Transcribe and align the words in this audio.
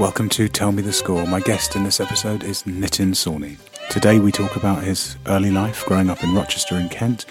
Welcome 0.00 0.30
to 0.30 0.48
Tell 0.48 0.72
Me 0.72 0.80
the 0.80 0.94
Score. 0.94 1.26
My 1.26 1.40
guest 1.40 1.76
in 1.76 1.84
this 1.84 2.00
episode 2.00 2.42
is 2.42 2.62
Nitin 2.62 3.10
Sawhney. 3.10 3.58
Today 3.90 4.18
we 4.18 4.32
talk 4.32 4.56
about 4.56 4.82
his 4.82 5.18
early 5.26 5.50
life 5.50 5.84
growing 5.84 6.08
up 6.08 6.24
in 6.24 6.34
Rochester 6.34 6.76
in 6.76 6.88
Kent 6.88 7.26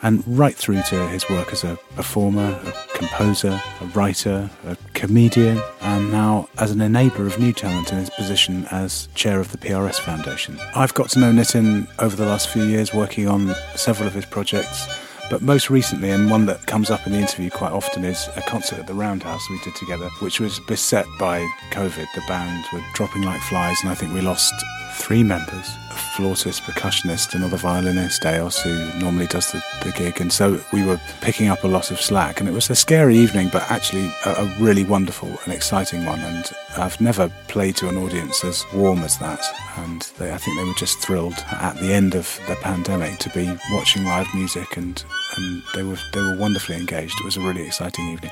and 0.00 0.26
right 0.26 0.54
through 0.54 0.80
to 0.84 1.06
his 1.08 1.28
work 1.28 1.52
as 1.52 1.64
a 1.64 1.78
performer, 1.96 2.58
a 2.64 2.96
composer, 2.96 3.60
a 3.82 3.84
writer, 3.88 4.48
a 4.66 4.74
comedian, 4.94 5.60
and 5.82 6.10
now 6.10 6.48
as 6.56 6.70
an 6.70 6.78
enabler 6.78 7.26
of 7.26 7.38
new 7.38 7.52
talent 7.52 7.92
in 7.92 7.98
his 7.98 8.08
position 8.08 8.66
as 8.70 9.06
chair 9.14 9.38
of 9.38 9.52
the 9.52 9.58
PRS 9.58 10.00
Foundation. 10.00 10.58
I've 10.74 10.94
got 10.94 11.10
to 11.10 11.18
know 11.18 11.30
Nitin 11.30 11.86
over 11.98 12.16
the 12.16 12.24
last 12.24 12.48
few 12.48 12.64
years 12.64 12.94
working 12.94 13.28
on 13.28 13.54
several 13.74 14.08
of 14.08 14.14
his 14.14 14.24
projects. 14.24 14.86
But 15.30 15.42
most 15.42 15.70
recently, 15.70 16.10
and 16.10 16.30
one 16.30 16.46
that 16.46 16.66
comes 16.66 16.90
up 16.90 17.06
in 17.06 17.12
the 17.12 17.18
interview 17.18 17.50
quite 17.50 17.72
often, 17.72 18.04
is 18.04 18.28
a 18.36 18.42
concert 18.42 18.78
at 18.78 18.86
the 18.86 18.94
Roundhouse 18.94 19.48
we 19.48 19.58
did 19.60 19.74
together, 19.74 20.08
which 20.20 20.38
was 20.38 20.60
beset 20.60 21.06
by 21.18 21.40
COVID. 21.70 22.06
The 22.14 22.22
band 22.28 22.64
were 22.72 22.84
dropping 22.94 23.22
like 23.22 23.40
flies, 23.40 23.78
and 23.82 23.90
I 23.90 23.94
think 23.94 24.12
we 24.12 24.20
lost 24.20 24.54
three 24.94 25.22
members 25.22 25.76
a 25.94 25.96
flautist, 25.96 26.62
percussionist, 26.62 27.34
another 27.34 27.56
violinist, 27.56 28.24
Eos, 28.24 28.60
who 28.60 28.98
normally 28.98 29.26
does 29.26 29.52
the, 29.52 29.62
the 29.82 29.92
gig. 29.92 30.20
And 30.20 30.32
so 30.32 30.60
we 30.72 30.84
were 30.84 31.00
picking 31.20 31.48
up 31.48 31.62
a 31.62 31.68
lot 31.68 31.90
of 31.90 32.00
slack. 32.00 32.40
And 32.40 32.48
it 32.48 32.52
was 32.52 32.68
a 32.70 32.74
scary 32.74 33.16
evening, 33.16 33.48
but 33.52 33.70
actually 33.70 34.10
a, 34.26 34.30
a 34.30 34.56
really 34.58 34.84
wonderful 34.84 35.28
and 35.44 35.54
exciting 35.54 36.04
one. 36.04 36.20
And 36.20 36.50
I've 36.76 37.00
never 37.00 37.30
played 37.48 37.76
to 37.76 37.88
an 37.88 37.96
audience 37.96 38.44
as 38.44 38.64
warm 38.74 39.00
as 39.00 39.18
that. 39.18 39.44
And 39.76 40.02
they, 40.18 40.32
I 40.32 40.38
think 40.38 40.58
they 40.58 40.64
were 40.64 40.74
just 40.74 40.98
thrilled 40.98 41.44
at 41.52 41.76
the 41.76 41.92
end 41.92 42.14
of 42.14 42.40
the 42.48 42.56
pandemic 42.56 43.18
to 43.20 43.30
be 43.30 43.56
watching 43.72 44.04
live 44.04 44.26
music, 44.34 44.76
and, 44.76 45.02
and 45.36 45.62
they 45.74 45.82
were 45.82 45.98
they 46.12 46.20
were 46.20 46.36
wonderfully 46.38 46.76
engaged. 46.76 47.18
It 47.20 47.24
was 47.24 47.36
a 47.36 47.40
really 47.40 47.66
exciting 47.66 48.08
evening. 48.10 48.30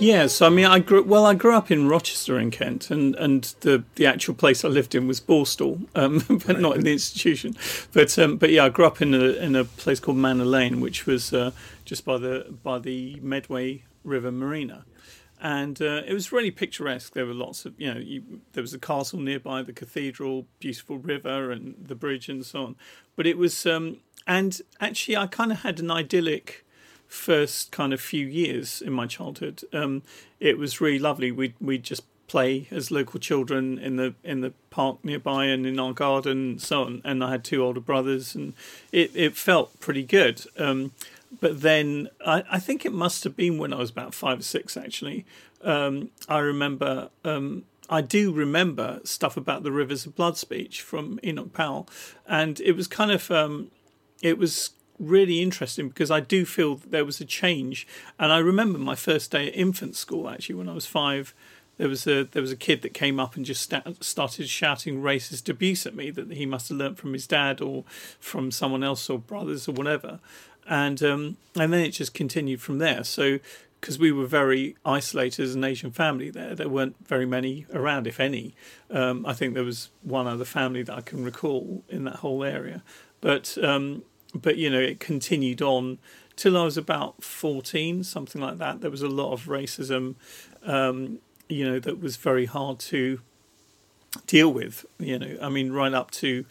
Yeah, 0.00 0.26
so 0.26 0.46
I 0.46 0.48
mean, 0.48 0.64
I 0.64 0.80
grew 0.80 1.02
well. 1.04 1.26
I 1.26 1.34
grew 1.34 1.54
up 1.54 1.70
in 1.70 1.88
Rochester 1.88 2.38
in 2.38 2.50
Kent, 2.50 2.90
and, 2.90 3.14
and 3.16 3.44
the, 3.60 3.84
the 3.94 4.06
actual 4.06 4.34
place 4.34 4.64
I 4.64 4.68
lived 4.68 4.96
in 4.96 5.06
was 5.06 5.20
Borstal, 5.20 5.86
um, 5.94 6.24
but 6.46 6.60
not 6.60 6.76
in 6.76 6.82
the 6.82 6.92
institution. 6.92 7.54
But 7.92 8.18
um, 8.18 8.36
but 8.36 8.50
yeah, 8.50 8.64
I 8.64 8.68
grew 8.68 8.84
up 8.84 9.00
in 9.00 9.14
a 9.14 9.34
in 9.34 9.54
a 9.54 9.64
place 9.64 10.00
called 10.00 10.16
Manor 10.16 10.44
Lane, 10.44 10.80
which 10.80 11.06
was 11.06 11.32
uh, 11.32 11.52
just 11.84 12.04
by 12.04 12.18
the 12.18 12.52
by 12.64 12.80
the 12.80 13.20
Medway 13.22 13.84
River 14.02 14.32
Marina, 14.32 14.84
and 15.40 15.80
uh, 15.80 16.02
it 16.04 16.12
was 16.12 16.32
really 16.32 16.50
picturesque. 16.50 17.12
There 17.12 17.26
were 17.26 17.34
lots 17.34 17.64
of 17.64 17.74
you 17.78 17.94
know, 17.94 18.00
you, 18.00 18.40
there 18.54 18.62
was 18.62 18.74
a 18.74 18.80
castle 18.80 19.20
nearby, 19.20 19.62
the 19.62 19.72
cathedral, 19.72 20.46
beautiful 20.58 20.98
river, 20.98 21.52
and 21.52 21.76
the 21.78 21.94
bridge, 21.94 22.28
and 22.28 22.44
so 22.44 22.64
on. 22.64 22.76
But 23.14 23.28
it 23.28 23.38
was 23.38 23.66
um, 23.66 23.98
and 24.26 24.60
actually, 24.80 25.16
I 25.16 25.26
kind 25.26 25.52
of 25.52 25.62
had 25.62 25.80
an 25.80 25.90
idyllic 25.90 26.64
first 27.12 27.70
kind 27.70 27.92
of 27.92 28.00
few 28.00 28.26
years 28.26 28.80
in 28.80 28.92
my 28.92 29.06
childhood. 29.06 29.62
Um, 29.72 30.02
it 30.40 30.56
was 30.56 30.80
really 30.80 30.98
lovely. 30.98 31.30
We 31.30 31.54
we 31.60 31.78
just 31.78 32.04
play 32.26 32.66
as 32.70 32.90
local 32.90 33.20
children 33.20 33.78
in 33.78 33.96
the 33.96 34.14
in 34.24 34.40
the 34.40 34.52
park 34.70 35.04
nearby 35.04 35.44
and 35.44 35.66
in 35.66 35.78
our 35.78 35.92
garden 35.92 36.52
and 36.52 36.62
so 36.62 36.84
on. 36.84 37.02
And 37.04 37.22
I 37.22 37.30
had 37.30 37.44
two 37.44 37.62
older 37.62 37.80
brothers, 37.80 38.34
and 38.34 38.54
it 38.90 39.10
it 39.14 39.36
felt 39.36 39.78
pretty 39.78 40.02
good. 40.02 40.46
Um, 40.56 40.92
but 41.40 41.60
then 41.60 42.08
I, 42.26 42.44
I 42.50 42.58
think 42.58 42.86
it 42.86 42.92
must 42.92 43.24
have 43.24 43.36
been 43.36 43.58
when 43.58 43.72
I 43.72 43.76
was 43.76 43.90
about 43.90 44.14
five 44.14 44.40
or 44.40 44.42
six. 44.44 44.76
Actually, 44.76 45.24
um, 45.62 46.10
I 46.28 46.38
remember. 46.38 47.10
Um, 47.24 47.64
I 47.90 48.00
do 48.00 48.32
remember 48.32 49.00
stuff 49.04 49.36
about 49.36 49.64
the 49.64 49.72
Rivers 49.72 50.06
of 50.06 50.16
Blood 50.16 50.38
speech 50.38 50.80
from 50.80 51.20
Enoch 51.22 51.52
Powell, 51.52 51.86
and 52.26 52.58
it 52.60 52.72
was 52.72 52.86
kind 52.86 53.10
of 53.10 53.30
um, 53.30 53.70
it 54.22 54.38
was 54.38 54.70
really 54.98 55.40
interesting 55.40 55.88
because 55.88 56.10
I 56.10 56.20
do 56.20 56.44
feel 56.44 56.76
that 56.76 56.90
there 56.90 57.04
was 57.04 57.20
a 57.20 57.24
change. 57.24 57.86
And 58.18 58.32
I 58.32 58.38
remember 58.38 58.78
my 58.78 58.94
first 58.94 59.30
day 59.30 59.48
at 59.48 59.56
infant 59.56 59.96
school 59.96 60.28
actually 60.28 60.56
when 60.56 60.68
I 60.68 60.74
was 60.74 60.86
five. 60.86 61.34
There 61.78 61.88
was 61.88 62.06
a 62.06 62.24
there 62.24 62.42
was 62.42 62.52
a 62.52 62.56
kid 62.56 62.82
that 62.82 62.92
came 62.92 63.18
up 63.18 63.34
and 63.34 63.44
just 63.44 63.62
sta- 63.62 63.94
started 64.00 64.48
shouting 64.48 65.02
racist 65.02 65.48
abuse 65.48 65.86
at 65.86 65.96
me 65.96 66.10
that 66.10 66.30
he 66.32 66.46
must 66.46 66.68
have 66.68 66.78
learnt 66.78 66.98
from 66.98 67.14
his 67.14 67.26
dad 67.26 67.60
or 67.60 67.84
from 68.20 68.50
someone 68.50 68.84
else 68.84 69.08
or 69.08 69.18
brothers 69.18 69.66
or 69.66 69.72
whatever, 69.72 70.20
and 70.68 71.02
um, 71.02 71.38
and 71.58 71.72
then 71.72 71.80
it 71.80 71.90
just 71.92 72.12
continued 72.12 72.60
from 72.60 72.78
there. 72.78 73.02
So 73.04 73.38
because 73.82 73.98
we 73.98 74.12
were 74.12 74.26
very 74.26 74.76
isolated 74.84 75.42
as 75.42 75.56
an 75.56 75.64
Asian 75.64 75.90
family 75.90 76.30
there. 76.30 76.54
There 76.54 76.68
weren't 76.68 76.94
very 77.08 77.26
many 77.26 77.66
around, 77.74 78.06
if 78.06 78.20
any. 78.20 78.54
Um, 78.88 79.26
I 79.26 79.32
think 79.32 79.54
there 79.54 79.64
was 79.64 79.90
one 80.02 80.28
other 80.28 80.44
family 80.44 80.84
that 80.84 80.96
I 80.96 81.00
can 81.00 81.24
recall 81.24 81.82
in 81.88 82.04
that 82.04 82.16
whole 82.16 82.44
area. 82.44 82.84
But 83.20 83.58
um, 83.60 84.04
but 84.34 84.56
you 84.56 84.70
know, 84.70 84.80
it 84.80 85.00
continued 85.00 85.62
on 85.62 85.98
till 86.36 86.56
I 86.56 86.64
was 86.64 86.76
about 86.76 87.22
fourteen, 87.22 88.04
something 88.04 88.40
like 88.40 88.58
that. 88.58 88.80
There 88.80 88.90
was 88.90 89.02
a 89.02 89.08
lot 89.08 89.32
of 89.32 89.44
racism, 89.44 90.14
um, 90.64 91.18
you 91.48 91.68
know, 91.68 91.78
that 91.78 92.00
was 92.00 92.16
very 92.16 92.46
hard 92.46 92.78
to 92.80 93.20
deal 94.26 94.52
with. 94.52 94.84
You 94.98 95.18
know, 95.18 95.36
I 95.40 95.48
mean, 95.48 95.72
right 95.72 95.92
up 95.92 96.10
to 96.12 96.44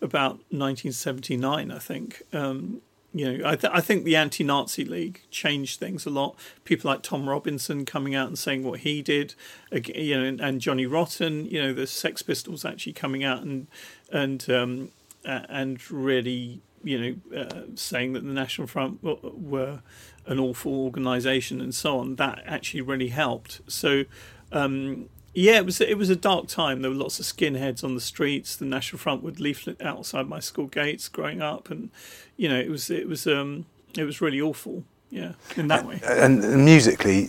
about 0.00 0.32
1979, 0.50 1.70
I 1.70 1.78
think. 1.78 2.22
Um, 2.32 2.80
you 3.14 3.30
know, 3.30 3.48
I, 3.48 3.56
th- 3.56 3.72
I 3.74 3.80
think 3.80 4.04
the 4.04 4.16
anti-Nazi 4.16 4.86
League 4.86 5.20
changed 5.30 5.78
things 5.78 6.06
a 6.06 6.10
lot. 6.10 6.34
People 6.64 6.90
like 6.90 7.02
Tom 7.02 7.28
Robinson 7.28 7.84
coming 7.84 8.14
out 8.14 8.28
and 8.28 8.38
saying 8.38 8.64
what 8.64 8.80
he 8.80 9.02
did, 9.02 9.34
you 9.70 10.18
know, 10.18 10.24
and, 10.24 10.40
and 10.40 10.60
Johnny 10.62 10.86
Rotten. 10.86 11.44
You 11.44 11.62
know, 11.62 11.72
the 11.74 11.86
Sex 11.86 12.22
Pistols 12.22 12.64
actually 12.64 12.94
coming 12.94 13.22
out 13.22 13.42
and 13.42 13.66
and 14.10 14.48
um, 14.48 14.92
and 15.24 15.90
really 15.90 16.62
you 16.84 16.98
know, 17.32 17.38
uh, 17.40 17.62
saying 17.74 18.12
that 18.14 18.24
the 18.24 18.32
National 18.32 18.66
Front 18.66 19.02
were 19.02 19.80
an 20.26 20.38
awful 20.38 20.74
organisation 20.74 21.60
and 21.60 21.74
so 21.74 21.98
on, 21.98 22.16
that 22.16 22.42
actually 22.46 22.80
really 22.80 23.08
helped. 23.08 23.60
So, 23.66 24.04
um, 24.52 25.08
yeah, 25.34 25.56
it 25.56 25.64
was 25.64 25.80
it 25.80 25.96
was 25.96 26.10
a 26.10 26.16
dark 26.16 26.46
time. 26.48 26.82
There 26.82 26.90
were 26.90 26.96
lots 26.96 27.18
of 27.18 27.26
skinheads 27.26 27.82
on 27.82 27.94
the 27.94 28.00
streets. 28.00 28.54
The 28.56 28.66
National 28.66 28.98
Front 28.98 29.22
would 29.22 29.40
leaflet 29.40 29.80
outside 29.80 30.28
my 30.28 30.40
school 30.40 30.66
gates 30.66 31.08
growing 31.08 31.40
up, 31.40 31.70
and 31.70 31.90
you 32.36 32.48
know, 32.48 32.58
it 32.58 32.68
was 32.68 32.90
it 32.90 33.08
was 33.08 33.26
um, 33.26 33.66
it 33.96 34.04
was 34.04 34.20
really 34.20 34.40
awful. 34.40 34.84
Yeah, 35.10 35.32
in 35.56 35.68
that 35.68 35.84
way. 35.84 36.00
And, 36.06 36.42
and 36.42 36.64
musically, 36.64 37.28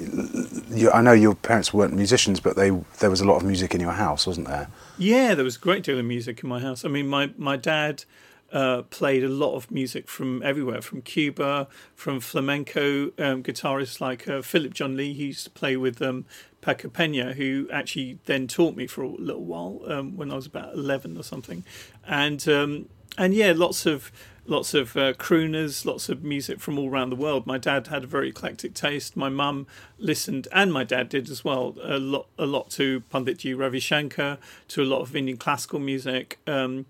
you, 0.70 0.90
I 0.92 1.02
know 1.02 1.12
your 1.12 1.36
parents 1.36 1.74
weren't 1.74 1.94
musicians, 1.94 2.40
but 2.40 2.56
they 2.56 2.70
there 3.00 3.10
was 3.10 3.20
a 3.20 3.26
lot 3.26 3.36
of 3.36 3.44
music 3.44 3.76
in 3.76 3.82
your 3.82 3.92
house, 3.92 4.26
wasn't 4.26 4.48
there? 4.48 4.70
Yeah, 4.98 5.36
there 5.36 5.44
was 5.44 5.58
a 5.58 5.60
great 5.60 5.84
deal 5.84 6.00
of 6.00 6.06
music 6.06 6.44
in 6.44 6.48
my 6.48 6.62
house. 6.62 6.86
I 6.86 6.88
mean, 6.88 7.08
my 7.08 7.32
my 7.38 7.58
dad 7.58 8.06
uh, 8.54 8.84
played 8.84 9.24
a 9.24 9.30
lot 9.30 9.56
of 9.56 9.72
music 9.72 10.08
from 10.08 10.42
everywhere, 10.44 10.82
from 10.82 11.02
Cuba, 11.02 11.68
from 11.96 12.20
flamenco 12.20 13.06
um, 13.18 13.44
guitarists 13.44 14.00
like 14.00 14.28
uh, 14.28 14.42
Philip 14.42 14.74
John 14.74 14.96
Lee, 14.96 15.14
who 15.14 15.24
used 15.26 15.44
to 15.46 15.50
play 15.50 15.76
with 15.76 16.02
um, 16.02 16.26
Paco 16.62 16.88
Pena, 16.88 17.34
who 17.34 17.68
actually 17.72 18.20
then 18.26 18.48
taught 18.48 18.76
me 18.76 18.88
for 18.88 19.02
a 19.02 19.08
little 19.10 19.44
while 19.44 19.82
um, 19.88 20.16
when 20.16 20.32
I 20.32 20.36
was 20.36 20.46
about 20.46 20.76
eleven 20.76 21.18
or 21.18 21.24
something, 21.24 21.64
and 22.08 22.48
um, 22.48 22.90
and 23.18 23.34
yeah, 23.34 23.54
lots 23.56 23.86
of 23.86 24.12
lots 24.46 24.74
of 24.74 24.96
uh, 24.98 25.14
crooners, 25.14 25.86
lots 25.86 26.10
of 26.10 26.24
music 26.24 26.60
from 26.60 26.78
all 26.78 26.90
around 26.90 27.10
the 27.10 27.16
world. 27.16 27.48
My 27.48 27.58
dad 27.58 27.88
had 27.88 28.04
a 28.04 28.08
very 28.08 28.30
eclectic 28.30 28.74
taste. 28.74 29.16
My 29.16 29.30
mum 29.30 29.68
listened, 29.98 30.48
and 30.52 30.72
my 30.72 30.84
dad 30.84 31.10
did 31.10 31.30
as 31.30 31.44
well, 31.44 31.76
a 31.82 31.98
lot 31.98 32.28
a 32.38 32.46
lot 32.46 32.70
to 32.72 33.02
Panditji 33.12 33.58
Ravi 33.58 33.80
Shankar, 33.80 34.38
to 34.70 34.84
a 34.84 34.86
lot 34.86 35.02
of 35.02 35.16
Indian 35.16 35.38
classical 35.38 35.80
music. 35.80 36.40
Um, 36.46 36.86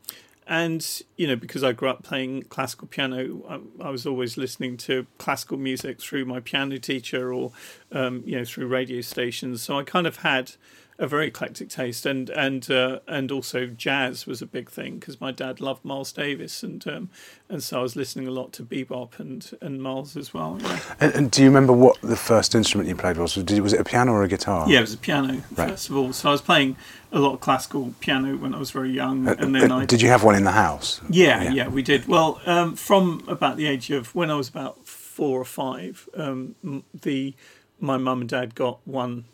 and 0.54 1.02
you 1.18 1.26
know 1.26 1.36
because 1.36 1.64
i 1.64 1.72
grew 1.72 1.90
up 1.90 2.04
playing 2.04 2.44
classical 2.44 2.88
piano 2.88 3.42
I, 3.50 3.88
I, 3.88 3.90
was 3.90 4.06
always 4.06 4.38
listening 4.38 4.78
to 4.78 5.08
classical 5.18 5.58
music 5.58 6.00
through 6.00 6.26
my 6.26 6.42
piano 6.42 6.78
teacher 6.78 7.34
or 7.34 7.52
um, 7.92 8.22
you 8.26 8.38
know 8.38 8.46
through 8.46 8.68
radio 8.68 9.02
stations. 9.02 9.64
So 9.64 9.80
i 9.80 9.84
kind 9.84 10.06
of 10.06 10.18
had 10.18 10.52
a 11.00 11.08
very 11.08 11.28
eclectic 11.28 11.70
taste, 11.70 12.06
and 12.06 12.30
and 12.30 12.70
uh, 12.70 13.00
and 13.08 13.32
also 13.32 13.66
jazz 13.66 14.28
was 14.28 14.42
a 14.42 14.46
big 14.46 14.70
thing 14.70 15.00
because 15.00 15.20
my 15.20 15.32
dad 15.32 15.60
loved 15.60 15.84
Miles 15.84 16.12
Davis, 16.12 16.64
and 16.64 16.86
um, 16.88 17.10
and 17.50 17.64
so 17.64 17.80
I 17.80 17.82
was 17.82 17.96
listening 17.96 18.28
a 18.28 18.32
lot 18.32 18.54
to 18.54 18.64
bebop 18.64 19.20
and 19.20 19.50
and 19.62 19.82
Miles 19.82 20.16
as 20.16 20.34
well. 20.34 20.60
Yeah. 20.62 20.80
And, 21.00 21.14
and, 21.14 21.32
do 21.32 21.42
you 21.42 21.50
remember 21.50 21.74
what 21.74 22.00
the 22.02 22.16
first 22.16 22.54
instrument 22.54 22.90
you 22.90 22.96
played 22.96 23.18
was? 23.18 23.36
Was 23.36 23.74
it 23.74 23.80
a 23.80 23.84
piano 23.84 24.12
or 24.12 24.24
a 24.24 24.28
guitar? 24.28 24.70
Yeah, 24.70 24.80
it 24.80 24.82
was 24.82 24.94
a 24.94 24.98
piano 24.98 25.42
right. 25.56 25.70
first 25.70 25.90
of 25.90 25.98
all. 25.98 26.14
So 26.14 26.30
I 26.30 26.32
was 26.32 26.42
playing 26.42 26.76
a 27.12 27.20
lot 27.20 27.34
of 27.34 27.40
classical 27.40 27.94
piano 28.00 28.38
when 28.38 28.54
I 28.54 28.60
was 28.60 28.72
very 28.72 28.92
young, 28.92 29.28
uh, 29.28 29.36
and 29.40 29.56
then 29.56 29.72
uh, 29.72 29.78
I 29.78 29.86
did 29.86 30.02
you 30.02 30.10
have 30.10 30.24
one 30.24 30.36
in 30.36 30.44
the 30.44 30.52
house? 30.52 31.02
Yeah, 31.10 31.44
yeah, 31.44 31.52
yeah 31.52 31.68
we 31.70 31.82
did. 31.82 32.08
Well, 32.08 32.40
um, 32.46 32.76
from 32.76 33.24
about 33.28 33.58
the 33.58 33.66
age 33.66 33.90
of 33.90 34.14
when 34.14 34.30
I 34.30 34.36
was 34.36 34.48
about 34.48 34.86
four 34.86 35.40
or 35.40 35.46
five, 35.46 36.08
um, 36.16 36.84
the 36.94 37.34
my 37.80 37.98
mum 37.98 38.22
and 38.22 38.30
dad 38.30 38.56
got 38.56 38.80
one 38.86 39.26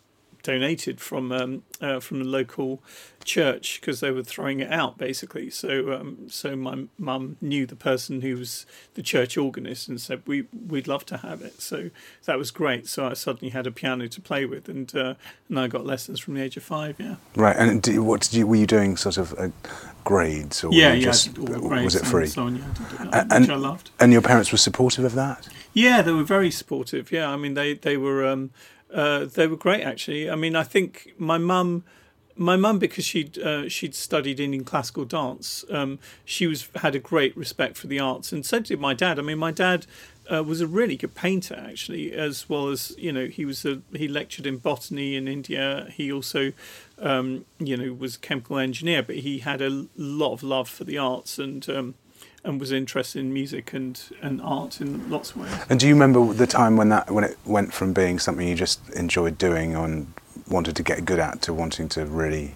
donated 0.44 1.00
from 1.02 1.32
um, 1.32 1.64
uh, 1.82 2.00
from 2.00 2.20
the 2.20 2.26
local 2.26 2.82
church 3.24 3.80
because 3.80 4.00
they 4.00 4.12
were 4.12 4.24
throwing 4.24 4.60
it 4.60 4.72
out 4.72 4.98
basically. 4.98 5.50
So 5.50 5.94
um, 5.94 6.30
so 6.30 6.56
my 6.56 6.86
mum 6.98 7.38
knew 7.42 7.66
the 7.66 7.76
person 7.76 8.22
who 8.22 8.38
was 8.38 8.66
the 8.94 9.04
church 9.04 9.38
organist 9.38 9.88
and 9.88 10.00
said 10.00 10.22
we 10.26 10.48
we'd 10.68 10.88
love 10.88 11.06
to 11.08 11.18
have 11.18 11.42
it. 11.42 11.62
So 11.62 11.90
that 12.26 12.38
was 12.38 12.52
great. 12.52 12.88
So 12.88 13.08
I 13.08 13.14
suddenly 13.14 13.50
had 13.52 13.68
a 13.68 13.72
piano 13.72 14.08
to 14.08 14.22
play 14.22 14.46
with, 14.46 14.70
and 14.70 14.94
uh, 14.96 15.16
and 15.48 15.60
I 15.60 15.68
got 15.68 15.86
lessons 15.86 16.20
from 16.20 16.36
the 16.36 16.42
age 16.42 16.58
of 16.58 16.64
five. 16.64 16.96
Yeah. 17.00 17.16
Right. 17.36 17.56
And 17.56 17.82
did, 17.82 18.00
what 18.00 18.22
did 18.22 18.34
you 18.34 18.48
were 18.48 18.56
you 18.56 18.68
doing? 18.68 18.98
Sort 18.98 19.18
of 19.18 19.34
uh, 19.38 19.50
grades 20.04 20.64
or 20.64 20.72
Yeah, 20.74 20.94
yeah. 20.94 21.06
Just, 21.06 21.38
all 21.38 21.46
the 21.46 21.60
grades 21.60 21.84
was 21.86 21.96
it 21.96 22.02
and 22.02 22.12
free? 22.12 22.28
So 22.28 22.44
on, 22.44 22.56
yeah, 22.56 22.64
I 22.64 22.74
did 22.74 22.92
it, 22.92 23.32
A- 23.32 23.40
which 23.42 23.50
I 23.50 23.56
loved. 23.56 23.92
And 24.00 24.12
your 24.12 24.22
parents 24.22 24.52
were 24.52 24.58
supportive 24.58 25.06
of 25.06 25.14
that. 25.16 25.48
Yeah, 25.74 26.02
they 26.02 26.12
were 26.12 26.24
very 26.24 26.52
supportive. 26.52 27.12
Yeah, 27.12 27.30
I 27.30 27.36
mean 27.36 27.54
they 27.54 27.74
they 27.74 27.98
were 27.98 28.26
um, 28.26 28.52
uh, 28.94 29.26
they 29.26 29.48
were 29.48 29.58
great 29.58 29.82
actually. 29.82 30.30
I 30.30 30.36
mean 30.36 30.56
I 30.56 30.64
think 30.64 31.14
my 31.18 31.38
mum. 31.38 31.84
My 32.36 32.56
mum, 32.56 32.80
because 32.80 33.04
she'd 33.04 33.38
uh, 33.38 33.68
she'd 33.68 33.94
studied 33.94 34.40
Indian 34.40 34.64
classical 34.64 35.04
dance, 35.04 35.66
um, 35.70 36.00
she 36.24 36.48
was 36.48 36.70
had 36.76 36.96
a 36.96 37.00
great 37.00 37.36
respect 37.36 37.76
for 37.76 37.88
the 37.88 38.00
arts, 38.00 38.32
and 38.32 38.46
so 38.46 38.62
did 38.62 38.80
my 38.80 38.94
dad. 38.94 39.20
I 39.20 39.24
mean, 39.24 39.40
my 39.40 39.52
dad 39.52 39.86
uh, 40.32 40.44
was 40.44 40.62
a 40.62 40.68
really 40.68 40.96
good 40.96 41.16
painter, 41.16 41.56
actually, 41.56 42.14
as 42.14 42.48
well 42.48 42.70
as 42.70 42.96
you 42.98 43.12
know 43.12 43.26
he 43.26 43.46
was 43.46 43.66
a 43.66 43.82
he 43.94 44.08
lectured 44.08 44.46
in 44.46 44.58
botany 44.58 45.16
in 45.16 45.28
India. 45.28 45.90
He 45.92 46.12
also, 46.12 46.54
um, 47.00 47.46
you 47.58 47.76
know, 47.76 47.94
was 47.94 48.16
a 48.16 48.20
chemical 48.20 48.58
engineer, 48.58 49.04
but 49.04 49.18
he 49.18 49.40
had 49.40 49.62
a 49.62 49.88
lot 49.98 50.34
of 50.34 50.44
love 50.44 50.70
for 50.70 50.84
the 50.84 50.98
arts 50.98 51.40
and 51.40 51.68
um, 51.70 51.96
and 52.44 52.60
was 52.60 52.72
interested 52.72 53.20
in 53.20 53.34
music 53.34 53.74
and, 53.74 54.02
and 54.22 54.42
art 54.42 54.82
in 54.82 55.10
lots 55.10 55.32
of 55.32 55.38
ways. 55.38 55.52
And 55.70 55.80
do 55.80 55.88
you 55.88 55.94
remember 55.94 56.34
the 56.34 56.48
time 56.48 56.78
when 56.78 56.90
that 56.90 57.12
when 57.12 57.24
it 57.24 57.38
went 57.46 57.74
from 57.74 57.94
being 57.94 58.20
something 58.20 58.48
you 58.48 58.56
just 58.56 58.90
enjoyed 58.92 59.38
doing 59.38 59.76
and 59.76 60.14
wanted 60.50 60.76
to 60.76 60.84
get 60.84 61.06
good 61.06 61.20
at 61.20 61.42
to 61.44 61.54
wanting 61.54 61.90
to 61.90 62.06
really 62.06 62.56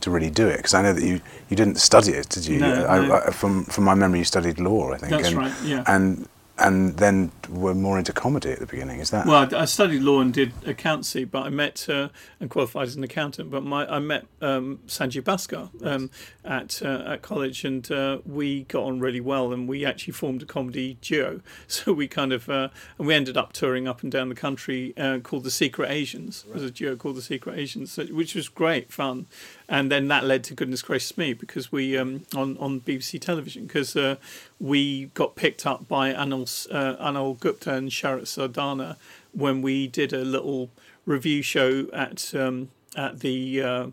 to 0.00 0.10
really 0.10 0.30
do 0.30 0.46
it? 0.48 0.58
Because 0.58 0.74
I 0.74 0.82
know 0.82 0.92
that 0.92 1.04
you, 1.04 1.20
you 1.48 1.56
didn't 1.56 1.78
study 1.78 2.12
it, 2.12 2.28
did 2.28 2.46
you? 2.46 2.60
No, 2.60 2.86
I, 2.86 3.06
no. 3.06 3.14
I, 3.14 3.30
from 3.30 3.64
from 3.64 3.84
my 3.84 3.94
memory, 3.94 4.20
you 4.20 4.24
studied 4.24 4.58
law, 4.58 4.92
I 4.92 4.98
think. 4.98 5.10
That's 5.10 5.28
and, 5.28 5.36
right, 5.36 5.52
yeah. 5.64 5.84
And 5.86 6.28
and 6.58 6.96
then 6.96 7.30
were 7.48 7.74
more 7.74 7.98
into 7.98 8.12
comedy 8.12 8.50
at 8.50 8.58
the 8.58 8.66
beginning. 8.66 9.00
Is 9.00 9.10
that? 9.10 9.26
Well, 9.26 9.54
I 9.54 9.64
studied 9.64 10.02
law 10.02 10.20
and 10.20 10.32
did 10.32 10.52
accountancy, 10.66 11.24
but 11.24 11.46
I 11.46 11.48
met 11.48 11.88
uh, 11.88 12.08
and 12.40 12.50
qualified 12.50 12.88
as 12.88 12.96
an 12.96 13.04
accountant. 13.04 13.50
But 13.50 13.64
my 13.64 13.86
I 13.86 13.98
met 13.98 14.26
um, 14.40 14.80
Sanjeev 14.86 15.22
Bhaskar 15.22 15.70
um, 15.86 16.10
at 16.44 16.82
uh, 16.82 17.04
at 17.06 17.22
college, 17.22 17.64
and 17.64 17.90
uh, 17.90 18.18
we 18.26 18.64
got 18.64 18.84
on 18.84 19.00
really 19.00 19.20
well, 19.20 19.52
and 19.52 19.68
we 19.68 19.84
actually 19.84 20.12
formed 20.12 20.42
a 20.42 20.46
comedy 20.46 20.98
duo. 21.00 21.40
So 21.68 21.92
we 21.92 22.08
kind 22.08 22.32
of 22.32 22.48
uh, 22.48 22.70
and 22.98 23.06
we 23.06 23.14
ended 23.14 23.36
up 23.36 23.52
touring 23.52 23.86
up 23.86 24.02
and 24.02 24.10
down 24.10 24.28
the 24.28 24.34
country 24.34 24.94
uh, 24.96 25.18
called 25.18 25.44
the 25.44 25.50
Secret 25.50 25.90
Asians. 25.90 26.44
It 26.48 26.54
was 26.54 26.62
a 26.62 26.70
duo 26.70 26.96
called 26.96 27.16
the 27.16 27.22
Secret 27.22 27.58
Asians, 27.58 27.96
which 27.96 28.34
was 28.34 28.48
great 28.48 28.92
fun. 28.92 29.26
And 29.68 29.92
then 29.92 30.08
that 30.08 30.24
led 30.24 30.44
to 30.44 30.54
goodness 30.54 30.80
gracious 30.80 31.18
me 31.18 31.34
because 31.34 31.70
we 31.70 31.96
um, 31.96 32.24
on 32.34 32.56
on 32.58 32.80
BBC 32.80 33.20
television 33.20 33.66
because 33.66 33.94
uh, 33.96 34.16
we 34.58 35.06
got 35.14 35.36
picked 35.36 35.66
up 35.66 35.86
by 35.86 36.12
Anil 36.12 36.66
uh, 36.72 36.96
Anil 36.96 37.38
Gupta 37.38 37.74
and 37.74 37.90
Sharat 37.90 38.22
Sardana 38.22 38.96
when 39.32 39.60
we 39.60 39.86
did 39.86 40.12
a 40.12 40.24
little 40.24 40.70
review 41.04 41.42
show 41.42 41.86
at 41.92 42.34
um, 42.34 42.70
at 42.96 43.20
the 43.20 43.62
uh, 43.62 43.86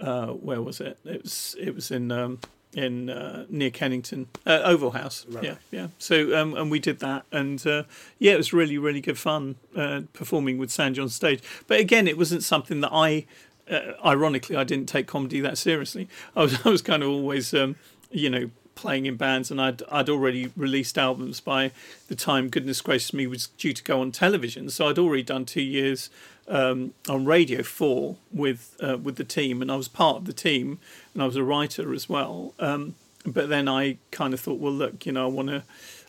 uh, 0.00 0.26
where 0.28 0.62
was 0.62 0.80
it? 0.80 0.98
It 1.04 1.22
was 1.22 1.56
it 1.58 1.74
was 1.74 1.90
in 1.90 2.12
um, 2.12 2.40
in 2.74 3.10
uh, 3.10 3.46
near 3.48 3.70
Kennington 3.70 4.28
uh, 4.46 4.60
Oval 4.64 4.92
House. 4.92 5.26
Yeah, 5.42 5.56
yeah. 5.70 5.88
So 5.98 6.36
um, 6.38 6.54
and 6.54 6.70
we 6.70 6.78
did 6.78 7.00
that, 7.00 7.24
and 7.32 7.64
uh, 7.66 7.84
yeah, 8.18 8.32
it 8.32 8.36
was 8.36 8.52
really 8.52 8.78
really 8.78 9.00
good 9.00 9.18
fun 9.18 9.56
uh, 9.76 10.02
performing 10.12 10.58
with 10.58 10.70
Sanj 10.70 11.00
on 11.00 11.08
stage. 11.08 11.42
But 11.66 11.80
again, 11.80 12.06
it 12.06 12.16
wasn't 12.18 12.42
something 12.42 12.80
that 12.80 12.92
I. 12.92 13.26
Uh, 13.70 13.92
ironically, 14.04 14.56
I 14.56 14.64
didn't 14.64 14.88
take 14.88 15.06
comedy 15.06 15.40
that 15.40 15.58
seriously. 15.58 16.08
I 16.36 16.42
was 16.42 16.58
I 16.66 16.68
was 16.68 16.82
kind 16.82 17.02
of 17.02 17.10
always 17.10 17.52
um, 17.54 17.76
you 18.10 18.30
know 18.30 18.50
playing 18.74 19.06
in 19.06 19.16
bands, 19.16 19.50
and 19.50 19.60
I'd 19.60 19.82
I'd 19.90 20.08
already 20.08 20.52
released 20.56 20.96
albums 20.96 21.40
by 21.40 21.72
the 22.08 22.14
time 22.14 22.48
Goodness 22.48 22.80
Gracious 22.80 23.12
Me 23.12 23.26
was 23.26 23.48
due 23.48 23.72
to 23.72 23.82
go 23.82 24.00
on 24.00 24.12
television. 24.12 24.70
So 24.70 24.88
I'd 24.88 24.98
already 24.98 25.24
done 25.24 25.44
two 25.44 25.62
years 25.62 26.10
um, 26.46 26.94
on 27.08 27.24
Radio 27.24 27.62
Four 27.62 28.16
with 28.32 28.76
uh, 28.80 28.96
with 28.96 29.16
the 29.16 29.24
team, 29.24 29.60
and 29.60 29.70
I 29.70 29.76
was 29.76 29.88
part 29.88 30.16
of 30.16 30.24
the 30.24 30.32
team, 30.32 30.78
and 31.12 31.22
I 31.22 31.26
was 31.26 31.36
a 31.36 31.44
writer 31.44 31.92
as 31.92 32.08
well. 32.08 32.54
Um, 32.58 32.94
but 33.26 33.48
then 33.48 33.68
I 33.68 33.98
kind 34.10 34.32
of 34.32 34.40
thought, 34.40 34.60
well, 34.60 34.72
look, 34.72 35.04
you 35.04 35.12
know, 35.12 35.24
I 35.24 35.28
want 35.28 35.48
to. 35.48 35.62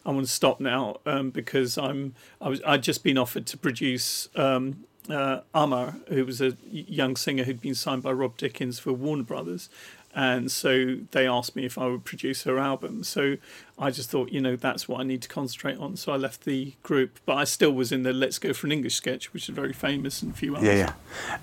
I 0.05 0.11
want 0.11 0.25
to 0.25 0.31
stop 0.31 0.61
now 0.61 0.97
um, 1.05 1.29
because 1.29 1.77
I'm. 1.77 2.15
I 2.39 2.47
was. 2.47 2.61
I'd 2.65 2.83
just 2.83 3.03
been 3.03 3.17
offered 3.17 3.45
to 3.47 3.57
produce 3.57 4.29
um, 4.35 4.85
uh, 5.09 5.41
Amar, 5.53 5.95
who 6.07 6.25
was 6.25 6.41
a 6.41 6.55
young 6.71 7.15
singer 7.15 7.43
who'd 7.43 7.61
been 7.61 7.75
signed 7.75 8.03
by 8.03 8.11
Rob 8.11 8.37
Dickens 8.37 8.79
for 8.79 8.93
Warner 8.93 9.23
Brothers, 9.23 9.69
and 10.15 10.51
so 10.51 10.97
they 11.11 11.27
asked 11.27 11.55
me 11.55 11.65
if 11.65 11.77
I 11.77 11.87
would 11.87 12.03
produce 12.03 12.43
her 12.43 12.57
album. 12.57 13.03
So 13.03 13.37
I 13.77 13.91
just 13.91 14.09
thought, 14.09 14.31
you 14.31 14.41
know, 14.41 14.55
that's 14.55 14.89
what 14.89 14.99
I 14.99 15.03
need 15.03 15.21
to 15.21 15.29
concentrate 15.29 15.77
on. 15.77 15.97
So 15.97 16.11
I 16.11 16.15
left 16.15 16.45
the 16.45 16.73
group, 16.81 17.19
but 17.25 17.35
I 17.35 17.43
still 17.43 17.71
was 17.71 17.91
in 17.91 18.03
the 18.03 18.11
Let's 18.11 18.39
Go 18.39 18.51
for 18.53 18.65
an 18.65 18.71
English 18.71 18.95
sketch, 18.95 19.33
which 19.33 19.47
is 19.47 19.55
very 19.55 19.73
famous, 19.73 20.21
and 20.23 20.33
a 20.33 20.35
few 20.35 20.55
others. 20.55 20.67
Yeah, 20.67 20.73
yeah. 20.73 20.93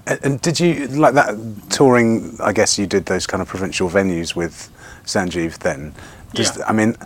And, 0.06 0.20
and 0.24 0.40
did 0.40 0.58
you 0.58 0.88
like 0.88 1.14
that 1.14 1.36
touring? 1.70 2.36
I 2.40 2.52
guess 2.52 2.78
you 2.78 2.86
did 2.86 3.06
those 3.06 3.26
kind 3.26 3.40
of 3.40 3.48
provincial 3.48 3.88
venues 3.88 4.34
with 4.34 4.68
Sanjeev 5.04 5.58
then. 5.58 5.94
Just, 6.34 6.58
Yeah. 6.58 6.64
I 6.66 6.72
mean, 6.72 6.96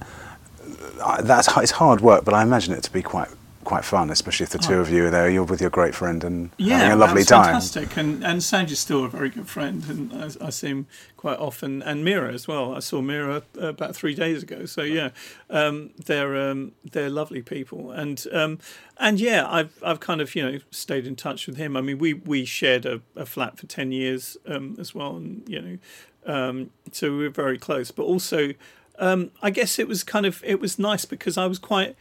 uh, 1.02 1.22
that's 1.22 1.48
it's 1.58 1.72
hard 1.72 2.00
work, 2.00 2.24
but 2.24 2.32
I 2.34 2.42
imagine 2.42 2.72
it 2.74 2.82
to 2.84 2.92
be 2.92 3.02
quite 3.02 3.28
quite 3.64 3.84
fun, 3.84 4.10
especially 4.10 4.44
if 4.44 4.50
the 4.50 4.58
two 4.58 4.80
of 4.80 4.90
you 4.90 5.06
are 5.06 5.10
there. 5.10 5.28
You're 5.28 5.44
with 5.44 5.60
your 5.60 5.70
great 5.70 5.94
friend 5.94 6.24
and 6.24 6.50
Oh. 6.50 6.54
Yeah, 6.58 6.78
having 6.78 6.92
a 6.92 6.96
lovely 6.96 7.24
time. 7.24 7.44
Fantastic, 7.44 7.96
and 7.96 8.24
and 8.24 8.40
Sanj 8.40 8.74
still 8.76 9.04
a 9.04 9.08
very 9.08 9.28
good 9.30 9.48
friend, 9.48 9.84
and 9.88 10.12
I, 10.12 10.46
I 10.46 10.50
see 10.50 10.68
him 10.68 10.86
quite 11.16 11.38
often, 11.38 11.82
and 11.82 12.04
Meera 12.04 12.32
as 12.32 12.48
well. 12.48 12.74
I 12.74 12.80
saw 12.80 13.00
Meera 13.00 13.42
uh, 13.60 13.68
about 13.68 13.94
three 13.94 14.14
days 14.14 14.42
ago. 14.42 14.64
So 14.66 14.82
yeah, 14.82 15.10
um, 15.50 15.90
they're 16.06 16.36
um, 16.50 16.72
they're 16.90 17.10
lovely 17.10 17.42
people, 17.42 17.90
and 17.90 18.24
um, 18.32 18.58
and 18.98 19.20
yeah, 19.20 19.46
I've 19.48 19.78
I've 19.82 20.00
kind 20.00 20.20
of 20.20 20.34
you 20.34 20.42
know 20.42 20.58
stayed 20.70 21.06
in 21.06 21.16
touch 21.16 21.46
with 21.46 21.56
him. 21.56 21.76
I 21.76 21.80
mean, 21.80 21.98
we 21.98 22.14
we 22.14 22.44
shared 22.44 22.86
a, 22.86 23.00
a 23.16 23.26
flat 23.26 23.58
for 23.58 23.66
ten 23.66 23.92
years 23.92 24.36
um, 24.46 24.76
as 24.78 24.94
well, 24.94 25.16
and 25.16 25.46
you 25.48 25.60
know, 25.60 25.78
um, 26.32 26.70
so 26.92 27.10
we 27.10 27.24
were 27.24 27.30
very 27.30 27.58
close. 27.58 27.90
But 27.90 28.04
also, 28.04 28.54
um, 28.98 29.30
I 29.42 29.50
guess 29.50 29.78
it 29.78 29.86
was 29.86 30.02
kind 30.02 30.26
of 30.26 30.42
it 30.44 30.60
was 30.60 30.78
nice 30.78 31.04
because 31.04 31.36
I 31.36 31.46
was 31.46 31.58
quite 31.58 31.96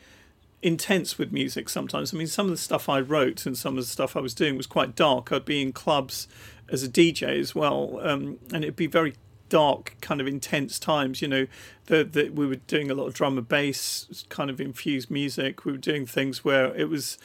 intense 0.61 1.17
with 1.17 1.31
music 1.31 1.69
sometimes. 1.69 2.13
I 2.13 2.17
mean, 2.17 2.27
some 2.27 2.47
of 2.47 2.51
the 2.51 2.57
stuff 2.57 2.89
I 2.89 2.99
wrote 2.99 3.45
and 3.45 3.57
some 3.57 3.77
of 3.77 3.83
the 3.83 3.89
stuff 3.89 4.15
I 4.15 4.19
was 4.19 4.33
doing 4.33 4.57
was 4.57 4.67
quite 4.67 4.95
dark. 4.95 5.31
I'd 5.31 5.45
be 5.45 5.61
in 5.61 5.71
clubs 5.71 6.27
as 6.69 6.83
a 6.83 6.89
DJ 6.89 7.39
as 7.39 7.55
well, 7.55 7.99
um, 8.01 8.39
and 8.53 8.63
it'd 8.63 8.75
be 8.75 8.87
very 8.87 9.15
dark, 9.47 9.95
kind 10.01 10.21
of 10.21 10.27
intense 10.27 10.77
times. 10.79 11.21
You 11.21 11.27
know, 11.27 11.47
that 11.85 12.13
that 12.13 12.33
we 12.33 12.45
were 12.45 12.55
doing 12.55 12.91
a 12.91 12.93
lot 12.93 13.07
of 13.07 13.13
drum 13.13 13.37
and 13.37 13.47
bass, 13.47 14.25
kind 14.29 14.49
of 14.49 14.59
infused 14.59 15.09
music. 15.09 15.65
We 15.65 15.71
were 15.71 15.77
doing 15.77 16.05
things 16.05 16.43
where 16.43 16.75
it 16.75 16.89
was. 16.89 17.17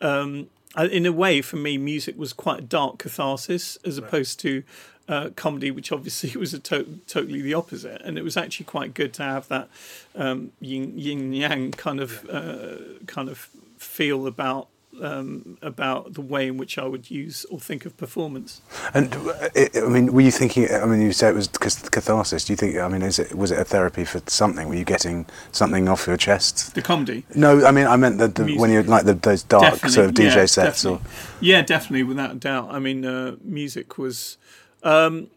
Um, 0.00 0.48
in 0.74 1.04
a 1.04 1.12
way, 1.12 1.42
for 1.42 1.56
me, 1.56 1.76
music 1.76 2.16
was 2.16 2.32
quite 2.32 2.58
a 2.60 2.62
dark 2.62 2.96
catharsis 2.98 3.76
as 3.84 3.98
opposed 3.98 4.40
to 4.40 4.62
uh, 5.08 5.30
comedy, 5.36 5.70
which 5.70 5.92
obviously 5.92 6.36
was 6.40 6.54
a 6.54 6.58
to- 6.58 7.00
totally 7.06 7.42
the 7.42 7.54
opposite. 7.54 8.00
And 8.02 8.18
it 8.18 8.22
was 8.22 8.36
actually 8.36 8.66
quite 8.66 8.94
good 8.94 9.12
to 9.14 9.22
have 9.22 9.48
that 9.48 9.68
um, 10.14 10.52
yin, 10.60 10.98
yin 10.98 11.32
yang 11.32 11.72
kind 11.72 12.00
of 12.00 12.28
uh, 12.30 12.76
kind 13.06 13.28
of 13.28 13.50
feel 13.78 14.26
about 14.26 14.68
um, 15.00 15.58
about 15.62 16.14
the 16.14 16.20
way 16.20 16.48
in 16.48 16.58
which 16.58 16.76
I 16.78 16.84
would 16.84 17.10
use 17.10 17.46
or 17.46 17.58
think 17.58 17.86
of 17.86 17.96
performance. 17.96 18.60
And 18.92 19.14
uh, 19.14 19.48
I 19.56 19.88
mean, 19.88 20.12
were 20.12 20.20
you 20.20 20.30
thinking? 20.30 20.70
I 20.70 20.84
mean, 20.84 21.00
you 21.00 21.12
said 21.12 21.30
it 21.30 21.36
was 21.36 21.48
cath- 21.48 21.90
catharsis. 21.90 22.44
Do 22.44 22.52
you 22.52 22.56
think? 22.56 22.76
I 22.76 22.88
mean, 22.88 23.02
is 23.02 23.18
it 23.18 23.34
was 23.34 23.50
it 23.50 23.58
a 23.58 23.64
therapy 23.64 24.04
for 24.04 24.20
something? 24.26 24.68
Were 24.68 24.74
you 24.74 24.84
getting 24.84 25.26
something 25.50 25.88
off 25.88 26.06
your 26.06 26.16
chest? 26.16 26.74
The 26.74 26.82
comedy. 26.82 27.24
No, 27.34 27.64
I 27.64 27.70
mean, 27.70 27.86
I 27.86 27.96
meant 27.96 28.18
the, 28.18 28.28
the 28.28 28.56
when 28.56 28.70
you 28.70 28.82
like 28.82 29.04
the, 29.04 29.14
those 29.14 29.42
dark 29.42 29.78
sort 29.88 30.06
of 30.06 30.14
DJ 30.14 30.36
yeah, 30.36 30.46
sets. 30.46 30.84
Or, 30.84 31.00
Yeah, 31.40 31.62
definitely, 31.62 32.02
without 32.02 32.32
a 32.32 32.36
doubt. 32.36 32.70
I 32.70 32.78
mean, 32.78 33.04
uh, 33.04 33.36
music 33.42 33.98
was, 33.98 34.36
um, 34.82 35.28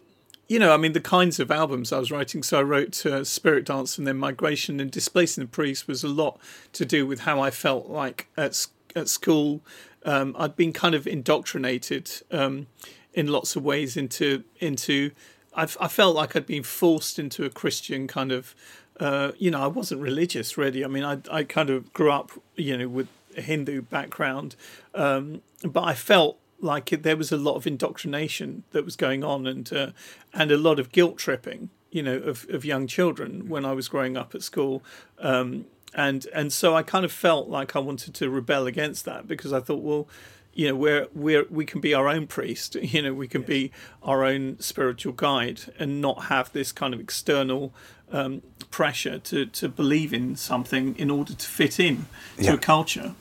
you 0.48 0.60
know, 0.60 0.74
I 0.74 0.78
mean, 0.78 0.94
the 0.94 1.02
kinds 1.02 1.40
of 1.40 1.50
albums 1.50 1.92
I 1.92 2.00
was 2.00 2.12
writing. 2.12 2.44
So 2.44 2.60
I 2.60 2.64
wrote 2.64 3.06
uh, 3.06 3.24
Spirit 3.24 3.66
Dance 3.66 3.98
and 3.98 4.06
then 4.06 4.18
Migration 4.18 4.80
and 4.80 4.92
Displacing 4.92 5.44
the 5.44 5.50
Priest 5.50 5.88
was 5.88 6.04
a 6.04 6.08
lot 6.08 6.40
to 6.74 6.86
do 6.86 7.08
with 7.08 7.22
how 7.22 7.40
I 7.40 7.52
felt 7.52 7.88
like 7.88 8.28
at 8.38 8.68
at 8.96 9.10
school. 9.10 9.62
Um, 10.06 10.36
I'd 10.38 10.56
been 10.56 10.72
kind 10.72 10.94
of 10.94 11.08
indoctrinated 11.08 12.12
um, 12.32 12.68
in 13.14 13.28
lots 13.28 13.56
of 13.56 13.64
ways 13.64 13.98
into 13.98 14.44
into. 14.60 15.12
I've, 15.58 15.78
I 15.80 15.88
felt 15.88 16.16
like 16.16 16.36
I'd 16.36 16.46
been 16.46 16.64
forced 16.64 17.18
into 17.18 17.46
a 17.46 17.50
Christian 17.50 18.08
kind 18.08 18.32
of. 18.32 18.54
Uh, 18.98 19.34
you 19.38 19.52
know, 19.52 19.62
I 19.62 19.68
wasn't 19.68 20.00
religious 20.00 20.58
really. 20.58 20.86
I 20.86 20.88
mean, 20.88 21.04
I 21.04 21.18
I 21.32 21.44
kind 21.44 21.70
of 21.70 21.92
grew 21.92 22.12
up, 22.12 22.32
you 22.56 22.78
know, 22.78 22.88
with 22.88 23.08
a 23.36 23.42
Hindu 23.42 23.82
background, 23.82 24.56
um, 24.94 25.42
but 25.64 25.84
I 25.84 25.96
felt 25.96 26.38
like 26.60 26.92
it, 26.94 27.04
there 27.04 27.18
was 27.18 27.32
a 27.32 27.38
lot 27.38 27.56
of 27.56 27.68
indoctrination 27.68 28.64
that 28.72 28.86
was 28.86 28.96
going 28.96 29.24
on, 29.24 29.48
and 29.48 29.72
uh, 29.72 29.92
and 30.34 30.52
a 30.52 30.58
lot 30.58 30.80
of 30.80 30.92
guilt 30.92 31.18
tripping, 31.18 31.70
you 31.92 32.02
know, 32.02 32.18
of, 32.18 32.46
of 32.50 32.66
young 32.66 32.88
children 32.88 33.48
when 33.48 33.66
I 33.66 33.74
was 33.74 33.88
growing 33.88 34.18
up 34.18 34.36
at 34.36 34.42
school, 34.42 34.84
um, 35.20 35.66
and 35.94 36.28
and 36.34 36.52
so 36.52 36.76
I 36.76 36.84
kind 36.84 37.06
of 37.06 37.12
felt 37.12 37.50
like 37.50 37.76
I 37.76 37.80
wanted 37.80 38.14
to 38.16 38.30
rebel 38.30 38.68
against 38.68 39.06
that 39.06 39.28
because 39.28 39.54
I 39.54 39.60
thought, 39.60 39.82
well, 39.82 40.08
you 40.56 40.70
know 40.70 40.76
we're 40.76 41.08
we're 41.14 41.46
we 41.50 41.66
can 41.66 41.82
be 41.82 41.94
our 41.94 42.08
own 42.08 42.26
priest 42.26 42.76
you 42.82 43.02
know 43.02 43.14
we 43.14 43.28
can 43.28 43.44
be 43.44 43.72
our 44.02 44.24
own 44.24 44.58
spiritual 44.60 45.14
guide 45.14 45.62
and 45.78 46.02
not 46.02 46.24
have 46.26 46.52
this 46.54 46.72
kind 46.72 46.94
of 46.94 47.00
external 47.00 47.74
um, 48.12 48.42
pressure 48.72 49.20
to 49.20 49.46
to 49.46 49.70
believe 49.70 50.14
in 50.14 50.36
something 50.36 50.96
in 50.98 51.12
order 51.12 51.34
to 51.34 51.46
fit 51.46 51.80
in 51.80 52.06
to 52.42 52.54
a 52.54 52.58
culture 52.58 53.14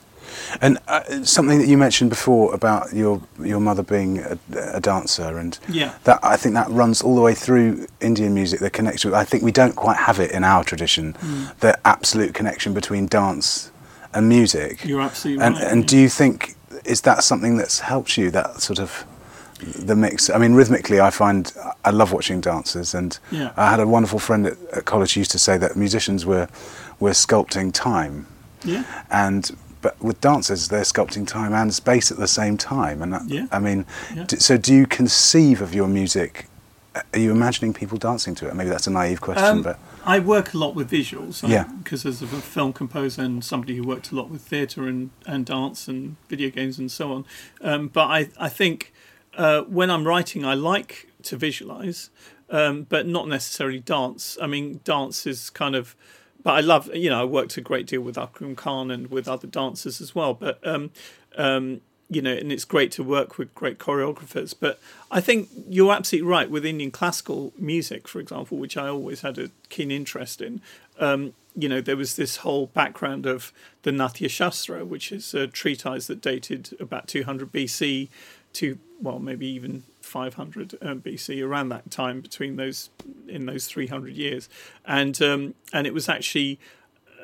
And 0.60 0.78
uh, 0.88 1.24
something 1.24 1.58
that 1.58 1.68
you 1.68 1.76
mentioned 1.78 2.10
before 2.10 2.54
about 2.54 2.92
your 2.92 3.20
your 3.42 3.60
mother 3.60 3.82
being 3.82 4.18
a, 4.18 4.38
a 4.74 4.80
dancer, 4.80 5.38
and 5.38 5.58
Yeah. 5.68 5.92
that 6.04 6.18
I 6.22 6.36
think 6.36 6.54
that 6.54 6.68
runs 6.70 7.02
all 7.02 7.14
the 7.14 7.20
way 7.22 7.34
through 7.34 7.86
Indian 8.00 8.34
music. 8.34 8.60
The 8.60 8.70
connection. 8.70 9.14
I 9.14 9.24
think 9.24 9.42
we 9.42 9.52
don't 9.52 9.74
quite 9.76 9.96
have 9.96 10.20
it 10.20 10.30
in 10.30 10.44
our 10.44 10.64
tradition. 10.64 11.14
Hmm. 11.20 11.44
The 11.60 11.78
absolute 11.84 12.34
connection 12.34 12.74
between 12.74 13.06
dance 13.06 13.70
and 14.12 14.28
music. 14.28 14.84
You're 14.84 15.00
absolutely 15.02 15.44
and, 15.44 15.54
right, 15.56 15.64
And 15.72 15.80
yeah. 15.82 15.86
do 15.88 15.98
you 15.98 16.08
think 16.08 16.54
is 16.84 17.00
that 17.02 17.22
something 17.24 17.56
that's 17.56 17.80
helped 17.80 18.16
you? 18.18 18.30
That 18.30 18.60
sort 18.60 18.78
of 18.78 19.04
the 19.86 19.94
mix. 19.96 20.28
I 20.30 20.38
mean, 20.38 20.54
rhythmically, 20.54 21.00
I 21.00 21.10
find 21.10 21.52
I 21.84 21.90
love 21.90 22.12
watching 22.12 22.40
dancers, 22.40 22.94
and 22.94 23.18
Yeah. 23.30 23.50
I 23.56 23.70
had 23.70 23.80
a 23.80 23.86
wonderful 23.86 24.18
friend 24.18 24.46
at, 24.46 24.56
at 24.72 24.84
college 24.84 25.14
who 25.14 25.20
used 25.20 25.30
to 25.32 25.38
say 25.38 25.58
that 25.58 25.76
musicians 25.76 26.24
were 26.26 26.48
were 27.00 27.12
sculpting 27.14 27.72
time 27.72 28.26
yeah 28.66 28.84
and 29.10 29.50
but 29.84 29.92
with 30.08 30.18
dancers 30.30 30.68
they're 30.68 30.82
sculpting 30.94 31.26
time 31.38 31.52
and 31.60 31.68
space 31.82 32.10
at 32.14 32.18
the 32.24 32.26
same 32.40 32.56
time 32.56 32.98
and 33.02 33.12
that, 33.14 33.22
Yeah. 33.28 33.46
i 33.52 33.58
mean 33.66 33.80
Yeah. 34.16 34.24
d- 34.30 34.40
so 34.48 34.56
do 34.66 34.72
you 34.78 34.86
conceive 35.00 35.60
of 35.66 35.70
your 35.78 35.88
music 36.00 36.32
are 37.12 37.18
you 37.24 37.30
imagining 37.40 37.72
people 37.80 37.98
dancing 37.98 38.34
to 38.36 38.48
it 38.48 38.54
maybe 38.58 38.70
that's 38.70 38.86
a 38.86 38.90
naive 39.02 39.20
question 39.20 39.44
Um, 39.58 39.62
but 39.62 39.78
I 40.06 40.18
work 40.18 40.52
a 40.54 40.58
lot 40.58 40.74
with 40.74 40.90
visuals. 40.90 41.36
Yeah. 41.48 41.64
Because 41.82 42.04
as 42.04 42.20
a 42.20 42.26
film 42.26 42.72
composer 42.74 43.22
and 43.22 43.42
somebody 43.42 43.74
who 43.78 43.84
worked 43.92 44.12
a 44.12 44.14
lot 44.14 44.28
with 44.28 44.42
theatre 44.42 44.86
and, 44.86 45.08
and 45.32 45.46
dance 45.46 45.88
and 45.88 46.16
video 46.28 46.50
games 46.50 46.78
and 46.78 46.92
so 46.92 47.04
on. 47.14 47.24
Um, 47.62 47.88
but 47.88 48.06
I, 48.18 48.20
I 48.38 48.50
think 48.50 48.92
uh, 49.44 49.62
when 49.78 49.88
I'm 49.90 50.06
writing, 50.06 50.44
I 50.44 50.52
like 50.74 51.08
to 51.22 51.38
visualise, 51.38 52.10
um, 52.50 52.74
but 52.94 53.06
not 53.06 53.28
necessarily 53.28 53.80
dance. 53.80 54.36
I 54.42 54.46
mean, 54.46 54.80
dance 54.84 55.26
is 55.26 55.48
kind 55.62 55.74
of. 55.74 55.96
But 56.44 56.52
I 56.52 56.60
love, 56.60 56.94
you 56.94 57.10
know, 57.10 57.22
I 57.22 57.24
worked 57.24 57.56
a 57.56 57.60
great 57.60 57.86
deal 57.86 58.02
with 58.02 58.16
Akram 58.16 58.54
Khan 58.54 58.92
and 58.92 59.10
with 59.10 59.26
other 59.26 59.48
dancers 59.48 60.00
as 60.00 60.14
well. 60.14 60.34
But 60.34 60.64
um, 60.64 60.92
um, 61.36 61.80
you 62.10 62.22
know, 62.22 62.32
and 62.32 62.52
it's 62.52 62.64
great 62.64 62.92
to 62.92 63.02
work 63.02 63.38
with 63.38 63.54
great 63.54 63.78
choreographers. 63.78 64.54
But 64.58 64.78
I 65.10 65.20
think 65.20 65.48
you're 65.68 65.92
absolutely 65.92 66.28
right 66.28 66.50
with 66.50 66.64
Indian 66.64 66.90
classical 66.90 67.52
music, 67.58 68.06
for 68.06 68.20
example, 68.20 68.58
which 68.58 68.76
I 68.76 68.88
always 68.88 69.22
had 69.22 69.38
a 69.38 69.50
keen 69.70 69.90
interest 69.90 70.40
in. 70.40 70.60
Um, 71.00 71.32
you 71.56 71.68
know, 71.68 71.80
there 71.80 71.96
was 71.96 72.16
this 72.16 72.38
whole 72.38 72.66
background 72.66 73.26
of 73.26 73.52
the 73.82 73.92
Natya 73.92 74.28
Shastra, 74.28 74.84
which 74.84 75.12
is 75.12 75.32
a 75.34 75.46
treatise 75.46 76.08
that 76.08 76.20
dated 76.20 76.76
about 76.78 77.08
200 77.08 77.50
BC 77.52 78.08
to, 78.54 78.78
well, 79.00 79.18
maybe 79.18 79.46
even 79.46 79.84
500 80.14 80.78
um, 80.80 81.00
BC, 81.00 81.44
around 81.44 81.70
that 81.70 81.90
time 81.90 82.20
between 82.20 82.54
those, 82.54 82.90
in 83.26 83.46
those 83.46 83.66
300 83.66 84.14
years. 84.14 84.48
And, 84.86 85.20
um, 85.20 85.54
and 85.72 85.88
it 85.88 85.92
was 85.92 86.08
actually 86.08 86.60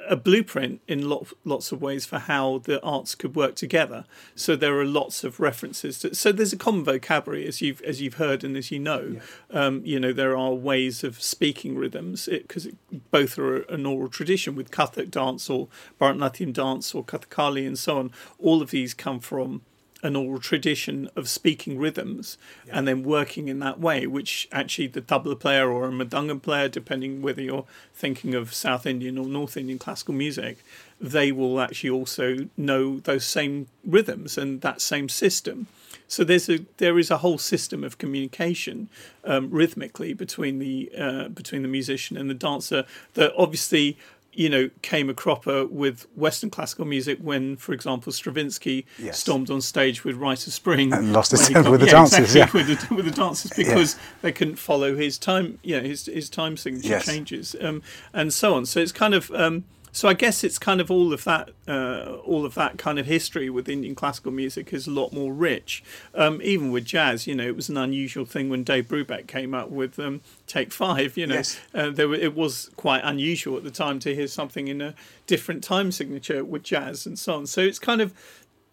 a 0.09 0.16
blueprint 0.16 0.80
in 0.88 1.09
lot, 1.09 1.28
lots 1.44 1.70
of 1.70 1.80
ways 1.80 2.04
for 2.04 2.18
how 2.18 2.59
the 2.59 2.82
arts 2.82 3.14
could 3.14 3.37
work 3.37 3.54
together. 3.54 4.06
So 4.35 4.56
there 4.56 4.76
are 4.80 4.85
lots 4.85 5.23
of 5.23 5.38
references. 5.38 6.00
To, 6.00 6.16
so 6.16 6.32
there's 6.32 6.52
a 6.52 6.56
common 6.56 6.82
vocabulary, 6.82 7.47
as 7.47 7.62
you've 7.62 7.80
as 7.82 8.02
you've 8.02 8.14
heard 8.14 8.42
and 8.42 8.56
as 8.56 8.73
you 8.73 8.80
know. 8.80 9.20
Um, 9.52 9.82
you 9.85 10.00
know 10.00 10.12
there 10.12 10.37
are 10.37 10.52
ways 10.52 11.04
of 11.04 11.23
speaking 11.23 11.76
rhythms 11.76 12.28
because 12.30 12.66
both 13.12 13.38
are 13.38 13.62
an 13.62 13.87
oral 13.87 14.09
tradition 14.09 14.56
with 14.56 14.73
Kathak 14.73 15.12
dance 15.12 15.49
or 15.49 15.68
Bharatanatyam 16.00 16.52
dance 16.52 16.92
or 16.92 17.04
Kathakali 17.04 17.64
and 17.64 17.78
so 17.78 17.99
on. 18.00 18.11
All 18.40 18.61
of 18.62 18.73
these 18.73 18.94
come 18.94 19.20
from 19.20 19.62
an 20.02 20.16
oral 20.16 20.40
tradition 20.40 21.11
of 21.14 21.28
speaking 21.28 21.78
rhythms 21.78 22.38
and 22.71 22.88
then 22.88 23.02
working 23.02 23.49
in 23.49 23.59
that 23.61 23.78
way, 23.78 24.07
which 24.07 24.49
actually 24.50 24.87
the 24.87 25.02
tabla 25.02 25.38
player 25.38 25.71
or 25.71 25.87
a 25.87 25.90
mridangam 25.90 26.40
player, 26.40 26.69
depending 26.69 27.23
whether 27.23 27.42
you're 27.42 27.66
thinking 27.95 28.35
of 28.35 28.54
South 28.54 28.87
Indian 28.87 29.19
or 29.19 29.26
North 29.26 29.57
Indian 29.57 29.78
classical 29.78 30.14
music, 30.14 30.59
they 31.00 31.33
will 31.33 31.61
actually 31.61 31.90
also 31.90 32.49
know 32.57 33.00
those 33.00 33.25
same 33.25 33.66
rhythms 33.85 34.37
and 34.37 34.61
that 34.61 34.80
same 34.80 35.09
system. 35.09 35.66
So 36.09 36.25
there's 36.25 36.49
a 36.49 36.59
there 36.78 36.99
is 36.99 37.11
a 37.11 37.19
whole 37.19 37.38
system 37.38 37.85
of 37.85 37.99
communication 37.99 38.88
um, 39.25 39.49
rhythmically 39.50 40.12
between 40.12 40.59
the 40.59 40.90
uh, 40.97 41.28
between 41.28 41.62
the 41.62 41.69
musician 41.69 42.16
and 42.16 42.28
the 42.28 42.35
dancer 42.35 42.85
that 43.14 43.33
obviously 43.37 43.97
you 44.32 44.49
know 44.49 44.70
came 44.82 45.10
a 45.10 45.14
cropper 45.14 45.66
with 45.66 46.06
Western 46.14 46.50
classical 46.50 46.84
music 46.84 47.18
when, 47.20 47.56
for 47.56 47.72
example, 47.72 48.12
Stravinsky 48.12 48.87
Yes. 48.99 49.18
stormed 49.18 49.50
on 49.50 49.60
stage 49.60 50.04
with 50.04 50.16
Rite 50.16 50.46
of 50.46 50.52
Spring 50.52 50.92
And 50.92 51.12
lost 51.12 51.32
his 51.32 51.49
temper 51.49 51.70
with 51.72 51.80
the 51.80 51.87
yeah, 51.87 51.92
dancers, 51.92 52.18
exactly, 52.20 52.60
yeah. 52.62 52.66
with 52.68 52.88
the, 52.88 52.94
with 52.94 53.04
the 53.06 53.10
dancers 53.10 53.50
because 53.56 53.96
they 54.22 54.32
couldn't 54.32 54.56
follow 54.56 54.96
his 54.96 55.18
time, 55.18 55.58
you 55.62 55.76
know, 55.76 55.82
his 55.82 56.06
his 56.06 56.30
time 56.30 56.56
signature 56.56 56.88
Yes. 56.88 57.06
changes, 57.06 57.56
um, 57.60 57.82
and 58.12 58.32
so 58.32 58.54
on. 58.54 58.66
So 58.66 58.80
it's 58.80 58.92
kind 58.92 59.14
of 59.14 59.30
um, 59.32 59.64
so 59.92 60.09
I 60.09 60.14
guess 60.14 60.44
it's 60.44 60.59
kind 60.59 60.80
of 60.80 60.90
all 60.90 61.12
of 61.12 61.25
that, 61.25 61.50
uh, 61.66 62.16
all 62.25 62.44
of 62.44 62.54
that 62.54 62.78
kind 62.78 62.99
of 62.99 63.06
history 63.06 63.50
with 63.50 63.68
Indian 63.68 63.94
classical 63.94 64.32
music 64.32 64.73
is 64.73 64.87
a 64.87 64.90
lot 64.90 65.12
more 65.12 65.32
rich. 65.32 65.82
Um, 66.14 66.40
even 66.42 66.70
with 66.70 66.85
jazz, 66.85 67.26
you 67.26 67.35
know, 67.35 67.47
it 67.47 67.56
was 67.56 67.68
an 67.68 67.76
unusual 67.76 68.25
thing 68.25 68.49
when 68.50 68.62
Dave 68.62 68.88
Brubeck 68.88 69.26
came 69.26 69.54
up 69.54 69.70
with 69.70 69.99
um, 69.99 70.20
Take 70.47 70.73
Five. 70.73 71.16
You 71.16 71.26
know, 71.26 71.35
Yes. 71.37 71.61
uh, 71.75 71.90
there 71.90 72.09
were, 72.09 72.14
it 72.14 72.35
was 72.35 72.70
quite 72.76 73.02
unusual 73.04 73.56
at 73.56 73.64
the 73.64 73.70
time 73.70 73.99
to 74.00 74.14
hear 74.14 74.26
something 74.28 74.68
in 74.68 74.80
a 74.80 74.94
different 75.26 75.64
time 75.64 75.90
signature 75.92 76.44
with 76.44 76.62
jazz 76.62 77.06
and 77.06 77.18
so 77.18 77.35
on. 77.35 77.47
So 77.47 77.61
it's 77.61 77.78
kind 77.78 78.00
of 78.00 78.14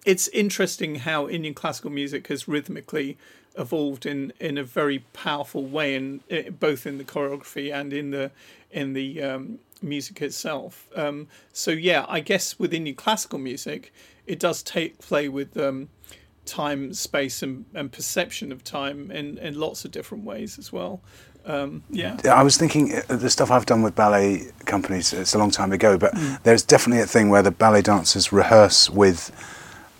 it's 0.05 0.27
interesting 0.29 0.95
how 0.95 1.27
Indian 1.27 1.53
classical 1.53 1.91
music 1.91 2.27
has 2.27 2.47
rhythmically 2.47 3.17
evolved 3.57 4.05
in, 4.05 4.31
in 4.39 4.57
a 4.57 4.63
very 4.63 4.99
powerful 5.13 5.65
way, 5.65 5.95
in 5.95 6.21
uh, 6.31 6.51
both 6.51 6.85
in 6.85 6.97
the 6.97 7.03
choreography 7.03 7.73
and 7.73 7.91
in 7.91 8.11
the 8.11 8.31
in 8.71 8.93
the 8.93 9.21
um, 9.21 9.59
music 9.83 10.21
itself. 10.21 10.87
Um, 10.95 11.27
so 11.53 11.71
yeah, 11.71 12.05
I 12.07 12.19
guess 12.19 12.57
within 12.59 12.77
Indian 12.87 12.95
classical 12.95 13.39
music, 13.39 13.93
it 14.25 14.39
does 14.39 14.61
take 14.63 14.99
play 14.99 15.29
with 15.29 15.57
um, 15.57 15.89
time, 16.45 16.93
space, 16.93 17.41
and, 17.43 17.65
and 17.73 17.91
perception 17.91 18.51
of 18.51 18.63
time 18.63 19.11
in, 19.11 19.37
in 19.37 19.59
lots 19.59 19.85
of 19.85 19.91
different 19.91 20.23
ways 20.23 20.57
as 20.59 20.71
well. 20.71 21.01
Um, 21.45 21.83
yeah. 21.89 22.17
I 22.25 22.43
was 22.43 22.57
thinking 22.57 22.93
uh, 22.93 23.15
the 23.15 23.29
stuff 23.29 23.51
I've 23.51 23.65
done 23.65 23.81
with 23.81 23.95
ballet 23.95 24.47
companies. 24.65 25.13
It's 25.13 25.33
a 25.33 25.37
long 25.37 25.51
time 25.51 25.71
ago, 25.71 25.97
but 25.97 26.13
Mm. 26.13 26.43
there's 26.43 26.61
definitely 26.63 27.01
a 27.03 27.07
thing 27.07 27.29
where 27.29 27.41
the 27.41 27.51
ballet 27.51 27.81
dancers 27.81 28.33
rehearse 28.33 28.89
with 28.89 29.31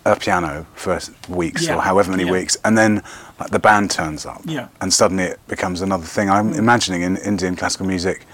a 0.04 0.16
piano 0.18 0.66
for 0.74 1.00
weeks 1.30 1.66
Yeah, 1.68 1.76
or 1.76 1.82
however 1.82 2.12
many 2.12 2.26
yeah. 2.26 2.32
weeks, 2.32 2.58
and 2.66 2.78
then 2.78 3.02
like, 3.40 3.52
the 3.52 3.60
band 3.60 3.92
turns 3.92 4.26
up, 4.26 4.42
Yeah. 4.46 4.68
and 4.82 4.94
suddenly 4.94 5.24
it 5.26 5.40
becomes 5.48 5.82
another 5.82 6.06
thing. 6.06 6.30
I'm 6.30 6.54
imagining 6.54 7.02
in 7.02 7.16
Indian 7.18 7.56
classical 7.56 7.86
music 7.86 8.26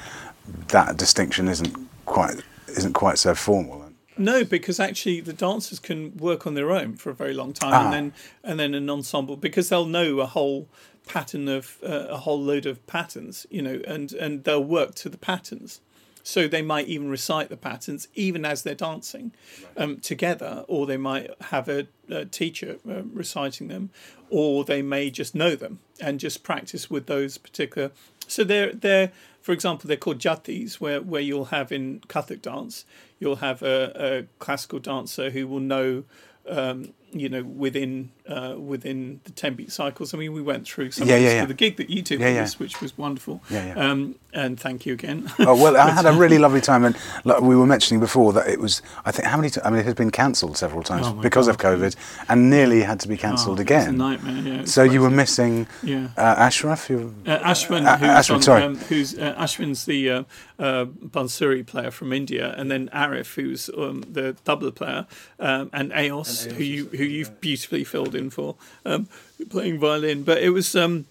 that 0.70 0.98
distinction 0.98 1.48
isn't 1.48 1.76
quite 2.06 2.36
isn't 2.68 2.94
quite 2.94 3.18
so 3.20 3.36
formal. 3.36 3.84
No, 4.16 4.44
because 4.44 4.80
actually 4.80 5.22
the 5.22 5.34
dancers 5.34 5.80
can 5.80 6.16
work 6.18 6.46
on 6.46 6.54
their 6.54 6.70
own 6.70 6.96
for 6.98 7.10
a 7.10 7.16
very 7.16 7.34
long 7.34 7.52
time, 7.52 7.74
Ah. 7.74 7.86
and 7.86 7.94
then 7.94 8.14
and 8.44 8.60
then 8.60 8.74
an 8.76 8.90
ensemble 8.90 9.36
because 9.38 9.70
they'll 9.70 9.86
know 9.88 10.20
a 10.20 10.28
whole 10.28 10.68
pattern 11.08 11.48
of 11.48 11.78
uh, 11.84 12.06
a 12.10 12.18
whole 12.18 12.40
load 12.42 12.66
of 12.68 12.86
patterns, 12.86 13.48
you 13.50 13.62
know, 13.62 13.82
and 13.88 14.14
and 14.14 14.44
they'll 14.44 14.64
work 14.64 14.94
to 14.96 15.10
the 15.10 15.18
patterns. 15.18 15.82
So 16.26 16.48
they 16.48 16.62
might 16.62 16.88
even 16.88 17.10
recite 17.10 17.50
the 17.50 17.58
patterns 17.58 18.08
even 18.16 18.46
as 18.46 18.64
they're 18.64 18.76
dancing 18.76 19.34
um, 19.76 20.00
together, 20.00 20.64
or 20.70 20.86
they 20.86 20.96
might 20.96 21.30
have 21.52 21.68
a, 21.68 21.88
a 22.08 22.24
teacher 22.24 22.78
uh, 22.90 23.02
reciting 23.12 23.68
them, 23.68 23.90
or 24.30 24.64
they 24.64 24.82
may 24.82 25.10
just 25.10 25.36
know 25.36 25.56
them 25.58 25.80
and 26.00 26.22
just 26.22 26.42
practice 26.44 26.90
with 26.90 27.08
those 27.08 27.38
particular. 27.38 27.92
So 28.28 28.44
they're 28.44 28.74
they're 28.74 29.12
for 29.42 29.52
example 29.52 29.88
they're 29.88 29.98
called 29.98 30.20
jatis, 30.20 30.76
where 30.76 31.02
where 31.02 31.22
you'll 31.22 31.46
have 31.46 31.72
in 31.72 32.02
Kathak 32.08 32.42
dance 32.42 32.86
you'll 33.20 33.38
have 33.38 33.64
a, 33.64 33.92
a 33.96 34.24
classical 34.40 34.80
dancer 34.80 35.30
who 35.30 35.48
will 35.48 35.62
know. 35.62 36.04
Um, 36.48 36.94
you 37.14 37.30
know, 37.30 37.44
within 37.44 38.12
uh, 38.28 38.56
within 38.58 39.22
the 39.24 39.32
ten 39.32 39.54
beat 39.56 39.72
cycles. 39.72 40.14
I 40.14 40.18
mean, 40.18 40.34
we 40.34 40.42
went 40.42 40.66
through 40.68 40.92
some 40.92 41.08
Yeah, 41.08 41.16
of 41.16 41.22
yeah, 41.24 41.34
yeah. 41.36 41.46
the 41.46 41.54
gig 41.54 41.78
that 41.78 41.90
you 41.90 42.02
did 42.02 42.20
Yeah, 42.20 42.30
yeah. 42.30 42.44
us, 42.44 42.60
which 42.60 42.82
was 42.82 42.98
wonderful. 42.98 43.42
Yeah, 43.50 43.68
yeah. 43.76 43.90
Um, 43.92 44.16
and 44.34 44.60
thank 44.60 44.86
you 44.86 44.94
again. 44.94 45.32
Oh 45.40 45.56
well, 45.62 45.78
I 45.88 45.92
had 45.92 46.06
a 46.06 46.14
really 46.14 46.38
lovely 46.40 46.62
time, 46.62 46.84
and 46.86 46.96
like 47.24 47.42
we 47.42 47.56
were 47.56 47.66
mentioning 47.68 48.00
before 48.00 48.34
that 48.34 48.48
it 48.48 48.60
was. 48.60 48.82
I 49.06 49.12
think 49.12 49.28
how 49.28 49.38
many? 49.38 49.50
T- 49.50 49.62
I 49.64 49.70
mean, 49.70 49.80
it 49.80 49.86
has 49.86 49.94
been 49.94 50.12
cancelled 50.12 50.58
several 50.58 50.82
times 50.84 51.08
Oh, 51.08 51.14
my 51.14 51.22
because 51.22 51.48
of 51.48 51.58
COVID, 51.58 51.96
and 52.30 52.50
nearly 52.50 52.82
had 52.82 53.00
to 53.02 53.08
be 53.08 53.18
cancelled 53.18 53.60
Oh, 53.60 53.62
it 53.62 53.70
was 53.70 53.86
a 53.86 53.90
again. 53.90 53.98
nightmare, 53.98 54.34
yeah, 54.44 54.54
it 54.56 54.62
was 54.62 54.74
so 54.74 54.84
you 54.84 55.02
were 55.02 55.10
missing 55.12 55.68
Yeah. 55.84 56.08
uh, 56.18 56.22
Ashraf. 56.22 56.90
You, 56.90 57.14
Uh, 57.28 57.38
Ashwin, 57.40 57.86
Uh, 57.86 57.98
who's, 57.98 58.10
Ashwin, 58.10 58.34
on, 58.36 58.42
sorry. 58.42 58.64
um, 58.64 58.76
who's 58.78 59.18
uh, 59.18 59.36
Ashwin's 59.38 59.86
the 59.86 60.10
uh, 60.10 60.24
uh, 60.60 60.86
Bansuri 60.86 61.66
player 61.66 61.92
from 61.92 62.12
India, 62.12 62.54
and 62.58 62.72
then 62.72 62.90
Arif, 62.94 63.36
who's 63.36 63.70
um, 63.78 64.04
the 64.10 64.36
tabla 64.46 64.74
player, 64.74 65.06
um, 65.40 65.70
and 65.74 65.92
Eos, 65.92 66.46
who 66.46 66.64
you 66.64 66.86
who 66.88 67.03
you've 67.04 67.40
beautifully 67.42 67.84
filled 67.84 68.16
in 68.16 68.30
for 68.30 68.56
um, 68.86 69.08
playing 69.50 69.80
violin. 69.80 70.24
But 70.24 70.42
it 70.42 70.50
was 70.50 70.76
um, 70.76 71.06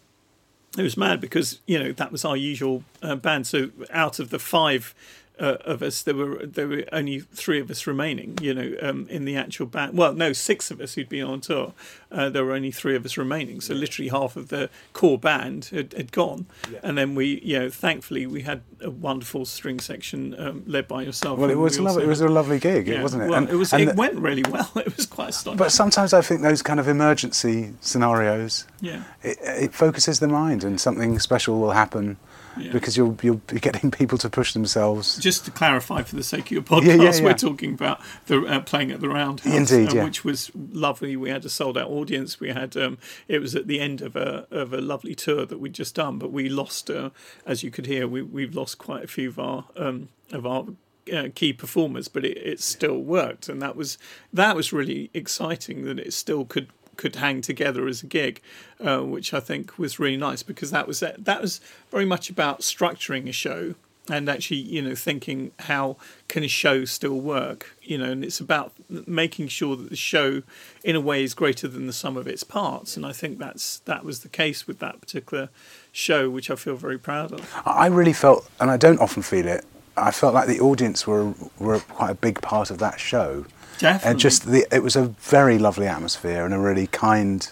it 0.78 0.82
was 0.82 0.96
mad 0.96 1.20
because 1.20 1.60
you 1.66 1.78
know 1.78 1.92
that 1.92 2.12
was 2.12 2.24
our 2.24 2.36
usual 2.36 2.84
uh, 3.02 3.16
band. 3.16 3.46
So 3.46 3.70
out 3.90 4.18
of 4.18 4.30
the 4.30 4.38
five 4.38 4.94
uh, 5.42 5.56
of 5.64 5.82
us, 5.82 6.02
there 6.02 6.14
were 6.14 6.46
there 6.46 6.68
were 6.68 6.84
only 6.92 7.18
three 7.20 7.58
of 7.60 7.68
us 7.70 7.86
remaining. 7.86 8.38
You 8.40 8.54
know, 8.54 8.76
um, 8.80 9.06
in 9.10 9.24
the 9.24 9.36
actual 9.36 9.66
band. 9.66 9.98
Well, 9.98 10.14
no, 10.14 10.32
six 10.32 10.70
of 10.70 10.80
us 10.80 10.94
who'd 10.94 11.08
been 11.08 11.24
on 11.24 11.40
tour. 11.40 11.72
Uh, 12.12 12.28
there 12.30 12.44
were 12.44 12.52
only 12.52 12.70
three 12.70 12.94
of 12.94 13.04
us 13.04 13.16
remaining. 13.16 13.60
So 13.60 13.74
literally 13.74 14.08
half 14.10 14.36
of 14.36 14.48
the 14.48 14.70
core 14.92 15.18
band 15.18 15.66
had, 15.66 15.94
had 15.94 16.12
gone. 16.12 16.46
Yeah. 16.70 16.78
And 16.82 16.96
then 16.96 17.14
we, 17.14 17.40
you 17.40 17.58
know, 17.58 17.70
thankfully 17.70 18.26
we 18.26 18.42
had 18.42 18.60
a 18.80 18.90
wonderful 18.90 19.44
string 19.46 19.80
section 19.80 20.38
um, 20.38 20.62
led 20.66 20.86
by 20.86 21.02
yourself. 21.02 21.38
Well, 21.38 21.50
it 21.50 21.58
was 21.58 21.78
we 21.78 21.84
lovely. 21.84 22.04
It 22.04 22.08
was 22.08 22.20
a 22.20 22.28
lovely 22.28 22.58
gig, 22.60 22.86
yeah, 22.86 23.02
wasn't 23.02 23.24
it? 23.24 23.30
Well, 23.30 23.38
And- 23.38 23.50
it 23.50 23.56
was. 23.56 23.72
it 23.72 23.86
the- 23.86 23.94
went 23.94 24.16
really 24.16 24.44
well. 24.48 24.70
It 24.82 24.96
was 24.96 25.06
quite 25.06 25.30
astonishing. 25.30 25.58
But 25.58 25.70
sometimes 25.72 26.12
I 26.12 26.22
think 26.22 26.42
those 26.42 26.60
kind 26.62 26.80
of 26.80 26.88
emergency 26.88 27.72
scenarios, 27.80 28.66
yeah. 28.80 29.04
it, 29.22 29.38
it 29.42 29.74
focuses 29.74 30.18
the 30.20 30.28
mind, 30.28 30.64
and 30.64 30.80
something 30.80 31.18
special 31.18 31.60
will 31.60 31.70
happen 31.72 32.16
Yeah. 32.56 32.72
because 32.72 32.96
you'll 32.96 33.16
you'll 33.22 33.40
be 33.46 33.60
getting 33.60 33.90
people 33.90 34.18
to 34.18 34.28
push 34.28 34.52
themselves. 34.52 35.16
Just 35.18 35.44
to 35.46 35.50
clarify 35.50 36.02
for 36.02 36.16
the 36.16 36.22
sake 36.22 36.46
of 36.46 36.50
your 36.50 36.62
podcast, 36.62 36.86
Yeah, 36.86 37.12
yeah, 37.12 37.24
we're 37.24 37.34
talking 37.34 37.74
about 37.74 38.00
the 38.26 38.44
uh, 38.44 38.60
playing 38.60 38.90
at 38.90 39.00
the 39.00 39.08
Roundhouse, 39.08 39.70
Indeed, 39.70 39.90
uh, 39.90 39.94
yeah. 39.96 40.04
which 40.04 40.24
was 40.24 40.50
lovely. 40.54 41.16
We 41.16 41.30
had 41.30 41.44
a 41.44 41.48
sold 41.48 41.78
out 41.78 41.90
audience. 41.90 42.40
We 42.40 42.50
had 42.50 42.76
um, 42.76 42.98
it 43.28 43.40
was 43.40 43.54
at 43.54 43.66
the 43.66 43.80
end 43.80 44.02
of 44.02 44.16
a 44.16 44.46
of 44.50 44.72
a 44.72 44.80
lovely 44.80 45.14
tour 45.14 45.46
that 45.46 45.58
we'd 45.58 45.74
just 45.74 45.94
done, 45.94 46.18
but 46.18 46.30
we 46.30 46.48
lost, 46.48 46.90
uh, 46.90 47.10
as 47.46 47.62
you 47.62 47.70
could 47.70 47.86
hear, 47.86 48.06
we 48.06 48.22
we've 48.22 48.54
lost 48.54 48.78
quite 48.78 49.04
a 49.04 49.08
few 49.08 49.28
of 49.28 49.38
our 49.38 49.64
um, 49.76 50.08
of 50.32 50.46
our. 50.46 50.66
Uh, 51.12 51.30
key 51.34 51.52
performers, 51.52 52.06
but 52.06 52.24
it, 52.24 52.36
it 52.36 52.60
still 52.60 52.96
worked, 52.96 53.48
and 53.48 53.60
that 53.60 53.74
was 53.74 53.98
that 54.32 54.54
was 54.54 54.72
really 54.72 55.10
exciting 55.12 55.84
that 55.84 55.98
it 55.98 56.12
still 56.12 56.44
could 56.44 56.68
could 56.96 57.16
hang 57.16 57.40
together 57.40 57.86
as 57.86 58.02
a 58.02 58.06
gig, 58.06 58.40
uh, 58.80 59.00
which 59.00 59.32
I 59.32 59.40
think 59.40 59.78
was 59.78 59.98
really 59.98 60.16
nice 60.16 60.42
because 60.42 60.70
that 60.70 60.86
was 60.86 61.00
that 61.00 61.40
was 61.40 61.60
very 61.90 62.04
much 62.04 62.30
about 62.30 62.60
structuring 62.60 63.28
a 63.28 63.32
show 63.32 63.74
and 64.10 64.28
actually 64.28 64.56
you 64.56 64.82
know 64.82 64.94
thinking 64.94 65.52
how 65.60 65.96
can 66.28 66.42
a 66.42 66.48
show 66.48 66.84
still 66.84 67.20
work 67.20 67.76
you 67.82 67.96
know 67.96 68.10
and 68.10 68.24
it's 68.24 68.40
about 68.40 68.72
making 69.06 69.46
sure 69.46 69.76
that 69.76 69.90
the 69.90 69.96
show 69.96 70.42
in 70.82 70.96
a 70.96 71.00
way 71.00 71.22
is 71.22 71.34
greater 71.34 71.68
than 71.68 71.86
the 71.86 71.92
sum 71.92 72.16
of 72.16 72.26
its 72.26 72.42
parts 72.42 72.96
and 72.96 73.06
I 73.06 73.12
think 73.12 73.38
that's 73.38 73.78
that 73.80 74.04
was 74.04 74.20
the 74.20 74.28
case 74.28 74.66
with 74.66 74.80
that 74.80 75.00
particular 75.00 75.50
show 75.92 76.28
which 76.28 76.50
I 76.50 76.56
feel 76.56 76.74
very 76.74 76.98
proud 76.98 77.32
of 77.32 77.62
I 77.64 77.86
really 77.86 78.12
felt, 78.12 78.48
and 78.60 78.70
I 78.70 78.76
don't 78.76 78.98
often 78.98 79.22
feel 79.22 79.46
it. 79.46 79.64
I 79.96 80.10
felt 80.10 80.34
like 80.34 80.48
the 80.48 80.60
audience 80.60 81.06
were 81.06 81.34
were 81.58 81.80
quite 81.80 82.10
a 82.10 82.14
big 82.14 82.40
part 82.40 82.70
of 82.70 82.78
that 82.78 83.00
show. 83.00 83.46
definitely 83.78 84.10
And 84.10 84.18
just 84.18 84.46
the, 84.46 84.66
it 84.74 84.82
was 84.82 84.96
a 84.96 85.04
very 85.04 85.58
lovely 85.58 85.86
atmosphere 85.86 86.44
and 86.44 86.54
a 86.54 86.58
really 86.58 86.86
kind. 86.86 87.48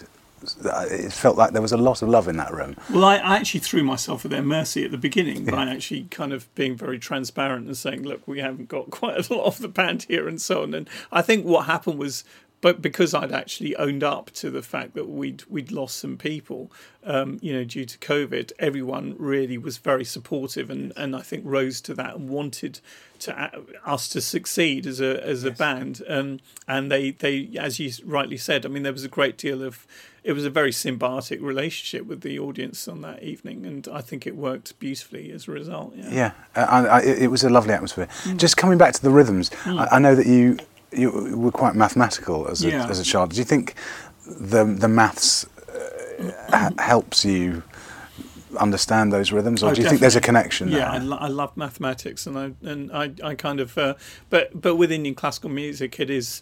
It 0.63 1.13
felt 1.13 1.37
like 1.37 1.51
there 1.51 1.61
was 1.61 1.71
a 1.71 1.77
lot 1.77 2.01
of 2.01 2.09
love 2.09 2.27
in 2.27 2.37
that 2.37 2.51
room. 2.51 2.75
Well, 2.89 3.03
I, 3.05 3.17
I 3.17 3.35
actually 3.37 3.59
threw 3.59 3.83
myself 3.83 4.25
at 4.25 4.31
their 4.31 4.41
mercy 4.41 4.83
at 4.83 4.89
the 4.89 4.97
beginning 4.97 5.45
by 5.45 5.69
actually 5.69 6.05
kind 6.09 6.33
of 6.33 6.53
being 6.55 6.75
very 6.75 6.97
transparent 6.97 7.67
and 7.67 7.77
saying, 7.77 8.01
"Look, 8.03 8.27
we 8.27 8.39
haven't 8.39 8.67
got 8.67 8.89
quite 8.99 9.29
a 9.29 9.33
lot 9.33 9.45
of 9.45 9.59
the 9.59 9.67
band 9.67 10.03
here," 10.09 10.27
and 10.27 10.41
so 10.41 10.63
on. 10.63 10.73
And 10.73 10.89
I 11.11 11.21
think 11.21 11.45
what 11.45 11.67
happened 11.67 11.99
was, 11.99 12.23
but 12.61 12.81
because 12.81 13.13
I'd 13.13 13.31
actually 13.31 13.75
owned 13.75 14.03
up 14.03 14.29
to 14.31 14.49
the 14.49 14.61
fact 14.61 14.93
that 14.93 15.09
we'd 15.09 15.43
we'd 15.49 15.71
lost 15.71 15.97
some 15.97 16.15
people, 16.15 16.71
um, 17.03 17.39
you 17.41 17.51
know, 17.53 17.63
due 17.63 17.85
to 17.85 17.97
COVID, 17.97 18.51
everyone 18.59 19.15
really 19.17 19.57
was 19.57 19.77
very 19.77 20.05
supportive, 20.05 20.69
and, 20.69 20.93
and 20.95 21.15
I 21.15 21.21
think 21.21 21.43
rose 21.45 21.81
to 21.81 21.93
that 21.95 22.15
and 22.15 22.29
wanted 22.29 22.79
to 23.19 23.41
uh, 23.41 23.61
us 23.85 24.07
to 24.09 24.21
succeed 24.21 24.85
as 24.85 25.01
a 25.01 25.25
as 25.25 25.43
a 25.43 25.51
band. 25.51 26.01
Um, 26.07 26.39
and 26.67 26.91
they 26.91 27.11
they, 27.11 27.49
as 27.59 27.79
you 27.79 27.91
rightly 28.05 28.37
said, 28.37 28.65
I 28.65 28.69
mean, 28.69 28.83
there 28.83 28.93
was 28.93 29.03
a 29.03 29.09
great 29.09 29.37
deal 29.37 29.63
of 29.63 29.87
it 30.23 30.33
was 30.33 30.45
a 30.45 30.51
very 30.51 30.71
symbiotic 30.71 31.41
relationship 31.41 32.05
with 32.05 32.21
the 32.21 32.37
audience 32.37 32.87
on 32.87 33.01
that 33.01 33.23
evening, 33.23 33.65
and 33.65 33.87
I 33.91 34.01
think 34.01 34.27
it 34.27 34.35
worked 34.35 34.77
beautifully 34.79 35.31
as 35.31 35.47
a 35.47 35.51
result. 35.51 35.93
Yeah. 35.95 36.09
Yeah, 36.11 36.31
uh, 36.55 36.67
I, 36.69 36.85
I, 36.85 37.01
it 37.01 37.31
was 37.31 37.43
a 37.43 37.49
lovely 37.49 37.73
atmosphere. 37.73 38.07
Mm. 38.23 38.37
Just 38.37 38.55
coming 38.55 38.77
back 38.77 38.93
to 38.93 39.01
the 39.01 39.09
rhythms, 39.09 39.49
I, 39.65 39.87
I 39.93 39.99
know 39.99 40.13
that 40.13 40.27
you 40.27 40.59
you 40.91 41.09
were 41.37 41.51
quite 41.51 41.75
mathematical 41.75 42.47
as 42.47 42.63
a, 42.63 42.69
Yeah. 42.69 42.87
as 42.89 42.99
a 42.99 43.03
child. 43.03 43.31
Do 43.31 43.37
you 43.37 43.45
think 43.45 43.75
the 44.25 44.63
the 44.65 44.87
maths 44.87 45.45
uh, 46.53 46.69
helps 46.79 47.23
you 47.25 47.63
understand 48.59 49.13
those 49.13 49.31
rhythms, 49.31 49.63
or 49.63 49.69
Oh, 49.71 49.73
do 49.73 49.81
you 49.81 49.87
think 49.87 50.01
there's 50.01 50.17
a 50.17 50.21
connection 50.21 50.67
Yeah, 50.69 50.91
I, 50.91 50.97
lo- 50.97 51.17
I 51.17 51.27
love 51.27 51.55
mathematics, 51.55 52.27
and 52.27 52.37
I 52.37 52.51
and 52.69 52.91
I, 52.91 53.11
I 53.23 53.35
kind 53.35 53.59
of, 53.61 53.77
uh, 53.77 53.93
but 54.29 54.59
but 54.61 54.75
with 54.75 54.91
Indian 54.91 55.15
classical 55.15 55.49
music, 55.49 55.99
it 55.99 56.09
is 56.09 56.41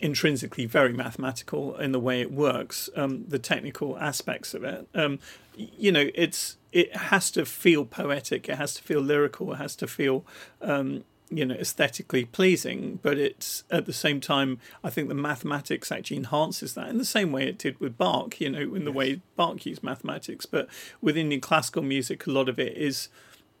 intrinsically 0.00 0.64
very 0.66 0.92
mathematical 0.92 1.76
in 1.76 1.92
the 1.92 1.98
way 2.00 2.20
it 2.20 2.30
works, 2.32 2.88
um, 2.96 3.24
the 3.28 3.38
technical 3.38 3.98
aspects 3.98 4.54
of 4.54 4.62
it. 4.64 4.88
Um, 4.94 5.18
you 5.56 5.90
know, 5.92 6.08
it's 6.14 6.56
it 6.72 6.94
has 6.96 7.30
to 7.32 7.44
feel 7.44 7.84
poetic, 7.84 8.48
it 8.48 8.56
has 8.56 8.74
to 8.74 8.82
feel 8.82 9.00
lyrical, 9.00 9.52
it 9.52 9.56
has 9.56 9.76
to 9.76 9.86
feel. 9.86 10.24
Um, 10.60 11.04
you 11.30 11.44
know, 11.44 11.54
aesthetically 11.54 12.24
pleasing, 12.24 12.98
but 13.02 13.18
it's 13.18 13.64
at 13.70 13.86
the 13.86 13.92
same 13.92 14.20
time, 14.20 14.58
I 14.82 14.90
think 14.90 15.08
the 15.08 15.14
mathematics 15.14 15.92
actually 15.92 16.16
enhances 16.16 16.74
that 16.74 16.88
in 16.88 16.98
the 16.98 17.04
same 17.04 17.32
way 17.32 17.46
it 17.46 17.58
did 17.58 17.78
with 17.80 17.98
Bach, 17.98 18.40
you 18.40 18.50
know, 18.50 18.74
in 18.74 18.84
the 18.84 18.92
way 18.92 19.20
Bach 19.36 19.64
used 19.66 19.82
mathematics. 19.82 20.46
But 20.46 20.68
with 21.00 21.16
Indian 21.16 21.40
classical 21.40 21.82
music, 21.82 22.26
a 22.26 22.30
lot 22.30 22.48
of 22.48 22.58
it 22.58 22.76
is 22.76 23.08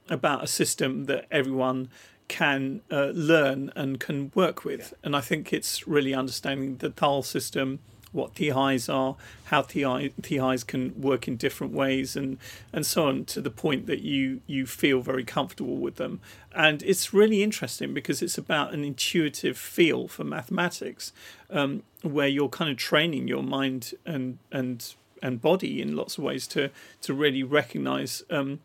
about 0.08 0.44
a 0.44 0.46
system 0.46 1.04
that 1.04 1.26
everyone 1.30 1.90
can 2.28 2.82
uh, 2.90 3.06
learn 3.14 3.72
and 3.74 3.98
can 3.98 4.30
work 4.34 4.64
with. 4.64 4.94
And 5.02 5.16
I 5.16 5.20
think 5.20 5.52
it's 5.52 5.88
really 5.88 6.14
understanding 6.14 6.76
the 6.76 6.90
Tal 6.90 7.22
system, 7.22 7.80
what 8.12 8.34
TIs 8.34 8.88
are, 8.88 9.16
how 9.44 9.62
TI, 9.62 10.12
TIs 10.22 10.64
can 10.64 11.00
work 11.00 11.28
in 11.28 11.36
different 11.36 11.72
ways, 11.72 12.16
and, 12.16 12.38
and 12.72 12.84
so 12.84 13.08
on, 13.08 13.24
to 13.26 13.40
the 13.40 13.50
point 13.50 13.86
that 13.86 14.00
you, 14.00 14.40
you 14.46 14.66
feel 14.66 15.00
very 15.00 15.24
comfortable 15.24 15.76
with 15.76 15.96
them. 15.96 16.20
And 16.54 16.82
it's 16.82 17.12
really 17.12 17.42
interesting 17.42 17.94
because 17.94 18.22
it's 18.22 18.38
about 18.38 18.72
an 18.72 18.84
intuitive 18.84 19.56
feel 19.58 20.08
for 20.08 20.24
mathematics, 20.24 21.12
um, 21.50 21.82
where 22.02 22.28
you're 22.28 22.48
kind 22.48 22.70
of 22.70 22.76
training 22.76 23.28
your 23.28 23.42
mind 23.42 23.94
and, 24.04 24.38
and, 24.50 24.94
and 25.22 25.40
body 25.40 25.80
in 25.80 25.96
lots 25.96 26.18
of 26.18 26.24
ways 26.24 26.46
to, 26.48 26.70
to 27.02 27.14
really 27.14 27.42
recognize 27.42 28.22
um, 28.30 28.60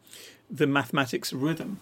the 0.49 0.67
mathematics 0.67 1.33
rhythm. 1.33 1.79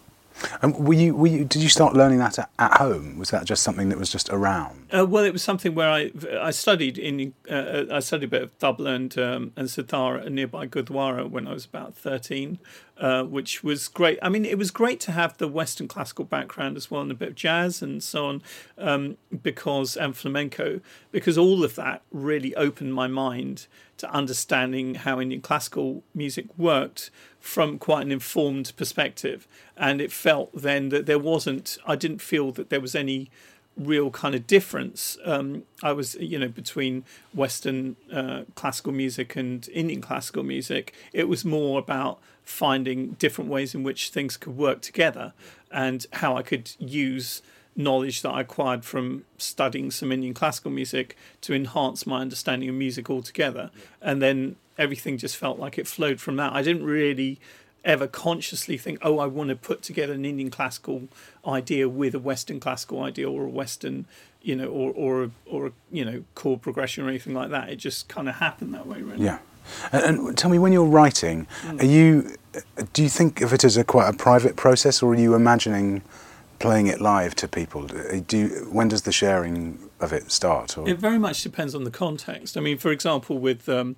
And 0.60 0.86
were 0.86 0.94
you, 0.94 1.14
were 1.14 1.26
you, 1.26 1.44
did 1.44 1.62
you 1.62 1.68
start 1.68 1.94
learning 1.94 2.18
that 2.18 2.38
at, 2.38 2.50
at 2.58 2.78
home? 2.78 3.18
Was 3.18 3.30
that 3.30 3.44
just 3.44 3.62
something 3.62 3.88
that 3.88 3.98
was 3.98 4.10
just 4.10 4.30
around? 4.30 4.88
Uh, 4.92 5.06
well, 5.06 5.24
it 5.24 5.32
was 5.32 5.42
something 5.42 5.74
where 5.74 5.88
I 5.88 6.10
I 6.40 6.50
studied 6.50 6.98
in 6.98 7.32
uh, 7.50 7.84
I 7.90 8.00
studied 8.00 8.26
a 8.26 8.28
bit 8.28 8.42
of 8.42 8.58
tabla 8.58 8.94
and 8.94 9.18
um, 9.18 9.52
and 9.56 9.70
sitar 9.70 10.18
at 10.18 10.30
nearby 10.30 10.66
Gurdwara 10.66 11.28
when 11.28 11.46
I 11.46 11.52
was 11.52 11.64
about 11.64 11.94
thirteen, 11.94 12.58
uh, 12.98 13.22
which 13.24 13.64
was 13.64 13.88
great. 13.88 14.18
I 14.20 14.28
mean, 14.28 14.44
it 14.44 14.58
was 14.58 14.70
great 14.70 15.00
to 15.00 15.12
have 15.12 15.38
the 15.38 15.48
Western 15.48 15.88
classical 15.88 16.24
background 16.24 16.76
as 16.76 16.90
well 16.90 17.00
and 17.00 17.10
a 17.10 17.14
bit 17.14 17.28
of 17.30 17.34
jazz 17.34 17.82
and 17.82 18.02
so 18.02 18.26
on, 18.26 18.42
um, 18.76 19.16
because 19.42 19.96
and 19.96 20.14
flamenco 20.14 20.80
because 21.10 21.38
all 21.38 21.64
of 21.64 21.74
that 21.76 22.02
really 22.10 22.54
opened 22.56 22.92
my 22.94 23.06
mind 23.06 23.66
to 24.02 24.10
understanding 24.10 24.96
how 24.96 25.20
Indian 25.20 25.40
classical 25.40 26.02
music 26.12 26.46
worked 26.58 27.10
from 27.38 27.78
quite 27.78 28.04
an 28.04 28.10
informed 28.10 28.72
perspective. 28.76 29.46
And 29.76 30.00
it 30.00 30.10
felt 30.10 30.50
then 30.52 30.88
that 30.88 31.06
there 31.06 31.20
wasn't, 31.20 31.78
I 31.86 31.94
didn't 31.94 32.20
feel 32.20 32.50
that 32.52 32.68
there 32.68 32.80
was 32.80 32.96
any 32.96 33.30
real 33.76 34.10
kind 34.10 34.34
of 34.34 34.46
difference. 34.48 35.16
Um, 35.24 35.62
I 35.84 35.92
was, 35.92 36.16
you 36.16 36.36
know, 36.36 36.48
between 36.48 37.04
Western 37.32 37.94
uh, 38.12 38.42
classical 38.56 38.92
music 38.92 39.36
and 39.36 39.68
Indian 39.68 40.00
classical 40.00 40.42
music. 40.42 40.92
It 41.12 41.28
was 41.28 41.44
more 41.44 41.78
about 41.78 42.18
finding 42.42 43.12
different 43.12 43.48
ways 43.48 43.72
in 43.72 43.84
which 43.84 44.10
things 44.10 44.36
could 44.36 44.56
work 44.56 44.82
together 44.82 45.32
and 45.70 46.06
how 46.14 46.36
I 46.36 46.42
could 46.42 46.72
use 46.80 47.40
knowledge 47.74 48.22
that 48.22 48.30
I 48.30 48.42
acquired 48.42 48.84
from 48.84 49.24
studying 49.38 49.90
some 49.90 50.12
Indian 50.12 50.34
classical 50.34 50.70
music 50.70 51.16
to 51.42 51.54
enhance 51.54 52.06
my 52.06 52.20
understanding 52.20 52.68
of 52.68 52.74
music 52.74 53.08
altogether. 53.08 53.70
And 54.00 54.20
then 54.20 54.56
everything 54.78 55.18
just 55.18 55.36
felt 55.36 55.58
like 55.58 55.78
it 55.78 55.86
flowed 55.86 56.20
from 56.20 56.36
that. 56.36 56.52
I 56.52 56.62
didn't 56.62 56.84
really 56.84 57.38
ever 57.84 58.06
consciously 58.06 58.78
think, 58.78 58.98
oh, 59.02 59.18
I 59.18 59.26
want 59.26 59.48
to 59.48 59.56
put 59.56 59.82
together 59.82 60.12
an 60.12 60.24
Indian 60.24 60.50
classical 60.50 61.08
idea 61.46 61.88
with 61.88 62.14
a 62.14 62.18
Western 62.18 62.60
classical 62.60 63.02
idea 63.02 63.28
or 63.30 63.44
a 63.44 63.48
Western, 63.48 64.06
you 64.42 64.54
know, 64.54 64.68
or 64.68 64.92
or 64.92 65.30
or 65.46 65.72
you 65.90 66.04
know, 66.04 66.24
chord 66.34 66.62
progression 66.62 67.04
or 67.04 67.08
anything 67.08 67.34
like 67.34 67.50
that. 67.50 67.70
It 67.70 67.76
just 67.76 68.08
kind 68.08 68.28
of 68.28 68.36
happened 68.36 68.74
that 68.74 68.86
way, 68.86 69.02
really. 69.02 69.24
Yeah. 69.24 69.38
And, 69.92 70.18
and 70.18 70.38
tell 70.38 70.50
me, 70.50 70.58
when 70.58 70.72
you're 70.72 70.84
writing, 70.84 71.46
hmm. 71.62 71.80
are 71.80 71.84
you, 71.84 72.34
do 72.92 73.02
you 73.02 73.08
think 73.08 73.40
of 73.40 73.52
it 73.52 73.64
as 73.64 73.76
a 73.76 73.84
quite 73.84 74.12
a 74.12 74.16
private 74.16 74.56
process, 74.56 75.02
or 75.02 75.12
are 75.12 75.16
you 75.16 75.34
imagining 75.34 76.02
playing 76.62 76.86
it 76.86 77.00
live 77.00 77.34
to 77.34 77.48
people? 77.48 77.86
Do 78.26 78.38
you, 78.38 78.48
when 78.70 78.88
does 78.88 79.02
the 79.02 79.12
sharing 79.12 79.90
of 80.00 80.12
it 80.12 80.30
start? 80.30 80.78
Or? 80.78 80.88
It 80.88 80.98
very 80.98 81.18
much 81.18 81.42
depends 81.42 81.74
on 81.74 81.84
the 81.84 81.90
context. 81.90 82.56
I 82.56 82.60
mean, 82.60 82.78
for 82.78 82.90
example, 82.90 83.38
with 83.38 83.68
um, 83.68 83.96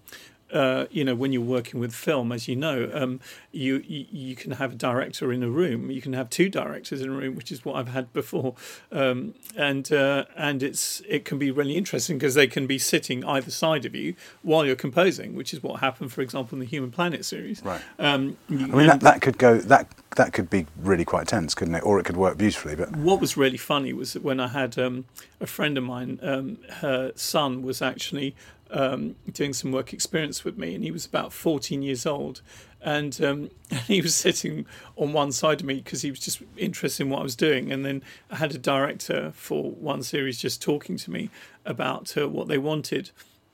uh, 0.52 0.86
you 0.90 1.04
know, 1.04 1.14
when 1.14 1.32
you're 1.32 1.42
working 1.42 1.80
with 1.80 1.94
film, 1.94 2.30
as 2.30 2.46
you 2.46 2.54
know, 2.56 2.90
um, 2.94 3.20
you, 3.50 3.82
you, 3.86 4.06
you 4.10 4.36
can 4.36 4.52
have 4.52 4.72
a 4.72 4.74
director 4.76 5.32
in 5.32 5.42
a 5.42 5.48
room. 5.48 5.90
You 5.90 6.00
can 6.00 6.12
have 6.12 6.30
two 6.30 6.48
directors 6.48 7.00
in 7.00 7.10
a 7.10 7.12
room, 7.12 7.34
which 7.34 7.50
is 7.50 7.64
what 7.64 7.76
I've 7.76 7.88
had 7.88 8.12
before, 8.12 8.54
um, 8.92 9.34
and 9.56 9.90
uh, 9.92 10.24
and 10.36 10.62
it's 10.62 11.02
it 11.08 11.24
can 11.24 11.38
be 11.38 11.50
really 11.50 11.76
interesting 11.76 12.18
because 12.18 12.34
they 12.34 12.46
can 12.46 12.66
be 12.66 12.78
sitting 12.78 13.24
either 13.24 13.50
side 13.50 13.84
of 13.84 13.94
you 13.94 14.14
while 14.42 14.64
you're 14.64 14.76
composing, 14.76 15.34
which 15.34 15.52
is 15.52 15.62
what 15.62 15.80
happened, 15.80 16.12
for 16.12 16.20
example, 16.20 16.56
in 16.56 16.60
the 16.60 16.66
Human 16.66 16.90
Planet 16.90 17.24
series. 17.24 17.62
Right. 17.64 17.80
Um, 17.98 18.36
I 18.48 18.52
mean, 18.52 18.86
that, 18.86 19.00
that 19.00 19.22
could 19.22 19.38
go 19.38 19.58
that 19.58 19.88
that 20.16 20.32
could 20.32 20.50
be 20.50 20.66
really 20.76 21.04
quite 21.04 21.26
tense, 21.26 21.54
couldn't 21.54 21.74
it? 21.74 21.84
Or 21.84 21.98
it 21.98 22.04
could 22.04 22.16
work 22.16 22.38
beautifully. 22.38 22.76
But 22.76 22.94
what 22.96 23.20
was 23.20 23.36
really 23.36 23.56
funny 23.56 23.92
was 23.92 24.12
that 24.12 24.22
when 24.22 24.40
I 24.40 24.48
had 24.48 24.78
um, 24.78 25.06
a 25.40 25.46
friend 25.46 25.76
of 25.76 25.84
mine, 25.84 26.18
um, 26.22 26.58
her 26.80 27.12
son 27.16 27.62
was 27.62 27.82
actually 27.82 28.34
um, 28.70 29.16
doing 29.32 29.52
some 29.52 29.72
work 29.72 29.92
experience 29.92 30.44
with 30.44 30.58
me, 30.58 30.74
and 30.74 30.84
he 30.84 30.90
was 30.90 31.06
about 31.06 31.32
14 31.32 31.82
years 31.82 32.06
old. 32.06 32.42
And 32.80 33.18
um, 33.24 33.50
he 33.86 34.00
was 34.00 34.14
sitting 34.14 34.66
on 34.96 35.12
one 35.12 35.32
side 35.32 35.60
of 35.60 35.66
me 35.66 35.76
because 35.76 36.02
he 36.02 36.10
was 36.10 36.20
just 36.20 36.42
interested 36.56 37.04
in 37.04 37.10
what 37.10 37.20
I 37.20 37.22
was 37.22 37.36
doing. 37.36 37.72
And 37.72 37.84
then 37.84 38.02
I 38.30 38.36
had 38.36 38.54
a 38.54 38.58
director 38.58 39.32
for 39.34 39.70
one 39.70 40.02
series 40.02 40.38
just 40.38 40.60
talking 40.60 40.96
to 40.98 41.10
me 41.10 41.30
about 41.64 42.16
uh, 42.16 42.28
what 42.28 42.48
they 42.48 42.58
wanted. 42.58 43.10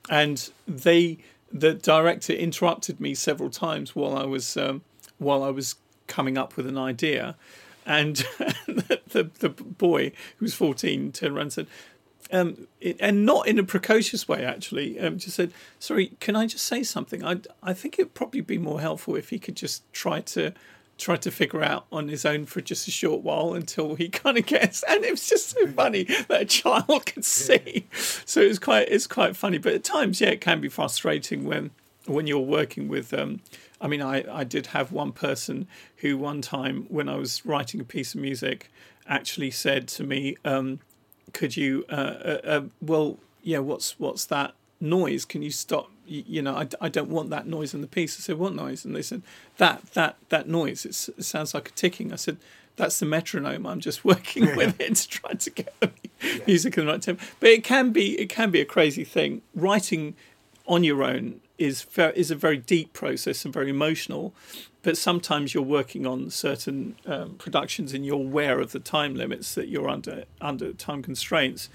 And 0.09 0.49
they, 0.67 1.19
the 1.51 1.73
director 1.73 2.33
interrupted 2.33 2.99
me 2.99 3.13
several 3.13 3.49
times 3.49 3.95
while 3.95 4.17
I 4.17 4.25
was 4.25 4.57
um, 4.57 4.81
while 5.17 5.43
I 5.43 5.51
was 5.51 5.75
coming 6.07 6.37
up 6.37 6.57
with 6.57 6.67
an 6.67 6.77
idea. 6.77 7.35
And 7.85 8.15
the, 8.67 8.99
the, 9.07 9.29
the 9.39 9.49
boy 9.49 10.11
who 10.37 10.45
was 10.45 10.53
14 10.53 11.11
turned 11.11 11.35
around 11.35 11.43
and 11.43 11.53
said, 11.53 11.67
um, 12.31 12.67
it, 12.79 12.97
and 12.99 13.25
not 13.25 13.47
in 13.47 13.59
a 13.59 13.63
precocious 13.63 14.27
way, 14.27 14.43
actually. 14.43 14.99
Um, 14.99 15.17
just 15.17 15.35
said, 15.35 15.51
"Sorry, 15.79 16.13
can 16.19 16.35
I 16.35 16.47
just 16.47 16.65
say 16.65 16.83
something? 16.83 17.23
I 17.23 17.37
I 17.61 17.73
think 17.73 17.99
it'd 17.99 18.13
probably 18.13 18.41
be 18.41 18.57
more 18.57 18.81
helpful 18.81 19.15
if 19.15 19.29
he 19.29 19.39
could 19.39 19.55
just 19.55 19.83
try 19.93 20.21
to 20.21 20.53
try 20.97 21.15
to 21.15 21.31
figure 21.31 21.63
out 21.63 21.85
on 21.91 22.09
his 22.09 22.25
own 22.25 22.45
for 22.45 22.61
just 22.61 22.87
a 22.87 22.91
short 22.91 23.23
while 23.23 23.53
until 23.53 23.95
he 23.95 24.09
kind 24.23 24.37
of 24.37 24.45
gets." 24.45 24.83
And 24.89 25.03
it 25.03 25.11
was 25.11 25.27
just 25.27 25.49
so 25.49 25.67
funny 25.67 26.03
that 26.03 26.41
a 26.41 26.45
child 26.45 27.05
could 27.05 27.25
see. 27.25 27.87
So 28.25 28.41
it's 28.41 28.59
quite 28.59 28.89
it's 28.89 29.07
quite 29.07 29.35
funny, 29.35 29.57
but 29.57 29.73
at 29.73 29.83
times, 29.83 30.21
yeah, 30.21 30.29
it 30.29 30.41
can 30.41 30.61
be 30.61 30.69
frustrating 30.69 31.45
when 31.45 31.71
when 32.05 32.27
you're 32.27 32.39
working 32.39 32.87
with. 32.87 33.13
Um, 33.13 33.41
I 33.79 33.87
mean, 33.87 34.01
I, 34.01 34.23
I 34.31 34.43
did 34.43 34.67
have 34.67 34.91
one 34.91 35.11
person 35.11 35.67
who 35.97 36.17
one 36.17 36.41
time 36.41 36.85
when 36.89 37.09
I 37.09 37.15
was 37.15 37.45
writing 37.45 37.81
a 37.81 37.83
piece 37.83 38.13
of 38.13 38.21
music 38.21 38.71
actually 39.07 39.51
said 39.51 39.87
to 39.87 40.03
me, 40.03 40.37
um, 40.45 40.79
could 41.33 41.57
you 41.57 41.85
uh, 41.89 41.93
uh, 41.93 42.41
uh, 42.43 42.61
well 42.81 43.17
yeah 43.43 43.59
what's 43.59 43.99
what's 43.99 44.25
that 44.25 44.53
noise? 44.81 45.25
Can 45.25 45.41
you 45.41 45.51
stop 45.51 45.91
you, 46.05 46.23
you, 46.27 46.41
know 46.41 46.55
I, 46.55 46.67
I 46.81 46.89
don't 46.89 47.09
want 47.09 47.29
that 47.29 47.47
noise 47.47 47.73
in 47.73 47.81
the 47.81 47.87
piece. 47.87 48.19
I 48.19 48.21
said 48.21 48.37
what 48.37 48.53
noise? 48.53 48.83
And 48.83 48.95
they 48.95 49.01
said 49.01 49.21
that 49.57 49.85
that 49.93 50.17
that 50.29 50.47
noise. 50.47 50.85
It 50.85 51.23
sounds 51.23 51.53
like 51.53 51.69
a 51.69 51.71
ticking. 51.71 52.11
I 52.11 52.15
said 52.15 52.37
that's 52.77 52.99
the 52.99 53.05
metronome 53.05 53.65
i'm 53.65 53.81
just 53.81 54.05
working 54.13 54.45
yeah. 54.45 54.55
with. 54.55 54.79
it 54.79 54.95
to 54.95 55.07
try 55.07 55.33
to 55.33 55.49
get 55.49 55.73
the 55.81 55.91
music 56.47 56.77
in 56.77 56.85
the 56.85 56.91
right 56.91 57.01
tempo 57.01 57.21
but 57.41 57.49
it 57.49 57.65
can 57.65 57.91
be 57.91 58.17
it 58.17 58.29
can 58.29 58.49
be 58.49 58.61
a 58.61 58.65
crazy 58.65 59.03
thing. 59.03 59.41
Writing 59.53 60.15
on 60.65 60.83
your 60.83 61.03
own 61.03 61.41
is 61.57 61.85
is 62.15 62.31
a 62.31 62.35
very 62.35 62.57
deep 62.57 62.93
process 62.93 63.45
and 63.45 63.53
very 63.53 63.69
emotional 63.69 64.33
but 64.83 64.97
sometimes 64.97 65.53
you're 65.53 65.63
working 65.63 66.05
on 66.05 66.29
certain 66.29 66.95
um, 67.05 67.35
productions 67.35 67.93
and 67.93 68.05
you're 68.05 68.15
aware 68.15 68.59
of 68.59 68.71
the 68.71 68.79
time 68.79 69.15
limits 69.15 69.55
that 69.55 69.67
you're 69.67 69.89
under 69.89 70.25
under 70.39 70.73
time 70.73 71.01
constraints. 71.01 71.69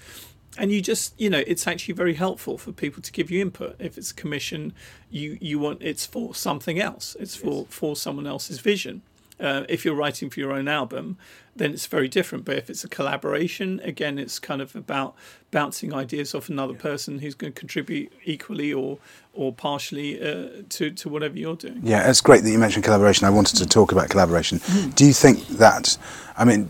And 0.57 0.71
you 0.71 0.81
just 0.81 1.19
you 1.19 1.29
know 1.29 1.43
it's 1.45 1.67
actually 1.67 1.93
very 1.93 2.15
helpful 2.15 2.57
for 2.57 2.71
people 2.71 3.01
to 3.03 3.11
give 3.11 3.29
you 3.29 3.41
input. 3.41 3.75
If 3.79 3.97
it's 3.97 4.11
a 4.11 4.15
commission 4.15 4.73
you 5.09 5.37
you 5.39 5.59
want 5.59 5.81
it's 5.81 6.05
for 6.05 6.33
something 6.35 6.79
else. 6.79 7.15
It's 7.19 7.35
for 7.35 7.65
for 7.69 7.95
someone 7.95 8.27
else's 8.27 8.59
vision 8.59 9.01
uh, 9.39 9.63
if 9.69 9.85
you're 9.85 9.95
writing 9.95 10.29
for 10.29 10.39
your 10.39 10.51
own 10.51 10.67
album, 10.67 11.17
then 11.55 11.71
it's 11.71 11.85
very 11.85 12.07
different. 12.07 12.45
But 12.45 12.57
if 12.57 12.69
it's 12.69 12.83
a 12.83 12.89
collaboration, 12.89 13.79
again, 13.83 14.17
it's 14.17 14.39
kind 14.39 14.61
of 14.61 14.75
about 14.75 15.15
bouncing 15.51 15.93
ideas 15.93 16.35
off 16.35 16.49
another 16.49 16.73
yeah. 16.73 16.81
person 16.81 17.19
who's 17.19 17.35
going 17.35 17.53
to 17.53 17.59
contribute 17.59 18.11
equally 18.25 18.73
or 18.73 18.99
or 19.33 19.53
partially 19.53 20.19
uh, 20.19 20.63
to 20.69 20.91
to 20.91 21.09
whatever 21.09 21.37
you're 21.37 21.55
doing. 21.55 21.81
Yeah, 21.83 22.09
it's 22.09 22.21
great 22.21 22.43
that 22.43 22.51
you 22.51 22.59
mentioned 22.59 22.83
collaboration. 22.83 23.25
I 23.25 23.29
wanted 23.29 23.57
to 23.57 23.65
talk 23.65 23.91
about 23.91 24.09
collaboration. 24.09 24.59
Mm. 24.59 24.95
Do 24.95 25.05
you 25.05 25.13
think 25.13 25.47
that? 25.47 25.97
I 26.37 26.45
mean. 26.45 26.69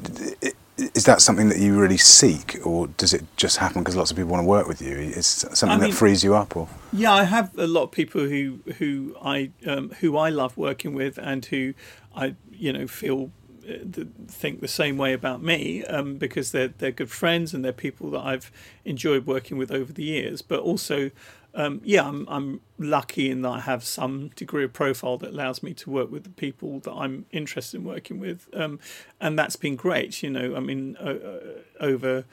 Is 0.77 1.05
that 1.05 1.21
something 1.21 1.49
that 1.49 1.57
you 1.57 1.79
really 1.79 1.97
seek, 1.97 2.59
or 2.63 2.87
does 2.87 3.13
it 3.13 3.25
just 3.35 3.57
happen 3.57 3.81
because 3.81 3.95
lots 3.95 4.11
of 4.11 4.17
people 4.17 4.31
want 4.31 4.43
to 4.43 4.47
work 4.47 4.67
with 4.67 4.81
you? 4.81 4.95
Is 4.95 5.25
something 5.27 5.69
I 5.69 5.77
mean, 5.77 5.89
that 5.89 5.95
frees 5.95 6.23
you 6.23 6.35
up, 6.35 6.55
or 6.55 6.67
yeah, 6.93 7.13
I 7.13 7.23
have 7.23 7.57
a 7.57 7.67
lot 7.67 7.83
of 7.83 7.91
people 7.91 8.21
who 8.21 8.59
who 8.77 9.15
I 9.21 9.51
um, 9.65 9.89
who 10.01 10.17
I 10.17 10.29
love 10.29 10.55
working 10.55 10.93
with, 10.93 11.17
and 11.17 11.43
who 11.45 11.73
I 12.15 12.35
you 12.51 12.71
know 12.71 12.85
feel 12.85 13.31
uh, 13.67 14.03
think 14.27 14.61
the 14.61 14.67
same 14.67 14.97
way 14.97 15.13
about 15.13 15.41
me 15.41 15.83
um, 15.85 16.17
because 16.17 16.51
they're 16.51 16.69
they're 16.69 16.91
good 16.91 17.11
friends 17.11 17.53
and 17.53 17.65
they're 17.65 17.73
people 17.73 18.11
that 18.11 18.21
I've 18.21 18.51
enjoyed 18.85 19.25
working 19.25 19.57
with 19.57 19.71
over 19.71 19.91
the 19.91 20.03
years. 20.03 20.43
But 20.43 20.59
also, 20.59 21.09
um, 21.57 21.81
yeah, 21.83 22.07
I'm 22.07 22.25
I'm 22.29 22.61
lucky 22.77 23.31
in 23.31 23.41
that 23.41 23.49
I 23.49 23.59
have 23.61 23.83
some 23.83 24.29
degree 24.35 24.63
of 24.63 24.73
profile 24.73 25.17
that 25.17 25.31
allows 25.31 25.63
me 25.63 25.73
to 25.73 25.89
work 25.89 26.11
with 26.11 26.23
the 26.23 26.29
people 26.29 26.79
that 26.81 26.93
I'm 26.93 27.25
interested 27.31 27.77
in 27.77 27.83
working 27.83 28.19
with, 28.19 28.47
um, 28.53 28.79
and 29.19 29.37
that's 29.37 29.55
been 29.55 29.75
great. 29.75 30.21
You 30.21 30.29
know, 30.29 30.55
I 30.55 30.59
mean, 30.59 30.95
uh, 30.97 31.15
over 31.79 32.25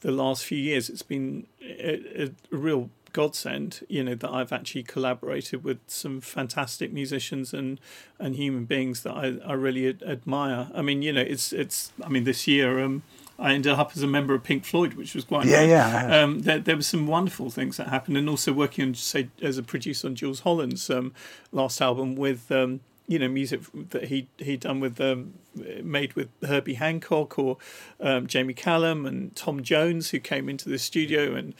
the 0.00 0.10
last 0.10 0.44
few 0.44 0.56
years, 0.56 0.88
it's 0.88 1.02
been 1.02 1.46
a, 1.62 2.24
a 2.24 2.56
real 2.56 2.88
godsend, 3.12 3.84
you 3.88 4.02
know, 4.02 4.14
that 4.14 4.30
I've 4.30 4.52
actually 4.52 4.84
collaborated 4.84 5.62
with 5.62 5.80
some 5.86 6.22
fantastic 6.22 6.90
musicians 6.90 7.52
and 7.52 7.78
and 8.18 8.34
human 8.34 8.64
beings 8.64 9.02
that 9.02 9.12
I, 9.12 9.36
I 9.44 9.52
really 9.52 9.88
ad- 9.90 10.02
admire. 10.02 10.70
I 10.74 10.80
mean, 10.80 11.02
you 11.02 11.12
know, 11.12 11.20
it's 11.20 11.52
it's. 11.52 11.92
I 12.02 12.08
mean, 12.08 12.24
this 12.24 12.46
year 12.46 12.80
um, 12.80 13.02
I 13.40 13.54
ended 13.54 13.72
up 13.72 13.92
as 13.96 14.02
a 14.02 14.06
member 14.06 14.34
of 14.34 14.44
Pink 14.44 14.64
Floyd, 14.64 14.94
which 14.94 15.14
was 15.14 15.24
quite 15.24 15.46
yeah, 15.46 15.60
nice. 15.60 15.68
yeah. 15.68 16.22
Um, 16.22 16.40
there, 16.40 16.58
there 16.58 16.76
were 16.76 16.82
some 16.82 17.06
wonderful 17.06 17.50
things 17.50 17.78
that 17.78 17.88
happened, 17.88 18.18
and 18.18 18.28
also 18.28 18.52
working 18.52 18.88
on 18.88 18.94
say 18.94 19.28
as 19.40 19.56
a 19.56 19.62
producer 19.62 20.06
on 20.06 20.14
Jools 20.14 20.40
Holland's 20.40 20.90
um, 20.90 21.14
last 21.50 21.80
album 21.80 22.16
with 22.16 22.52
um, 22.52 22.80
you 23.10 23.18
know 23.18 23.26
music 23.26 23.60
that 23.90 24.04
he 24.04 24.28
he 24.38 24.56
done 24.56 24.78
with 24.78 25.00
um, 25.00 25.34
made 25.82 26.12
with 26.12 26.28
Herbie 26.44 26.74
Hancock 26.74 27.40
or 27.40 27.56
um, 27.98 28.28
Jamie 28.28 28.54
Cullum 28.54 29.04
and 29.04 29.34
Tom 29.34 29.64
Jones 29.64 30.10
who 30.10 30.20
came 30.20 30.48
into 30.48 30.68
the 30.68 30.78
studio 30.78 31.34
and 31.34 31.52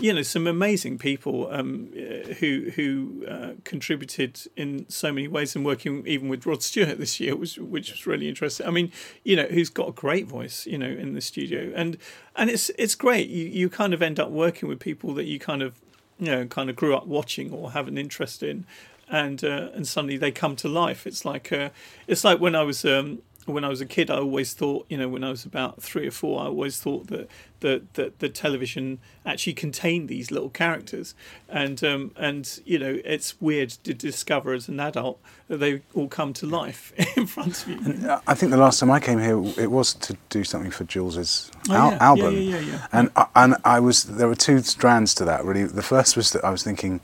you 0.00 0.12
know 0.12 0.22
some 0.22 0.48
amazing 0.48 0.98
people 0.98 1.48
um, 1.52 1.92
who 2.40 2.72
who 2.74 3.24
uh, 3.28 3.52
contributed 3.62 4.40
in 4.56 4.84
so 4.88 5.12
many 5.12 5.28
ways 5.28 5.54
and 5.54 5.64
working 5.64 6.04
even 6.08 6.28
with 6.28 6.44
Rod 6.44 6.60
Stewart 6.60 6.98
this 6.98 7.20
year 7.20 7.36
was 7.36 7.56
which 7.56 7.92
was 7.92 8.04
really 8.04 8.28
interesting. 8.28 8.66
I 8.66 8.72
mean 8.72 8.90
you 9.22 9.36
know 9.36 9.46
who's 9.46 9.70
got 9.70 9.88
a 9.88 9.92
great 9.92 10.26
voice 10.26 10.66
you 10.66 10.76
know 10.76 10.90
in 10.90 11.14
the 11.14 11.20
studio. 11.20 11.72
And 11.76 11.98
and 12.34 12.50
it's 12.50 12.68
it's 12.70 12.96
great. 12.96 13.28
You 13.28 13.44
you 13.44 13.70
kind 13.70 13.94
of 13.94 14.02
end 14.02 14.18
up 14.18 14.30
working 14.30 14.68
with 14.68 14.80
people 14.80 15.14
that 15.14 15.26
you 15.26 15.38
kind 15.38 15.62
of 15.62 15.80
you 16.18 16.32
know 16.32 16.46
kind 16.46 16.68
of 16.68 16.74
grew 16.74 16.96
up 16.96 17.06
watching 17.06 17.52
or 17.52 17.70
have 17.70 17.86
an 17.86 17.96
interest 17.96 18.42
in 18.42 18.66
and 19.08 19.42
uh, 19.44 19.70
and 19.74 19.86
suddenly 19.86 20.16
they 20.16 20.32
come 20.32 20.56
to 20.56 20.68
life. 20.68 21.06
It's 21.06 21.24
like 21.24 21.52
uh, 21.52 21.70
it's 22.06 22.24
like 22.24 22.40
when 22.40 22.54
I 22.54 22.62
was 22.62 22.84
um, 22.84 23.22
when 23.46 23.64
I 23.64 23.68
was 23.68 23.80
a 23.80 23.86
kid. 23.86 24.10
I 24.10 24.16
always 24.16 24.52
thought, 24.52 24.86
you 24.88 24.98
know, 24.98 25.08
when 25.08 25.24
I 25.24 25.30
was 25.30 25.44
about 25.44 25.82
three 25.82 26.06
or 26.06 26.10
four, 26.10 26.40
I 26.40 26.46
always 26.46 26.78
thought 26.80 27.06
that 27.08 27.28
that 27.60 27.94
that 27.94 28.18
the 28.18 28.28
television 28.28 28.98
actually 29.24 29.54
contained 29.54 30.08
these 30.08 30.30
little 30.30 30.50
characters, 30.50 31.14
and 31.48 31.82
um, 31.82 32.10
and 32.16 32.60
you 32.64 32.78
know, 32.78 32.98
it's 33.04 33.40
weird 33.40 33.70
to 33.70 33.94
discover 33.94 34.52
as 34.52 34.68
an 34.68 34.80
adult 34.80 35.20
that 35.48 35.58
they 35.58 35.82
all 35.94 36.08
come 36.08 36.32
to 36.34 36.46
life 36.46 36.92
in 37.16 37.26
front 37.26 37.62
of 37.62 37.68
you. 37.68 37.78
And 37.84 38.20
I 38.26 38.34
think 38.34 38.50
the 38.50 38.58
last 38.58 38.80
time 38.80 38.90
I 38.90 39.00
came 39.00 39.20
here, 39.20 39.42
it 39.56 39.70
was 39.70 39.94
to 39.94 40.16
do 40.28 40.44
something 40.44 40.70
for 40.70 40.84
Jools's 40.84 41.50
oh, 41.70 41.90
yeah. 41.90 41.98
album, 42.00 42.34
yeah, 42.34 42.40
yeah, 42.40 42.58
yeah, 42.58 42.86
and 42.92 43.10
I, 43.16 43.26
and 43.36 43.54
I 43.64 43.80
was 43.80 44.04
there 44.04 44.28
were 44.28 44.34
two 44.34 44.58
strands 44.60 45.14
to 45.14 45.24
that. 45.24 45.44
Really, 45.44 45.64
the 45.64 45.82
first 45.82 46.16
was 46.16 46.32
that 46.32 46.44
I 46.44 46.50
was 46.50 46.62
thinking 46.62 47.00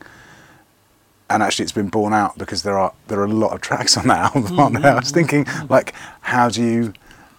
and 1.33 1.43
actually 1.43 1.65
it's 1.65 1.73
been 1.73 1.89
borne 1.89 2.13
out 2.13 2.37
because 2.39 2.63
there 2.63 2.79
are 2.79 2.93
there 3.09 3.21
are 3.21 3.25
a 3.25 3.33
lot 3.33 3.53
of 3.53 3.61
tracks 3.61 3.97
on 3.97 4.07
that 4.09 4.19
album, 4.35 4.45
mm-hmm. 4.45 4.61
aren't 4.61 4.83
there? 4.83 4.93
I 4.93 4.99
was 4.99 5.11
thinking 5.11 5.47
like, 5.69 5.95
how 6.21 6.49
do 6.49 6.63
you? 6.63 6.93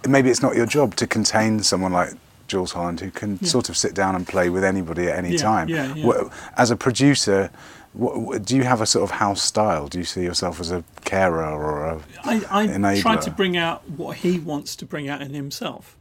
Maybe 0.08 0.29
it's 0.29 0.41
not 0.41 0.56
your 0.56 0.65
job 0.65 0.95
to 0.95 1.08
contain 1.08 1.63
someone 1.63 1.93
like 1.93 2.13
Jools 2.47 2.73
Holland 2.73 2.99
who 2.99 3.10
can 3.10 3.39
yeah. 3.41 3.47
sort 3.47 3.69
of 3.69 3.77
sit 3.77 3.93
down 3.93 4.15
and 4.15 4.27
play 4.27 4.49
with 4.49 4.63
anybody 4.63 5.08
at 5.08 5.17
any 5.17 5.32
yeah, 5.32 5.38
time. 5.38 5.69
Yeah. 5.69 6.29
As 6.58 6.71
a 6.71 6.75
producer, 6.75 7.49
what, 7.93 8.43
do 8.43 8.56
you 8.58 8.63
have 8.63 8.82
a 8.82 8.86
sort 8.86 9.03
of 9.03 9.12
house 9.12 9.41
style? 9.41 9.88
Do 9.88 9.99
you 9.99 10.03
see 10.03 10.23
yourself 10.23 10.60
as 10.60 10.71
a 10.71 10.84
carer 11.06 11.45
or 11.45 11.86
a 11.86 12.01
I, 12.23 12.36
I 12.49 12.67
enabler? 12.67 13.01
try 13.01 13.15
to 13.17 13.32
bring 13.32 13.56
out 13.56 13.89
what 13.89 14.17
he 14.17 14.39
wants 14.39 14.75
to 14.77 14.86
bring 14.86 15.08
out 15.08 15.21
in 15.21 15.34
himself. 15.34 15.95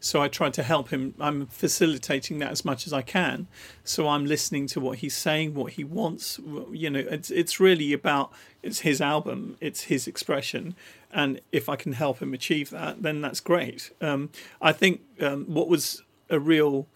So 0.00 0.22
I 0.22 0.28
try 0.28 0.50
to 0.50 0.62
help 0.62 0.90
him. 0.90 1.14
I'm 1.18 1.46
facilitating 1.46 2.38
that 2.38 2.50
as 2.50 2.64
much 2.64 2.86
as 2.86 2.92
I 2.92 3.02
can. 3.02 3.48
So 3.84 4.08
I'm 4.08 4.26
listening 4.26 4.66
to 4.68 4.80
what 4.80 4.98
he's 4.98 5.16
saying, 5.16 5.54
what 5.54 5.72
he 5.72 5.84
wants. 5.84 6.38
You 6.70 6.90
know, 6.90 7.00
it's 7.00 7.30
it's 7.30 7.58
really 7.58 7.92
about 7.92 8.32
it's 8.62 8.80
his 8.80 9.00
album, 9.00 9.56
it's 9.60 9.82
his 9.84 10.06
expression, 10.06 10.74
and 11.12 11.40
if 11.52 11.68
I 11.68 11.76
can 11.76 11.92
help 11.92 12.20
him 12.20 12.32
achieve 12.34 12.70
that, 12.70 13.02
then 13.02 13.20
that's 13.20 13.40
great. 13.40 13.90
Um, 14.00 14.30
I 14.60 14.72
think 14.72 15.00
um, 15.20 15.46
what 15.46 15.68
was 15.68 16.02
a 16.30 16.38
real 16.38 16.86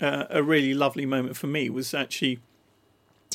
uh, 0.00 0.24
a 0.30 0.42
really 0.42 0.74
lovely 0.74 1.06
moment 1.06 1.36
for 1.36 1.46
me 1.46 1.68
was 1.68 1.94
actually 1.94 2.40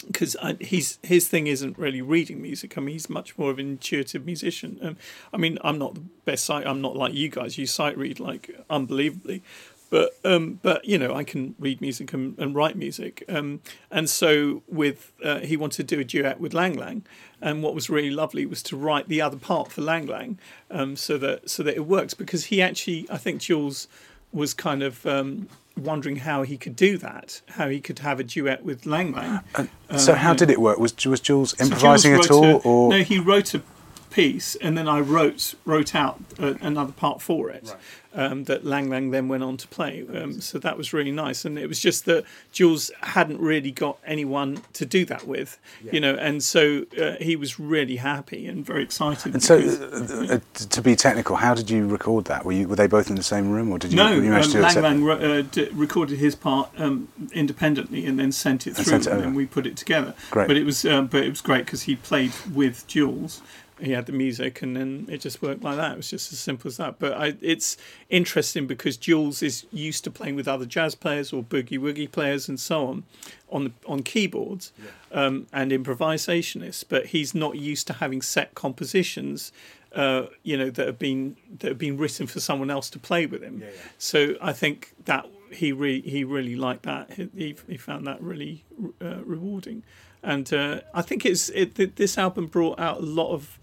because 0.01 0.35
he's 0.59 0.99
his 1.03 1.27
thing 1.27 1.47
isn't 1.47 1.77
really 1.77 2.01
reading 2.01 2.41
music. 2.41 2.77
I 2.77 2.81
mean, 2.81 2.93
he's 2.93 3.09
much 3.09 3.37
more 3.37 3.51
of 3.51 3.59
an 3.59 3.67
intuitive 3.67 4.25
musician. 4.25 4.79
Um, 4.81 4.97
I 5.33 5.37
mean, 5.37 5.57
I'm 5.61 5.77
not 5.77 5.95
the 5.95 6.01
best 6.25 6.45
sight. 6.45 6.67
I'm 6.67 6.81
not 6.81 6.95
like 6.95 7.13
you 7.13 7.29
guys. 7.29 7.57
You 7.57 7.65
sight 7.65 7.97
read 7.97 8.19
like 8.19 8.59
unbelievably, 8.69 9.43
but 9.89 10.17
um, 10.23 10.59
but 10.61 10.85
you 10.85 10.97
know, 10.97 11.13
I 11.13 11.23
can 11.23 11.55
read 11.59 11.81
music 11.81 12.13
and, 12.13 12.37
and 12.37 12.53
write 12.53 12.75
music. 12.75 13.23
Um, 13.29 13.61
and 13.89 14.09
so 14.09 14.63
with 14.67 15.13
uh, 15.23 15.39
he 15.39 15.55
wanted 15.55 15.87
to 15.87 15.95
do 15.95 16.01
a 16.01 16.03
duet 16.03 16.39
with 16.39 16.53
Lang 16.53 16.73
Lang, 16.73 17.05
and 17.41 17.63
what 17.63 17.73
was 17.73 17.89
really 17.89 18.11
lovely 18.11 18.45
was 18.45 18.61
to 18.63 18.77
write 18.77 19.07
the 19.07 19.21
other 19.21 19.37
part 19.37 19.71
for 19.71 19.81
Lang 19.81 20.05
Lang, 20.05 20.39
um, 20.69 20.95
so 20.95 21.17
that 21.17 21.49
so 21.49 21.63
that 21.63 21.75
it 21.75 21.85
works 21.85 22.13
because 22.13 22.45
he 22.45 22.61
actually 22.61 23.07
I 23.09 23.17
think 23.17 23.41
Jools 23.41 23.87
was 24.33 24.53
kind 24.53 24.83
of 24.83 25.05
um, 25.05 25.47
wondering 25.77 26.17
how 26.17 26.43
he 26.43 26.57
could 26.57 26.75
do 26.75 26.97
that, 26.97 27.41
how 27.49 27.69
he 27.69 27.79
could 27.79 27.99
have 27.99 28.19
a 28.19 28.23
duet 28.23 28.63
with 28.63 28.85
Lang 28.85 29.13
Lang. 29.13 29.39
Uh, 29.55 29.97
so 29.97 30.13
how 30.13 30.33
did 30.33 30.49
it 30.49 30.59
work? 30.59 30.77
Was 30.79 30.93
was 31.05 31.19
Jools 31.19 31.59
improvising 31.59 32.15
so 32.15 32.21
Jools 32.21 32.25
at 32.25 32.31
all, 32.31 32.45
a, 32.45 32.57
or 32.59 32.89
no? 32.89 33.03
He 33.03 33.19
wrote 33.19 33.53
a 33.53 33.61
piece, 34.09 34.55
and 34.55 34.77
then 34.77 34.87
I 34.87 34.99
wrote 34.99 35.55
wrote 35.65 35.95
out 35.95 36.19
uh, 36.39 36.55
another 36.61 36.93
part 36.93 37.21
for 37.21 37.49
it. 37.49 37.67
Right 37.67 37.77
um, 38.17 38.45
that 38.45 38.65
Lang 38.65 38.89
Lang 38.89 39.11
then 39.11 39.27
went 39.27 39.43
on 39.43 39.55
to 39.57 39.67
play. 39.67 40.05
Um, 40.13 40.41
so 40.41 40.57
that 40.59 40.77
was 40.77 40.91
really 40.91 41.11
nice, 41.11 41.45
and 41.45 41.57
it 41.57 41.67
was 41.67 41.79
just 41.79 42.05
that 42.05 42.25
Jools 42.51 42.91
hadn't 43.01 43.39
really 43.39 43.71
got 43.71 43.99
anyone 44.05 44.61
to 44.73 44.85
do 44.85 45.05
that 45.05 45.27
with, 45.27 45.59
yeah. 45.83 45.91
you 45.93 45.99
know, 45.99 46.15
and 46.15 46.43
so 46.43 46.85
uh, 46.99 47.13
he 47.21 47.35
was 47.35 47.59
really 47.59 47.97
happy 47.97 48.47
and 48.47 48.65
very 48.65 48.83
excited. 48.83 49.33
And 49.33 49.43
so, 49.43 49.57
uh, 49.59 50.35
uh, 50.35 50.39
to 50.69 50.81
be 50.81 50.95
technical, 50.95 51.35
how 51.35 51.53
did 51.53 51.69
you 51.69 51.87
record 51.87 52.25
that? 52.25 52.43
Were 52.43 52.53
you 52.53 52.67
were 52.67 52.75
they 52.75 52.87
both 52.87 53.09
in 53.09 53.15
the 53.15 53.23
same 53.23 53.51
room, 53.51 53.71
or 53.71 53.77
did 53.77 53.91
you? 53.91 53.97
No, 53.97 54.11
you 54.11 54.33
um, 54.33 54.51
Lang 54.51 54.81
Lang 54.81 55.09
uh, 55.09 55.43
d- 55.51 55.69
recorded 55.73 56.17
his 56.17 56.35
part 56.35 56.71
um, 56.77 57.07
independently 57.31 58.05
and 58.05 58.19
then 58.19 58.31
sent 58.31 58.65
it 58.65 58.75
through, 58.75 58.93
and, 58.95 59.03
sent 59.03 59.19
it 59.19 59.23
and 59.23 59.35
we 59.35 59.45
put 59.45 59.67
it 59.67 59.77
together. 59.77 60.15
Great. 60.31 60.47
But 60.47 60.57
it 60.57 60.65
was, 60.65 60.83
um, 60.85 61.05
but 61.05 61.23
it 61.23 61.29
was 61.29 61.41
great 61.41 61.65
because 61.65 61.83
he 61.83 61.95
played 61.95 62.33
with 62.51 62.87
Jools 62.87 63.41
he 63.79 63.91
had 63.91 64.05
the 64.05 64.11
music, 64.11 64.61
and 64.61 64.75
then 64.75 65.07
it 65.09 65.19
just 65.21 65.41
worked 65.41 65.63
like 65.63 65.77
that. 65.77 65.93
It 65.93 65.97
was 65.97 66.09
just 66.09 66.33
as 66.33 66.39
simple 66.39 66.67
as 66.67 66.77
that. 66.77 66.99
But 66.99 67.13
I, 67.13 67.35
it's 67.41 67.77
interesting 68.09 68.67
because 68.67 68.97
Jools 68.97 69.41
is 69.43 69.65
used 69.71 70.03
to 70.05 70.11
playing 70.11 70.35
with 70.35 70.47
other 70.47 70.65
jazz 70.65 70.95
players 70.95 71.31
or 71.31 71.43
boogie 71.43 71.79
woogie 71.79 72.11
players 72.11 72.49
and 72.49 72.59
so 72.59 72.87
on, 72.87 73.03
on 73.51 73.63
the, 73.65 73.71
on 73.85 74.03
keyboards, 74.03 74.71
yeah. 74.77 75.25
um, 75.25 75.47
and 75.53 75.71
improvisationists. 75.71 76.83
But 76.87 77.07
he's 77.07 77.35
not 77.35 77.57
used 77.57 77.87
to 77.87 77.93
having 77.93 78.21
set 78.21 78.55
compositions, 78.55 79.51
uh, 79.93 80.27
you 80.43 80.57
know, 80.57 80.69
that 80.69 80.85
have 80.87 80.99
been 80.99 81.37
that 81.59 81.69
have 81.69 81.77
been 81.77 81.97
written 81.97 82.27
for 82.27 82.39
someone 82.39 82.69
else 82.69 82.89
to 82.91 82.99
play 82.99 83.25
with 83.25 83.43
him. 83.43 83.61
Yeah, 83.61 83.67
yeah. 83.67 83.81
So 83.97 84.35
I 84.41 84.53
think 84.53 84.93
that 85.05 85.27
he 85.51 85.71
really 85.71 86.01
he 86.01 86.23
really 86.23 86.55
liked 86.55 86.83
that. 86.83 87.13
He 87.13 87.55
he 87.67 87.77
found 87.77 88.07
that 88.07 88.21
really 88.21 88.63
uh, 89.01 89.23
rewarding. 89.23 89.83
And 90.23 90.51
uh, 90.51 90.81
I 90.93 91.03
think 91.03 91.25
it's 91.25 91.49
it, 91.49 91.95
this 91.95 92.17
album 92.17 92.47
brought 92.47 92.79
out 92.79 92.97
a 92.97 93.05
lot 93.05 93.31
of 93.31 93.59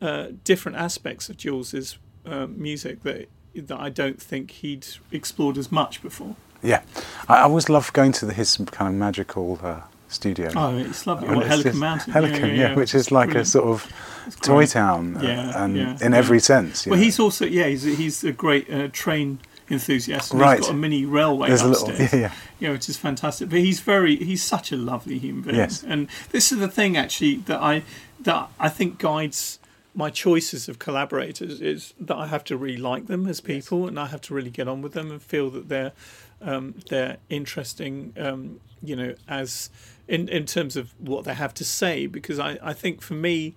uh, 0.00 0.28
different 0.44 0.78
aspects 0.78 1.28
of 1.28 1.36
Jools's 1.36 1.98
uh, 2.26 2.46
music 2.46 3.02
that 3.02 3.28
that 3.54 3.78
I 3.78 3.88
don't 3.88 4.20
think 4.20 4.50
he'd 4.50 4.86
explored 5.12 5.56
as 5.56 5.70
much 5.70 6.02
before. 6.02 6.36
Yeah, 6.62 6.82
I 7.28 7.42
always 7.42 7.68
love 7.68 7.92
going 7.92 8.12
to 8.12 8.26
the, 8.26 8.32
his 8.32 8.56
kind 8.72 8.88
of 8.88 8.94
magical 8.94 9.60
uh, 9.62 9.82
studio. 10.08 10.50
Oh, 10.56 10.76
it's 10.76 11.06
lovely. 11.06 11.28
Or 11.28 11.42
Helicon 11.42 11.76
Mountain. 11.76 12.12
Helicon, 12.12 12.40
yeah, 12.40 12.46
yeah, 12.46 12.68
yeah, 12.70 12.74
which 12.74 12.94
is 12.94 13.12
like 13.12 13.28
Brilliant. 13.28 13.46
a 13.46 13.50
sort 13.50 13.66
of 13.66 14.40
toy 14.40 14.66
town, 14.66 15.18
uh, 15.18 15.22
yeah, 15.22 15.64
and 15.64 15.76
yeah, 15.76 15.98
in 16.00 16.14
every 16.14 16.40
sense. 16.40 16.86
Well, 16.86 16.98
he's 16.98 17.18
also 17.20 17.44
yeah, 17.44 17.66
he's 17.66 17.82
he's 17.82 18.24
a 18.24 18.32
great 18.32 18.70
uh, 18.72 18.88
train 18.88 19.40
enthusiast. 19.70 20.32
And 20.32 20.40
right. 20.40 20.58
He's 20.58 20.66
got 20.66 20.74
a 20.74 20.78
mini 20.78 21.04
railway 21.04 21.48
There's 21.48 21.62
upstairs. 21.62 21.98
A 21.98 22.02
little, 22.02 22.18
yeah, 22.18 22.26
yeah. 22.28 22.34
You 22.58 22.68
know, 22.68 22.74
which 22.74 22.88
is 22.88 22.96
fantastic. 22.96 23.50
But 23.50 23.60
he's 23.60 23.80
very 23.80 24.16
he's 24.16 24.42
such 24.42 24.72
a 24.72 24.76
lovely 24.76 25.18
human 25.18 25.42
being. 25.42 25.56
Yes. 25.56 25.82
And 25.82 26.08
this 26.30 26.52
is 26.52 26.58
the 26.58 26.68
thing 26.68 26.96
actually 26.96 27.36
that 27.36 27.60
I 27.60 27.82
that 28.20 28.48
I 28.58 28.68
think 28.68 28.98
guides 28.98 29.58
my 29.94 30.10
choices 30.10 30.68
of 30.68 30.78
collaborators 30.78 31.60
is 31.60 31.94
that 32.00 32.16
I 32.16 32.26
have 32.26 32.44
to 32.44 32.56
really 32.56 32.76
like 32.76 33.06
them 33.06 33.26
as 33.26 33.40
people, 33.40 33.80
yes. 33.80 33.88
and 33.88 34.00
I 34.00 34.06
have 34.06 34.20
to 34.22 34.34
really 34.34 34.50
get 34.50 34.68
on 34.68 34.82
with 34.82 34.92
them 34.92 35.10
and 35.10 35.22
feel 35.22 35.50
that 35.50 35.68
they're 35.68 35.92
um, 36.40 36.74
they're 36.90 37.18
interesting. 37.30 38.12
Um, 38.18 38.60
you 38.84 38.96
know, 38.96 39.14
as 39.28 39.70
in 40.06 40.28
in 40.28 40.44
terms 40.44 40.76
of 40.76 40.94
what 40.98 41.24
they 41.24 41.34
have 41.34 41.54
to 41.54 41.64
say, 41.64 42.06
because 42.06 42.38
I 42.38 42.58
I 42.62 42.72
think 42.72 43.00
for 43.00 43.14
me 43.14 43.54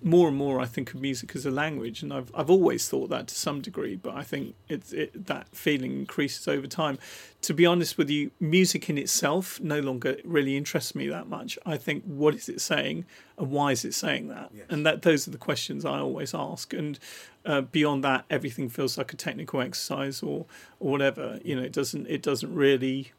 more 0.00 0.28
and 0.28 0.36
more 0.36 0.60
I 0.60 0.66
think 0.66 0.94
of 0.94 1.00
music 1.00 1.34
as 1.34 1.44
a 1.44 1.50
language, 1.50 2.02
and 2.02 2.12
I've 2.12 2.30
I've 2.34 2.50
always 2.50 2.88
thought 2.88 3.10
that 3.10 3.26
to 3.28 3.34
some 3.34 3.60
degree, 3.60 3.96
but 3.96 4.14
I 4.14 4.22
think 4.22 4.54
it's 4.68 4.92
it, 4.92 5.26
that 5.26 5.48
feeling 5.54 5.92
increases 5.92 6.46
over 6.46 6.66
time. 6.66 6.98
To 7.42 7.54
be 7.54 7.66
honest 7.66 7.98
with 7.98 8.10
you, 8.10 8.30
music 8.38 8.88
in 8.88 8.98
itself 8.98 9.60
no 9.60 9.80
longer 9.80 10.16
really 10.24 10.56
interests 10.56 10.94
me 10.94 11.08
that 11.08 11.28
much. 11.28 11.58
I 11.66 11.76
think 11.76 12.04
what 12.04 12.34
is 12.34 12.48
it 12.48 12.60
saying, 12.60 13.04
and 13.36 13.50
why 13.50 13.72
is 13.72 13.84
it 13.84 13.94
saying 13.94 14.28
that, 14.28 14.50
yes. 14.54 14.66
and 14.70 14.86
that 14.86 15.02
those 15.02 15.26
are 15.26 15.32
the 15.32 15.38
questions 15.38 15.84
I 15.84 15.98
always 15.98 16.32
ask. 16.32 16.72
And 16.72 16.98
uh, 17.44 17.62
beyond 17.62 18.04
that, 18.04 18.24
everything 18.30 18.68
feels 18.68 18.96
like 18.98 19.12
a 19.12 19.16
technical 19.16 19.60
exercise 19.60 20.22
or 20.22 20.46
or 20.78 20.92
whatever. 20.92 21.40
You 21.44 21.56
know, 21.56 21.62
it 21.62 21.72
doesn't 21.72 22.06
it 22.06 22.22
doesn't 22.22 22.54
really. 22.54 23.12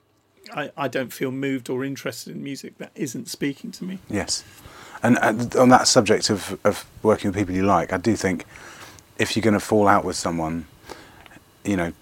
I, 0.54 0.72
I 0.78 0.88
don't 0.88 1.14
feel 1.14 1.32
moved 1.32 1.70
or 1.70 1.84
interested 1.84 2.36
in 2.36 2.44
music 2.44 2.78
that 2.78 2.92
isn't 2.96 3.28
speaking 3.28 3.72
to 3.72 3.84
me. 3.84 4.00
Yes. 4.10 4.44
And 5.02 5.18
uh, 5.18 5.62
on 5.62 5.70
that 5.70 5.88
subject 5.88 6.30
of, 6.30 6.60
of 6.64 6.86
working 7.04 7.30
with 7.30 7.38
people 7.38 7.56
you 7.56 7.64
like, 7.64 7.94
I 7.94 7.98
do 7.98 8.16
think 8.16 8.46
if 9.18 9.36
you're 9.36 9.44
going 9.44 9.54
to 9.54 9.60
fall 9.60 9.88
out 9.88 10.04
with 10.04 10.16
someone, 10.16 10.66
you 11.64 11.78
know, 11.78 11.94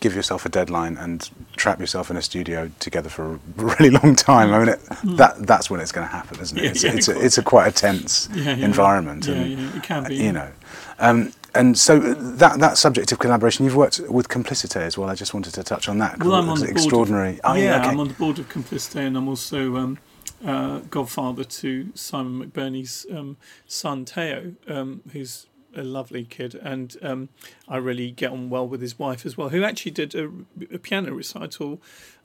give 0.00 0.14
yourself 0.14 0.46
a 0.46 0.48
deadline 0.48 0.96
and 0.96 1.30
trap 1.56 1.80
yourself 1.80 2.10
in 2.10 2.16
a 2.16 2.22
studio 2.22 2.70
together 2.78 3.08
for 3.08 3.34
a 3.34 3.38
really 3.56 3.90
long 4.02 4.14
time. 4.14 4.52
I 4.52 4.58
mean, 4.58 4.68
it, 4.68 4.78
mm. 4.80 5.16
that 5.16 5.46
that's 5.46 5.70
when 5.70 5.80
it's 5.80 5.92
going 5.92 6.06
to 6.06 6.12
happen, 6.12 6.40
isn't 6.40 6.56
it? 6.56 6.62
Yeah, 6.64 6.70
it's, 6.70 6.84
yeah, 6.84 6.92
it's, 6.94 7.08
a, 7.08 7.24
it's 7.24 7.38
a 7.38 7.42
quite 7.42 7.66
a 7.66 7.72
tense 7.72 8.28
yeah, 8.32 8.56
environment. 8.56 9.26
Yeah, 9.26 9.34
and, 9.34 9.74
it 9.74 9.82
can 9.82 10.04
be. 10.04 10.16
You 10.16 10.32
know, 10.32 10.50
um, 10.98 11.32
and 11.54 11.78
so 11.78 11.98
that 11.98 12.58
that 12.60 12.78
subject 12.78 13.12
of 13.12 13.18
collaboration, 13.18 13.64
you've 13.64 13.76
worked 13.76 14.00
with 14.08 14.28
Complicité 14.28 14.76
as 14.82 14.96
well. 14.96 15.08
I 15.08 15.14
just 15.14 15.34
wanted 15.34 15.54
to 15.54 15.62
touch 15.62 15.88
on 15.88 15.98
that. 15.98 16.22
Well, 16.22 16.34
I'm 16.34 16.48
on 16.48 16.60
the 16.60 16.68
extraordinary. 16.68 17.32
Board 17.32 17.44
of, 17.44 17.50
oh, 17.52 17.54
yeah, 17.54 17.80
okay. 17.80 17.88
I'm 17.88 18.00
on 18.00 18.08
the 18.08 18.14
board 18.14 18.38
of 18.38 18.48
Complicité, 18.48 19.06
and 19.06 19.16
I'm 19.16 19.28
also 19.28 19.76
um, 19.76 19.98
uh, 20.44 20.78
godfather 20.90 21.44
to 21.44 21.90
Simon 21.94 22.50
McBurney's 22.50 23.06
um, 23.10 23.36
son 23.66 24.04
Teo, 24.04 24.54
um, 24.68 25.02
who's 25.12 25.46
a 25.74 25.82
lovely 25.82 26.24
kid, 26.24 26.54
and 26.54 26.96
um, 27.02 27.28
I 27.68 27.76
really 27.76 28.10
get 28.10 28.32
on 28.32 28.50
well 28.50 28.66
with 28.66 28.80
his 28.80 28.98
wife 28.98 29.24
as 29.24 29.36
well, 29.36 29.50
who 29.50 29.62
actually 29.62 29.92
did 29.92 30.14
a, 30.14 30.30
a 30.72 30.78
piano 30.78 31.12
recital 31.12 31.80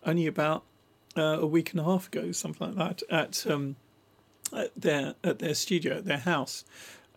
only 0.06 0.28
about 0.28 0.64
uh, 1.18 1.38
a 1.40 1.46
week 1.46 1.72
and 1.72 1.80
a 1.80 1.84
half 1.84 2.08
ago, 2.08 2.32
something 2.32 2.76
like 2.76 3.00
that, 3.00 3.04
at, 3.10 3.52
um, 3.52 3.76
at 4.54 4.72
their 4.76 5.16
at 5.24 5.40
their 5.40 5.54
studio 5.54 5.98
at 5.98 6.06
their 6.06 6.20
house 6.20 6.64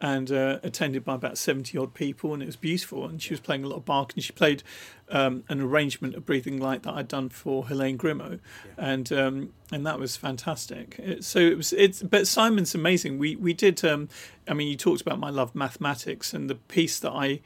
and 0.00 0.30
uh, 0.30 0.58
attended 0.62 1.04
by 1.04 1.14
about 1.14 1.36
70 1.36 1.76
odd 1.76 1.94
people 1.94 2.32
and 2.32 2.42
it 2.42 2.46
was 2.46 2.56
beautiful. 2.56 3.06
And 3.06 3.20
she 3.20 3.32
was 3.32 3.40
playing 3.40 3.64
a 3.64 3.68
lot 3.68 3.76
of 3.76 3.84
Bach 3.84 4.12
and 4.14 4.22
she 4.22 4.32
played 4.32 4.62
um, 5.10 5.44
an 5.48 5.60
arrangement 5.60 6.14
of 6.14 6.24
Breathing 6.24 6.58
Light 6.60 6.82
that 6.84 6.94
I'd 6.94 7.08
done 7.08 7.28
for 7.28 7.66
Helene 7.66 7.98
Grimaud. 7.98 8.40
Yeah. 8.66 8.72
and 8.76 9.12
um, 9.12 9.52
and 9.72 9.86
that 9.86 9.98
was 9.98 10.16
fantastic. 10.16 10.96
It, 10.98 11.24
so 11.24 11.38
it 11.38 11.56
was 11.56 11.72
it's 11.72 12.02
but 12.02 12.26
Simon's 12.26 12.74
amazing. 12.74 13.18
We 13.18 13.36
we 13.36 13.52
did 13.52 13.84
um, 13.84 14.08
I 14.46 14.54
mean 14.54 14.68
you 14.68 14.76
talked 14.76 15.00
about 15.00 15.18
my 15.18 15.30
love 15.30 15.54
mathematics 15.54 16.32
and 16.32 16.48
the 16.48 16.54
piece 16.56 16.98
that 17.00 17.12
I 17.12 17.40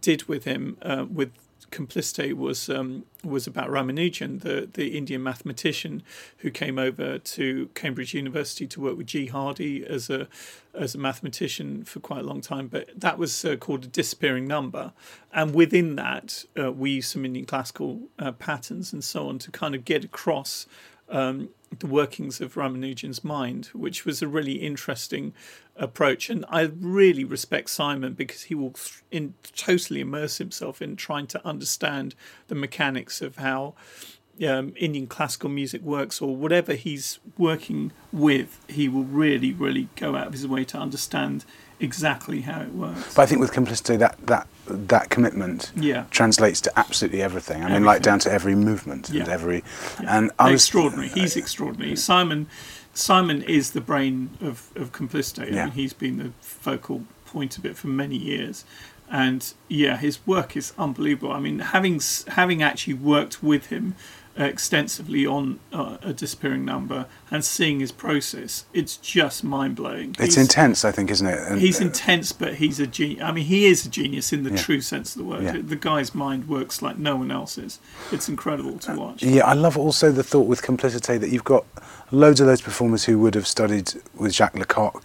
did 0.00 0.24
with 0.24 0.44
him 0.44 0.76
uh, 0.82 1.06
with 1.10 1.32
Complicité 1.70 2.32
was 2.32 2.68
um, 2.68 3.04
was 3.22 3.46
about 3.46 3.68
Ramanujan, 3.68 4.40
the 4.40 4.68
the 4.72 4.96
Indian 4.96 5.22
mathematician 5.22 6.02
who 6.38 6.50
came 6.50 6.78
over 6.78 7.18
to 7.18 7.68
Cambridge 7.74 8.14
University 8.14 8.66
to 8.66 8.80
work 8.80 8.96
with 8.96 9.06
G. 9.06 9.26
Hardy 9.26 9.84
as 9.84 10.08
a 10.08 10.28
as 10.74 10.94
a 10.94 10.98
mathematician 10.98 11.84
for 11.84 12.00
quite 12.00 12.20
a 12.20 12.22
long 12.22 12.40
time. 12.40 12.68
But 12.68 12.88
that 12.96 13.18
was 13.18 13.44
uh, 13.44 13.56
called 13.56 13.84
a 13.84 13.88
disappearing 13.88 14.46
number, 14.46 14.92
and 15.32 15.54
within 15.54 15.96
that 15.96 16.44
uh, 16.58 16.72
we 16.72 16.90
used 16.92 17.10
some 17.10 17.24
Indian 17.24 17.46
classical 17.46 18.00
uh, 18.18 18.32
patterns 18.32 18.92
and 18.92 19.04
so 19.04 19.28
on 19.28 19.38
to 19.40 19.50
kind 19.50 19.74
of 19.74 19.84
get 19.84 20.04
across 20.04 20.66
um, 21.10 21.50
the 21.76 21.86
workings 21.86 22.40
of 22.40 22.54
Ramanujan's 22.54 23.22
mind, 23.22 23.66
which 23.72 24.04
was 24.04 24.22
a 24.22 24.28
really 24.28 24.54
interesting 24.54 25.34
approach. 25.76 26.28
And 26.30 26.44
I 26.48 26.62
really 26.62 27.24
respect 27.24 27.70
Simon 27.70 28.14
because 28.14 28.44
he 28.44 28.54
will 28.54 28.74
in, 29.10 29.34
totally 29.54 30.00
immerse 30.00 30.38
himself 30.38 30.82
in 30.82 30.96
trying 30.96 31.26
to 31.28 31.46
understand 31.46 32.14
the 32.48 32.54
mechanics 32.54 33.20
of 33.20 33.36
how 33.36 33.74
um, 34.46 34.72
Indian 34.76 35.06
classical 35.06 35.48
music 35.48 35.82
works 35.82 36.20
or 36.20 36.34
whatever 36.36 36.74
he's 36.74 37.18
working 37.36 37.92
with. 38.12 38.60
He 38.68 38.88
will 38.88 39.04
really, 39.04 39.52
really 39.52 39.88
go 39.96 40.16
out 40.16 40.28
of 40.28 40.32
his 40.32 40.46
way 40.46 40.64
to 40.64 40.78
understand 40.78 41.44
exactly 41.80 42.42
how 42.42 42.60
it 42.60 42.74
works. 42.74 43.14
But 43.14 43.22
I 43.22 43.26
think 43.26 43.40
with 43.40 43.52
Complicité, 43.52 43.98
that 43.98 44.18
that 44.26 44.48
that 44.66 45.10
commitment 45.10 45.72
yeah. 45.76 46.04
translates 46.10 46.60
to 46.62 46.78
absolutely 46.78 47.22
everything. 47.22 47.58
I 47.58 47.60
everything. 47.60 47.82
mean, 47.82 47.86
like 47.86 48.02
down 48.02 48.18
to 48.20 48.32
every 48.32 48.54
movement 48.54 49.10
yeah. 49.10 49.22
and 49.22 49.30
every 49.30 49.64
yeah. 50.00 50.18
and 50.18 50.30
I 50.38 50.52
extraordinary. 50.52 51.08
Was, 51.08 51.14
He's 51.14 51.36
extraordinary. 51.36 51.96
Simon 51.96 52.48
Simon 52.94 53.42
is 53.42 53.72
the 53.72 53.80
brain 53.80 54.30
of 54.40 54.70
of 54.76 54.92
Complicité. 54.92 55.48
I 55.48 55.64
mean, 55.64 55.72
he's 55.72 55.92
been 55.92 56.18
the 56.18 56.32
focal 56.40 57.04
point 57.26 57.58
of 57.58 57.66
it 57.66 57.76
for 57.76 57.88
many 57.88 58.16
years. 58.16 58.64
And 59.10 59.54
yeah, 59.68 59.96
his 59.96 60.26
work 60.26 60.56
is 60.56 60.74
unbelievable. 60.76 61.32
I 61.32 61.40
mean, 61.40 61.60
having 61.60 62.00
having 62.28 62.62
actually 62.62 62.94
worked 62.94 63.42
with 63.42 63.66
him 63.66 63.94
extensively 64.46 65.26
on 65.26 65.58
uh, 65.72 65.96
a 66.02 66.12
disappearing 66.12 66.64
number 66.64 67.06
and 67.30 67.44
seeing 67.44 67.80
his 67.80 67.92
process, 67.92 68.64
it's 68.72 68.96
just 68.96 69.42
mind 69.44 69.76
blowing. 69.76 70.14
It's 70.18 70.36
intense, 70.36 70.84
I 70.84 70.92
think, 70.92 71.10
isn't 71.10 71.26
it? 71.26 71.38
And, 71.48 71.60
He's 71.60 71.80
uh, 71.80 71.84
intense, 71.86 72.32
but 72.32 72.54
he's 72.54 72.78
a 72.80 72.86
genius. 72.86 73.22
I 73.22 73.32
mean, 73.32 73.44
he 73.46 73.66
is 73.66 73.84
a 73.84 73.88
genius 73.90 74.32
in 74.32 74.44
the 74.44 74.50
Yeah. 74.50 74.56
true 74.56 74.80
sense 74.80 75.14
of 75.16 75.22
the 75.22 75.28
word. 75.28 75.42
Yeah. 75.42 75.56
The 75.62 75.76
guy's 75.76 76.14
mind 76.14 76.48
works 76.48 76.80
like 76.82 76.98
no 76.98 77.16
one 77.16 77.30
else's. 77.30 77.78
It's 78.12 78.28
incredible 78.28 78.78
to 78.80 78.94
watch. 78.94 79.22
Yeah, 79.22 79.44
I 79.44 79.54
love 79.54 79.76
also 79.76 80.10
the 80.12 80.24
thought 80.24 80.46
with 80.46 80.62
Complicité 80.62 81.18
that 81.20 81.30
you've 81.30 81.44
got 81.44 81.64
loads 82.10 82.40
of 82.40 82.46
those 82.46 82.60
performers 82.62 83.04
who 83.04 83.18
would 83.18 83.34
have 83.34 83.46
studied 83.46 83.92
with 84.16 84.32
Jacques 84.32 84.54
Lecoq, 84.54 85.02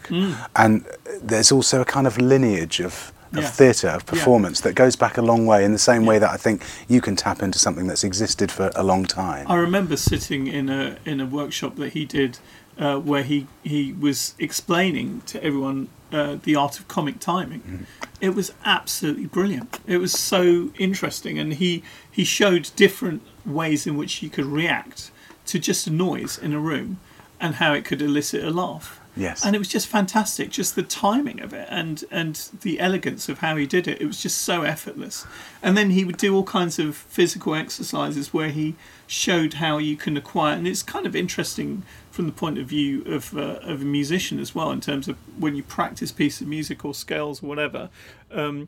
and 0.56 0.86
there's 1.22 1.52
also 1.52 1.82
a 1.82 1.86
kind 1.86 2.08
of 2.08 2.18
lineage 2.18 2.80
of, 2.80 3.12
of 3.36 3.44
Yeah. 3.44 3.50
theatre, 3.50 3.88
of 3.90 4.06
performance 4.06 4.62
that 4.62 4.76
goes 4.76 4.96
back 4.96 5.18
a 5.18 5.22
long 5.22 5.46
way 5.46 5.64
in 5.66 5.72
the 5.72 5.80
same 5.80 6.06
way 6.06 6.20
that 6.20 6.30
I 6.30 6.38
think 6.38 6.64
you 6.88 7.02
can 7.02 7.16
tap 7.16 7.42
into 7.42 7.58
something 7.60 7.88
that's 7.88 8.04
existed 8.04 8.52
for 8.52 8.72
a 8.76 8.84
long 8.84 9.06
time. 9.06 9.46
I 9.50 9.56
remember 9.56 9.98
sitting 9.98 10.48
in 10.48 10.70
a 10.70 10.98
in 11.06 11.20
a 11.20 11.26
workshop 11.26 11.76
that 11.78 11.94
he 11.94 12.06
did, 12.06 12.38
uh, 12.80 12.98
where 12.98 13.24
he 13.24 13.48
he 13.64 13.94
was 13.94 14.36
explaining 14.40 15.22
to 15.28 15.44
everyone 15.44 15.88
uh, 16.12 16.38
the 16.44 16.56
art 16.56 16.80
of 16.80 16.88
comic 16.88 17.20
timing. 17.20 17.88
It 18.22 18.36
was 18.36 18.54
absolutely 18.64 19.26
brilliant. 19.26 19.80
It 19.88 19.98
was 19.98 20.12
so 20.14 20.70
interesting, 20.78 21.40
and 21.40 21.54
he 21.56 21.84
he 22.12 22.24
showed 22.24 22.70
different 22.76 23.22
ways 23.46 23.88
in 23.88 23.98
which 23.98 24.22
you 24.22 24.30
could 24.30 24.46
react 24.46 25.10
to 25.48 25.60
just 25.60 25.88
a 25.88 25.92
noise 25.92 26.38
in 26.38 26.54
a 26.54 26.60
room, 26.60 27.00
and 27.40 27.56
how 27.56 27.74
it 27.74 27.84
could 27.84 28.02
elicit 28.02 28.44
a 28.44 28.52
laugh. 28.52 29.00
Yes. 29.16 29.46
and 29.46 29.56
it 29.56 29.60
was 29.60 29.68
just 29.68 29.88
fantastic. 29.88 30.50
Just 30.50 30.76
the 30.76 30.84
timing 30.84 31.40
of 31.40 31.54
it, 31.54 31.68
and 31.70 32.04
and 32.10 32.50
the 32.62 32.80
elegance 32.80 33.30
of 33.30 33.40
how 33.40 33.56
he 33.56 33.66
did 33.66 33.88
it. 33.88 34.02
It 34.02 34.08
was 34.08 34.22
just 34.22 34.40
so 34.40 34.64
effortless. 34.64 35.26
And 35.62 35.78
then 35.78 35.92
he 35.92 36.04
would 36.04 36.18
do 36.18 36.36
all 36.36 36.44
kinds 36.44 36.80
of 36.80 36.96
physical 36.96 37.54
exercises 37.56 38.34
where 38.34 38.50
he 38.50 38.76
showed 39.06 39.56
how 39.56 39.78
you 39.78 39.96
can 39.96 40.18
acquire, 40.18 40.56
and 40.56 40.68
it's 40.68 40.84
kind 40.84 41.06
of 41.06 41.16
interesting 41.16 41.84
from 42.10 42.26
the 42.26 42.32
point 42.32 42.58
of 42.58 42.68
view 42.68 43.04
of 43.06 43.38
uh, 43.38 43.60
of 43.62 43.82
a 43.82 43.86
musician 43.86 44.40
as 44.40 44.56
well, 44.56 44.72
in 44.72 44.82
terms 44.82 45.08
of 45.08 45.18
when 45.40 45.56
you 45.56 45.64
practice 45.64 46.12
pieces 46.12 46.42
of 46.42 46.48
music 46.48 46.84
or 46.84 46.94
scales 46.94 47.44
or 47.44 47.48
whatever. 47.48 47.90
Um, 48.32 48.68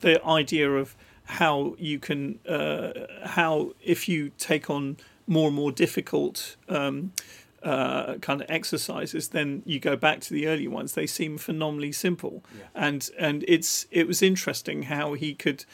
The 0.00 0.24
idea 0.24 0.70
of 0.70 0.96
how 1.24 1.74
you 1.78 1.98
can 1.98 2.38
uh, 2.48 2.92
how 3.24 3.72
if 3.82 4.08
you 4.08 4.30
take 4.38 4.68
on 4.68 4.96
more 5.26 5.46
and 5.46 5.56
more 5.56 5.70
difficult 5.70 6.56
um, 6.68 7.12
uh, 7.62 8.14
kind 8.16 8.40
of 8.40 8.50
exercises, 8.50 9.28
then 9.28 9.62
you 9.64 9.78
go 9.78 9.96
back 9.96 10.20
to 10.20 10.34
the 10.34 10.48
early 10.48 10.66
ones. 10.66 10.94
They 10.94 11.06
seem 11.06 11.38
phenomenally 11.38 11.92
simple, 11.92 12.42
and 12.74 13.08
and 13.18 13.44
it's 13.46 13.86
it 13.90 14.06
was 14.06 14.22
interesting 14.22 14.84
how 14.84 15.14
he 15.14 15.34
could 15.34 15.64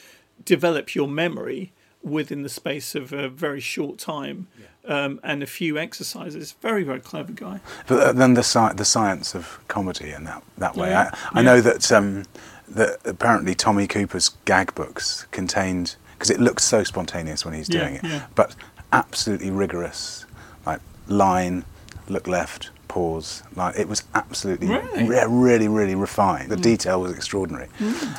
develop 0.45 0.95
your 0.95 1.09
memory 1.09 1.73
within 2.03 2.43
the 2.43 2.49
space 2.49 2.95
of 2.95 3.13
a 3.13 3.29
very 3.29 3.61
short 3.61 3.99
time 3.99 4.47
um, 4.85 5.19
and 5.25 5.43
a 5.43 5.47
few 5.47 5.79
exercises. 5.79 6.53
Very 6.61 6.83
very 6.83 7.01
clever 7.01 7.33
guy. 7.33 7.61
But 7.87 8.01
uh, 8.01 8.13
then 8.13 8.35
the 8.35 8.43
sci- 8.43 8.75
the 8.75 8.85
science 8.85 9.35
of 9.35 9.61
comedy 9.69 10.11
in 10.11 10.25
that 10.25 10.43
that 10.59 10.77
way. 10.77 10.91
Yeah, 10.91 11.11
I, 11.13 11.39
I 11.39 11.41
yeah. 11.41 11.43
know 11.43 11.61
that 11.61 11.93
um, 11.93 12.25
that 12.69 12.99
apparently 13.05 13.55
Tommy 13.55 13.87
Cooper's 13.87 14.31
gag 14.45 14.75
books 14.75 15.27
contained 15.31 15.97
because 16.15 16.31
it 16.31 16.41
looks 16.41 16.65
so 16.65 16.83
spontaneous 16.85 17.45
when 17.45 17.55
he's 17.55 17.69
Yeah, 17.69 17.81
doing 17.81 17.95
it, 17.97 18.05
yeah. 18.05 18.27
but 18.35 18.55
absolutely 18.93 19.51
rigorous, 19.51 20.25
like 20.65 20.81
line, 21.09 21.65
look 22.09 22.27
left, 22.27 22.71
pause. 22.89 23.43
Like 23.55 23.79
it 23.79 23.89
was 23.89 24.03
absolutely 24.15 24.69
Really? 24.69 25.03
Mm. 25.03 25.09
re- 25.09 25.27
really 25.29 25.69
really 25.69 25.95
refined. 25.95 26.51
The 26.51 26.57
detail 26.57 27.01
was 27.01 27.13
extraordinary, 27.13 27.69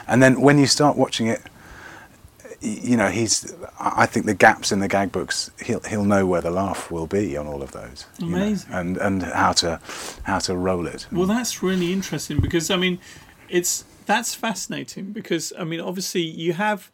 and 0.08 0.22
then 0.24 0.40
when 0.42 0.58
you 0.60 0.68
start 0.68 0.98
watching 0.98 1.28
it. 1.28 1.42
You 2.60 2.98
know, 2.98 3.10
he's. 3.10 3.54
I 3.80 4.08
think 4.08 4.26
the 4.26 4.34
gaps 4.34 4.72
in 4.72 4.80
the 4.80 4.88
gag 4.88 5.12
books, 5.12 5.52
he'll 5.64 5.80
he'll 5.82 6.04
know 6.04 6.26
where 6.26 6.42
the 6.42 6.50
laugh 6.50 6.90
will 6.90 7.06
be 7.06 7.38
on 7.38 7.46
all 7.46 7.62
of 7.62 7.72
those. 7.72 8.08
you 8.18 8.30
know, 8.32 8.38
Amazing. 8.38 8.74
and 8.74 8.98
and 8.98 9.22
how 9.22 9.52
to 9.54 9.80
how 10.24 10.40
to 10.40 10.58
roll 10.58 10.88
it. 10.88 11.06
Well, 11.12 11.28
that's 11.28 11.62
really 11.62 11.94
interesting 11.94 12.40
because 12.40 12.72
I 12.72 12.76
mean, 12.78 12.98
it's 13.48 13.86
that's 14.08 14.34
fascinating 14.34 15.12
because 15.12 15.54
I 15.60 15.64
mean, 15.64 15.80
obviously 15.80 16.22
you 16.22 16.54
have. 16.54 16.90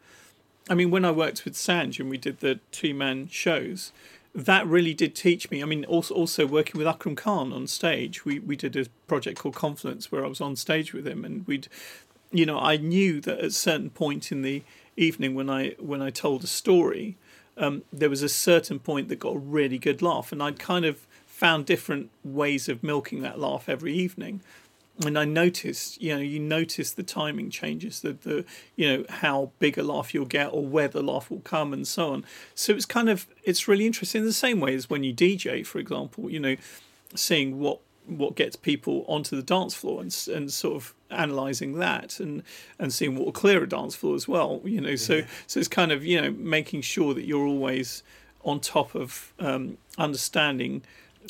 I 0.68 0.74
mean, 0.74 0.90
when 0.90 1.04
I 1.04 1.10
worked 1.10 1.44
with 1.44 1.54
Sanj 1.54 2.00
and 2.00 2.08
we 2.08 2.16
did 2.18 2.40
the 2.40 2.58
two 2.72 2.94
man 2.94 3.28
shows, 3.28 3.92
that 4.34 4.66
really 4.66 4.94
did 4.94 5.14
teach 5.14 5.50
me. 5.50 5.62
I 5.62 5.66
mean, 5.66 5.84
also 5.84 6.14
also 6.14 6.46
working 6.46 6.78
with 6.78 6.86
Akram 6.86 7.14
Khan 7.14 7.52
on 7.52 7.66
stage, 7.66 8.24
we 8.24 8.40
we 8.40 8.56
did 8.56 8.76
a 8.76 8.86
project 9.06 9.38
called 9.38 9.54
Confluence 9.54 10.10
where 10.10 10.24
I 10.24 10.28
was 10.28 10.40
on 10.40 10.56
stage 10.56 10.92
with 10.92 11.06
him, 11.06 11.24
and 11.24 11.46
we'd, 11.46 11.68
you 12.32 12.44
know, 12.44 12.58
I 12.58 12.76
knew 12.76 13.20
that 13.20 13.38
at 13.38 13.44
a 13.44 13.50
certain 13.50 13.90
point 13.90 14.32
in 14.32 14.42
the 14.42 14.62
evening 14.96 15.34
when 15.34 15.48
I 15.48 15.76
when 15.78 16.02
I 16.02 16.10
told 16.10 16.42
a 16.42 16.48
story, 16.48 17.16
um, 17.56 17.84
there 17.92 18.10
was 18.10 18.22
a 18.22 18.28
certain 18.28 18.80
point 18.80 19.08
that 19.08 19.20
got 19.20 19.36
a 19.36 19.38
really 19.38 19.78
good 19.78 20.02
laugh, 20.02 20.32
and 20.32 20.42
I'd 20.42 20.58
kind 20.58 20.84
of 20.84 21.06
found 21.26 21.66
different 21.66 22.10
ways 22.24 22.68
of 22.68 22.82
milking 22.82 23.22
that 23.22 23.38
laugh 23.38 23.68
every 23.68 23.92
evening. 23.92 24.40
And 25.02 25.18
I 25.18 25.24
noticed, 25.24 26.00
you 26.00 26.14
know, 26.14 26.20
you 26.20 26.38
notice 26.38 26.92
the 26.92 27.02
timing 27.02 27.50
changes, 27.50 28.00
the, 28.00 28.12
the 28.12 28.44
you 28.76 28.88
know, 28.88 29.04
how 29.08 29.50
big 29.58 29.76
a 29.76 29.82
laugh 29.82 30.14
you'll 30.14 30.24
get 30.24 30.52
or 30.52 30.64
where 30.64 30.86
the 30.86 31.02
laugh 31.02 31.30
will 31.30 31.40
come 31.40 31.72
and 31.72 31.86
so 31.86 32.12
on. 32.12 32.24
So 32.54 32.74
it's 32.74 32.86
kind 32.86 33.08
of, 33.08 33.26
it's 33.42 33.66
really 33.66 33.86
interesting 33.86 34.20
in 34.20 34.26
the 34.26 34.32
same 34.32 34.60
way 34.60 34.72
as 34.74 34.88
when 34.88 35.02
you 35.02 35.12
DJ, 35.12 35.66
for 35.66 35.80
example, 35.80 36.30
you 36.30 36.38
know, 36.38 36.56
seeing 37.14 37.58
what 37.58 37.80
what 38.06 38.34
gets 38.34 38.54
people 38.54 39.04
onto 39.08 39.34
the 39.34 39.42
dance 39.42 39.74
floor 39.74 40.02
and 40.02 40.14
and 40.32 40.52
sort 40.52 40.76
of 40.76 40.94
analyzing 41.10 41.78
that 41.78 42.20
and 42.20 42.42
and 42.78 42.92
seeing 42.92 43.14
what 43.14 43.24
will 43.24 43.32
clear 43.32 43.62
a 43.62 43.68
dance 43.68 43.94
floor 43.94 44.14
as 44.14 44.28
well 44.28 44.60
you 44.64 44.80
know. 44.80 44.96
So 44.96 45.22
so 45.46 45.58
it's 45.58 45.68
kind 45.68 45.90
of 45.90 46.04
you 46.04 46.20
know 46.20 46.30
making 46.30 46.82
sure 46.82 47.14
that 47.14 47.24
you're 47.24 47.46
always 47.46 48.02
on 48.44 48.60
top 48.60 48.94
of 48.94 49.32
um, 49.38 49.78
understanding 49.96 50.82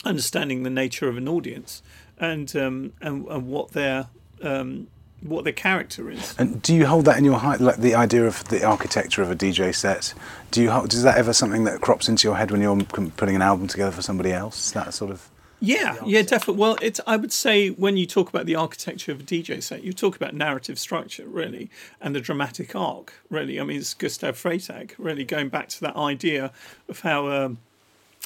understanding 0.05 0.64
the 0.64 0.70
nature 0.70 1.09
of 1.09 1.16
an 1.16 1.29
audience 1.29 1.81
and 2.18 2.55
um, 2.57 2.92
and, 3.00 3.27
and 3.27 3.48
what 3.48 3.72
their 3.72 4.09
um, 4.42 4.88
what 5.24 5.44
their 5.44 5.53
character 5.53 6.11
is 6.11 6.35
And 6.38 6.61
do 6.61 6.74
you 6.74 6.87
hold 6.87 7.07
that 7.07 7.16
in 7.16 7.24
your 7.24 7.38
heart, 7.38 7.61
like 7.61 7.79
the 7.79 7.94
idea 7.94 8.27
of 8.27 8.44
the 8.48 8.62
architecture 8.62 9.22
of 9.22 9.31
a 9.31 9.37
DJ 9.37 9.74
set? 9.74 10.12
Do 10.50 10.62
you 10.62 10.70
hold, 10.70 10.92
is 10.92 11.03
that 11.03 11.16
ever 11.16 11.33
something 11.33 11.64
that 11.64 11.81
crops 11.81 12.09
into 12.09 12.29
your 12.29 12.37
head 12.37 12.50
when 12.50 12.61
you're 12.61 12.77
putting 12.85 13.35
an 13.35 13.42
album 13.42 13.66
together 13.66 13.90
for 13.90 14.03
somebody 14.03 14.33
else? 14.33 14.70
That 14.72 14.92
sort 14.92 15.11
of. 15.11 15.31
Yeah, 15.61 15.96
yeah, 16.05 16.20
definitely. 16.20 16.61
Well, 16.61 16.77
it's 16.83 17.00
I 17.07 17.16
would 17.16 17.33
say 17.33 17.70
when 17.70 17.96
you 17.96 18.05
talk 18.05 18.29
about 18.29 18.44
the 18.44 18.55
architecture 18.55 19.12
of 19.12 19.20
a 19.20 19.22
DJ 19.22 19.62
set, 19.62 19.83
you 19.83 19.94
talk 19.94 20.14
about 20.14 20.35
narrative 20.35 20.79
structure, 20.79 21.27
really, 21.27 21.70
and 22.03 22.14
the 22.14 22.20
dramatic 22.20 22.77
arc, 22.77 23.14
really. 23.31 23.59
I 23.59 23.64
mean, 23.64 23.79
it's 23.79 23.94
Gustav 23.94 24.37
Freytag, 24.37 24.92
really 24.98 25.24
going 25.24 25.48
back 25.48 25.68
to 25.70 25.81
that 25.81 25.96
idea 25.96 26.53
of 26.87 27.00
how 27.00 27.31
um, 27.31 27.59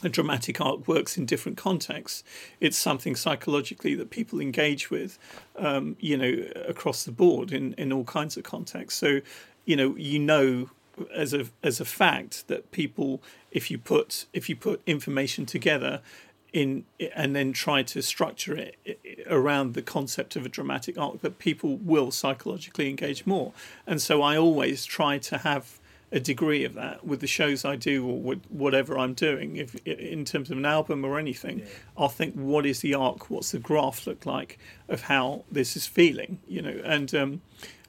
a 0.02 0.08
dramatic 0.08 0.60
arc 0.60 0.86
works 0.86 1.16
in 1.16 1.26
different 1.26 1.58
contexts. 1.58 2.22
It's 2.60 2.76
something 2.76 3.16
psychologically 3.16 3.94
that 3.96 4.10
people 4.10 4.40
engage 4.40 4.90
with, 4.90 5.18
um, 5.56 5.96
you 5.98 6.16
know, 6.16 6.44
across 6.66 7.04
the 7.04 7.12
board 7.12 7.52
in, 7.52 7.74
in 7.74 7.92
all 7.92 8.04
kinds 8.04 8.36
of 8.36 8.44
contexts. 8.44 8.98
So, 8.98 9.20
you 9.64 9.76
know, 9.76 9.96
you 9.96 10.18
know 10.18 10.70
as 11.14 11.32
a 11.32 11.46
as 11.62 11.80
a 11.80 11.84
fact 11.84 12.48
that 12.48 12.70
people, 12.72 13.22
if 13.50 13.70
you 13.70 13.78
put 13.78 14.26
if 14.32 14.48
you 14.48 14.56
put 14.56 14.82
information 14.86 15.46
together, 15.46 16.00
in 16.52 16.84
and 17.14 17.36
then 17.36 17.52
try 17.52 17.82
to 17.82 18.02
structure 18.02 18.54
it 18.56 19.26
around 19.28 19.74
the 19.74 19.82
concept 19.82 20.36
of 20.36 20.46
a 20.46 20.48
dramatic 20.48 20.98
arc 20.98 21.20
that 21.20 21.38
people 21.38 21.76
will 21.76 22.10
psychologically 22.10 22.88
engage 22.88 23.26
more. 23.26 23.52
And 23.86 24.00
so 24.00 24.22
I 24.22 24.36
always 24.36 24.84
try 24.84 25.18
to 25.18 25.38
have 25.38 25.78
a 26.10 26.20
degree 26.20 26.64
of 26.64 26.74
that 26.74 27.04
with 27.04 27.20
the 27.20 27.26
shows 27.26 27.64
I 27.64 27.76
do 27.76 28.06
or 28.06 28.18
with 28.18 28.44
whatever 28.48 28.98
I'm 28.98 29.14
doing. 29.14 29.56
If 29.56 29.74
in 29.86 30.24
terms 30.24 30.50
of 30.50 30.56
an 30.56 30.64
album 30.64 31.04
or 31.04 31.18
anything, 31.18 31.60
yeah. 31.60 31.66
I'll 31.96 32.08
think, 32.08 32.34
what 32.34 32.64
is 32.64 32.80
the 32.80 32.94
arc? 32.94 33.30
What's 33.30 33.52
the 33.52 33.58
graph 33.58 34.06
look 34.06 34.24
like 34.24 34.58
of 34.88 35.02
how 35.02 35.44
this 35.50 35.76
is 35.76 35.86
feeling? 35.86 36.38
You 36.48 36.62
know, 36.62 36.80
and 36.84 37.14
um, 37.14 37.42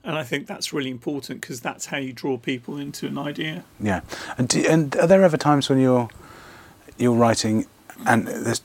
and 0.04 0.18
I 0.18 0.24
think 0.24 0.48
that's 0.48 0.74
really 0.74 0.90
important 0.90 1.42
because 1.42 1.62
that's 1.62 1.88
how 1.88 1.98
you 1.98 2.14
draw 2.14 2.38
people 2.38 2.78
into 2.78 3.08
an 3.08 3.18
idea. 3.18 3.64
Yeah, 3.80 4.02
and 4.38 4.48
do, 4.48 4.66
and 4.68 4.96
are 4.98 5.08
there 5.08 5.24
ever 5.24 5.38
times 5.38 5.70
when 5.70 5.80
you're 5.80 6.10
you're 6.98 7.16
writing 7.16 7.66
and 8.06 8.28
there's 8.28 8.62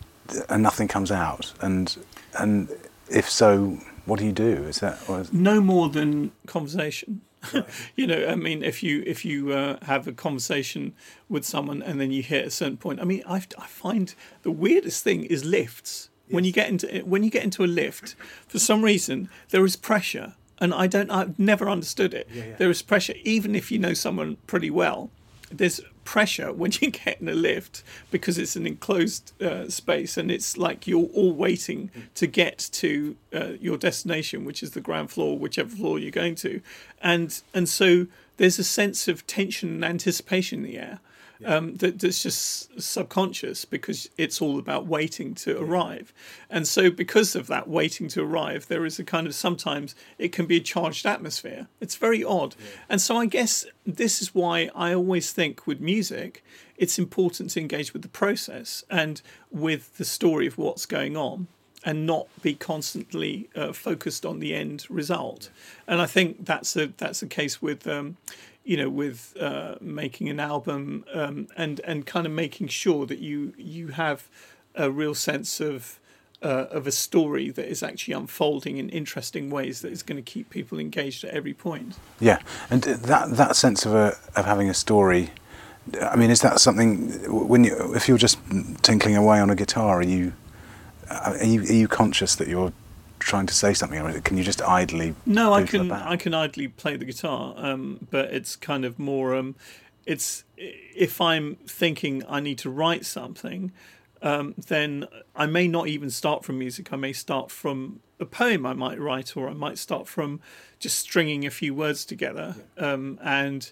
and 0.48 0.62
nothing 0.62 0.88
comes 0.88 1.12
out 1.12 1.52
and 1.60 1.96
and 2.38 2.68
if 3.08 3.28
so, 3.28 3.78
what 4.06 4.18
do 4.18 4.26
you 4.26 4.32
do? 4.32 4.64
Is 4.64 4.80
that 4.80 4.98
is... 5.08 5.32
no 5.32 5.60
more 5.60 5.88
than 5.88 6.32
conversation? 6.46 7.20
you 7.96 8.06
know, 8.06 8.26
I 8.26 8.34
mean, 8.34 8.62
if 8.62 8.82
you 8.82 9.02
if 9.06 9.24
you 9.24 9.52
uh, 9.52 9.78
have 9.82 10.06
a 10.06 10.12
conversation 10.12 10.94
with 11.28 11.44
someone 11.44 11.82
and 11.82 12.00
then 12.00 12.10
you 12.10 12.22
hit 12.22 12.46
a 12.46 12.50
certain 12.50 12.76
point, 12.76 13.00
I 13.00 13.04
mean, 13.04 13.22
I, 13.26 13.42
I 13.58 13.66
find 13.66 14.14
the 14.42 14.50
weirdest 14.50 15.04
thing 15.04 15.24
is 15.24 15.44
lifts. 15.44 16.10
Yes. 16.26 16.34
When 16.34 16.44
you 16.44 16.52
get 16.52 16.68
into 16.68 17.00
when 17.04 17.22
you 17.22 17.30
get 17.30 17.44
into 17.44 17.64
a 17.64 17.66
lift, 17.66 18.16
for 18.48 18.58
some 18.58 18.82
reason 18.82 19.28
there 19.50 19.64
is 19.64 19.76
pressure, 19.76 20.34
and 20.58 20.72
I 20.72 20.86
don't. 20.86 21.10
I've 21.10 21.38
never 21.38 21.68
understood 21.68 22.14
it. 22.14 22.28
Yeah, 22.32 22.44
yeah. 22.44 22.56
There 22.56 22.70
is 22.70 22.82
pressure, 22.82 23.14
even 23.24 23.54
if 23.54 23.70
you 23.70 23.78
know 23.78 23.94
someone 23.94 24.38
pretty 24.46 24.70
well. 24.70 25.10
There's 25.50 25.80
pressure 26.04 26.52
when 26.52 26.72
you 26.80 26.90
get 26.90 27.20
in 27.20 27.28
a 27.28 27.34
lift 27.34 27.82
because 28.10 28.38
it's 28.38 28.56
an 28.56 28.66
enclosed 28.66 29.32
uh, 29.42 29.68
space 29.68 30.16
and 30.16 30.30
it's 30.30 30.56
like 30.56 30.86
you're 30.86 31.08
all 31.14 31.32
waiting 31.32 31.90
to 32.14 32.26
get 32.26 32.58
to 32.72 33.16
uh, 33.34 33.52
your 33.60 33.76
destination, 33.76 34.44
which 34.44 34.62
is 34.62 34.72
the 34.72 34.80
ground 34.80 35.10
floor, 35.10 35.38
whichever 35.38 35.70
floor 35.70 35.98
you're 35.98 36.10
going 36.10 36.34
to, 36.34 36.60
and 37.02 37.42
and 37.52 37.68
so 37.68 38.06
there's 38.36 38.58
a 38.58 38.64
sense 38.64 39.08
of 39.08 39.26
tension 39.26 39.68
and 39.70 39.84
anticipation 39.84 40.60
in 40.60 40.64
the 40.64 40.78
air 40.78 41.00
um, 41.44 41.76
that, 41.76 41.98
that's 41.98 42.22
just 42.22 42.80
subconscious 42.80 43.64
because 43.64 44.08
it's 44.16 44.40
all 44.40 44.58
about 44.58 44.86
waiting 44.86 45.34
to 45.34 45.60
arrive. 45.60 46.12
And 46.48 46.66
so, 46.66 46.90
because 46.90 47.34
of 47.34 47.46
that 47.48 47.68
waiting 47.68 48.08
to 48.08 48.22
arrive, 48.22 48.68
there 48.68 48.84
is 48.84 48.98
a 48.98 49.04
kind 49.04 49.26
of 49.26 49.34
sometimes 49.34 49.94
it 50.18 50.32
can 50.32 50.46
be 50.46 50.56
a 50.56 50.60
charged 50.60 51.06
atmosphere. 51.06 51.68
It's 51.80 51.96
very 51.96 52.22
odd. 52.22 52.54
Yeah. 52.58 52.66
And 52.88 53.00
so, 53.00 53.16
I 53.16 53.26
guess 53.26 53.66
this 53.84 54.22
is 54.22 54.34
why 54.34 54.70
I 54.74 54.94
always 54.94 55.32
think 55.32 55.66
with 55.66 55.80
music, 55.80 56.44
it's 56.76 56.98
important 56.98 57.50
to 57.50 57.60
engage 57.60 57.92
with 57.92 58.02
the 58.02 58.08
process 58.08 58.84
and 58.90 59.20
with 59.50 59.96
the 59.96 60.04
story 60.04 60.46
of 60.46 60.58
what's 60.58 60.86
going 60.86 61.16
on 61.16 61.48
and 61.84 62.06
not 62.06 62.26
be 62.42 62.54
constantly 62.54 63.48
uh, 63.54 63.72
focused 63.72 64.24
on 64.24 64.38
the 64.38 64.54
end 64.54 64.86
result. 64.88 65.50
And 65.86 66.00
I 66.00 66.06
think 66.06 66.46
that's 66.46 66.74
a 66.76 66.86
that's 66.86 67.20
the 67.20 67.26
case 67.26 67.60
with 67.60 67.86
um, 67.86 68.16
you 68.64 68.76
know, 68.76 68.88
with 68.88 69.36
uh, 69.38 69.76
making 69.80 70.28
an 70.28 70.40
album 70.40 71.04
um, 71.12 71.48
and 71.56 71.80
and 71.80 72.06
kind 72.06 72.26
of 72.26 72.32
making 72.32 72.68
sure 72.68 73.06
that 73.06 73.18
you 73.18 73.52
you 73.56 73.88
have 73.88 74.28
a 74.74 74.90
real 74.90 75.14
sense 75.14 75.60
of 75.60 76.00
uh, 76.42 76.66
of 76.70 76.86
a 76.86 76.92
story 76.92 77.50
that 77.50 77.66
is 77.66 77.82
actually 77.82 78.14
unfolding 78.14 78.76
in 78.78 78.88
interesting 78.88 79.50
ways 79.50 79.80
that 79.80 79.92
is 79.92 80.02
going 80.02 80.16
to 80.16 80.22
keep 80.22 80.50
people 80.50 80.78
engaged 80.78 81.24
at 81.24 81.30
every 81.32 81.54
point. 81.54 81.94
Yeah, 82.20 82.38
and 82.70 82.82
that 82.82 83.36
that 83.36 83.56
sense 83.56 83.86
of 83.86 83.94
a 83.94 84.16
of 84.36 84.44
having 84.44 84.68
a 84.68 84.74
story. 84.74 85.30
I 86.00 86.16
mean, 86.16 86.30
is 86.30 86.40
that 86.40 86.60
something 86.60 87.10
when 87.48 87.64
you 87.64 87.94
if 87.94 88.08
you're 88.08 88.18
just 88.18 88.38
tinkling 88.82 89.16
away 89.16 89.40
on 89.40 89.50
a 89.50 89.54
guitar, 89.54 90.00
are 90.00 90.02
you 90.02 90.32
are 91.10 91.44
you, 91.44 91.60
are 91.60 91.72
you 91.72 91.88
conscious 91.88 92.34
that 92.36 92.48
you're 92.48 92.72
trying 93.24 93.46
to 93.46 93.54
say 93.54 93.74
something, 93.74 93.98
or 93.98 94.20
can 94.20 94.36
you 94.36 94.44
just 94.44 94.62
idly? 94.62 95.14
No, 95.26 95.52
I 95.52 95.64
can. 95.64 95.90
I 95.90 96.16
can 96.16 96.34
idly 96.34 96.68
play 96.68 96.96
the 96.96 97.04
guitar, 97.04 97.54
um, 97.56 98.06
but 98.10 98.32
it's 98.32 98.56
kind 98.56 98.84
of 98.84 98.98
more. 98.98 99.34
Um, 99.34 99.56
it's 100.06 100.44
if 100.56 101.20
I'm 101.20 101.56
thinking 101.66 102.22
I 102.28 102.40
need 102.40 102.58
to 102.58 102.70
write 102.70 103.06
something, 103.06 103.72
um, 104.22 104.54
then 104.56 105.06
I 105.34 105.46
may 105.46 105.66
not 105.66 105.88
even 105.88 106.10
start 106.10 106.44
from 106.44 106.58
music. 106.58 106.92
I 106.92 106.96
may 106.96 107.12
start 107.12 107.50
from 107.50 108.00
a 108.20 108.26
poem 108.26 108.66
I 108.66 108.74
might 108.74 109.00
write, 109.00 109.36
or 109.36 109.48
I 109.48 109.54
might 109.54 109.78
start 109.78 110.06
from 110.06 110.40
just 110.78 110.98
stringing 110.98 111.46
a 111.46 111.50
few 111.50 111.74
words 111.74 112.04
together, 112.04 112.56
um, 112.76 113.18
and 113.22 113.70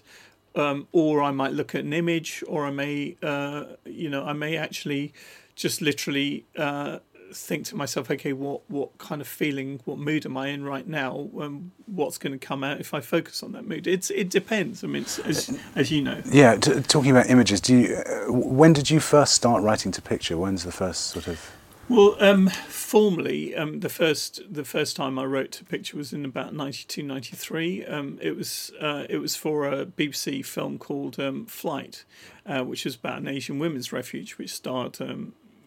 um, 0.55 0.87
or 0.91 1.21
I 1.21 1.31
might 1.31 1.53
look 1.53 1.75
at 1.75 1.83
an 1.83 1.93
image, 1.93 2.43
or 2.47 2.65
I 2.65 2.71
may, 2.71 3.17
uh, 3.21 3.65
you 3.85 4.09
know, 4.09 4.23
I 4.23 4.33
may 4.33 4.57
actually 4.57 5.13
just 5.55 5.81
literally 5.81 6.45
uh, 6.57 6.99
think 7.33 7.65
to 7.65 7.75
myself, 7.75 8.09
okay, 8.11 8.33
what 8.33 8.61
what 8.69 8.97
kind 8.97 9.21
of 9.21 9.27
feeling, 9.27 9.81
what 9.85 9.97
mood 9.97 10.25
am 10.25 10.37
I 10.37 10.47
in 10.49 10.63
right 10.63 10.87
now? 10.87 11.29
Um, 11.39 11.71
what's 11.85 12.17
going 12.17 12.33
to 12.33 12.39
come 12.39 12.63
out 12.63 12.79
if 12.79 12.93
I 12.93 13.01
focus 13.01 13.43
on 13.43 13.51
that 13.53 13.67
mood? 13.67 13.87
It's 13.87 14.09
it 14.11 14.29
depends. 14.29 14.83
I 14.83 14.87
mean, 14.87 15.03
as 15.25 15.57
as 15.75 15.91
you 15.91 16.01
know. 16.01 16.21
Yeah, 16.25 16.55
t- 16.55 16.81
talking 16.81 17.11
about 17.11 17.29
images, 17.29 17.61
do 17.61 17.77
you? 17.77 17.95
Uh, 17.95 18.31
when 18.31 18.73
did 18.73 18.89
you 18.89 18.99
first 18.99 19.33
start 19.33 19.63
writing 19.63 19.91
to 19.91 20.01
picture? 20.01 20.37
When's 20.37 20.63
the 20.63 20.71
first 20.71 21.07
sort 21.07 21.27
of? 21.27 21.51
Well, 21.89 22.15
um, 22.21 22.47
formally, 22.47 23.53
um, 23.55 23.81
the 23.81 23.89
first 23.89 24.41
the 24.49 24.63
first 24.63 24.95
time 24.95 25.19
I 25.19 25.25
wrote 25.25 25.51
to 25.53 25.65
picture 25.65 25.97
was 25.97 26.13
in 26.13 26.23
about 26.23 26.53
92, 26.53 27.03
93. 27.03 27.85
Um, 27.85 28.19
it 28.21 28.37
was 28.37 28.71
uh, 28.79 29.05
it 29.09 29.17
was 29.17 29.35
for 29.35 29.67
a 29.67 29.85
BBC 29.85 30.45
film 30.45 30.77
called 30.77 31.19
um, 31.19 31.45
Flight, 31.45 32.05
uh, 32.45 32.63
which 32.63 32.85
was 32.85 32.95
about 32.95 33.19
an 33.19 33.27
Asian 33.27 33.59
women's 33.59 33.91
refuge, 33.91 34.37
which 34.37 34.53
starred 34.53 34.93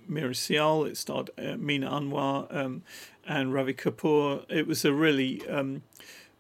um, 0.09 0.15
Meera 0.15 0.91
It 0.91 0.97
starred 0.97 1.31
uh, 1.39 1.57
Meena 1.57 1.91
Anwar 1.91 2.55
um, 2.55 2.83
and 3.27 3.53
Ravi 3.53 3.75
Kapoor. 3.75 4.45
It 4.49 4.67
was 4.67 4.85
a 4.85 4.93
really 4.93 5.47
um, 5.49 5.83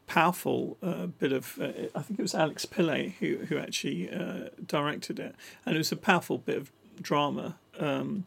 powerful 0.07 0.77
uh, 0.83 1.07
bit 1.07 1.33
of. 1.33 1.59
Uh, 1.61 1.89
I 1.95 2.03
think 2.03 2.19
it 2.19 2.23
was 2.23 2.35
Alex 2.35 2.67
Pillai 2.67 3.15
who 3.15 3.39
who 3.47 3.59
actually 3.59 4.11
uh, 4.11 4.49
directed 4.65 5.19
it, 5.19 5.35
and 5.65 5.75
it 5.75 5.79
was 5.79 5.93
a 5.93 5.97
powerful 5.97 6.39
bit 6.39 6.57
of 6.57 6.73
drama. 7.01 7.57
Um, 7.79 8.27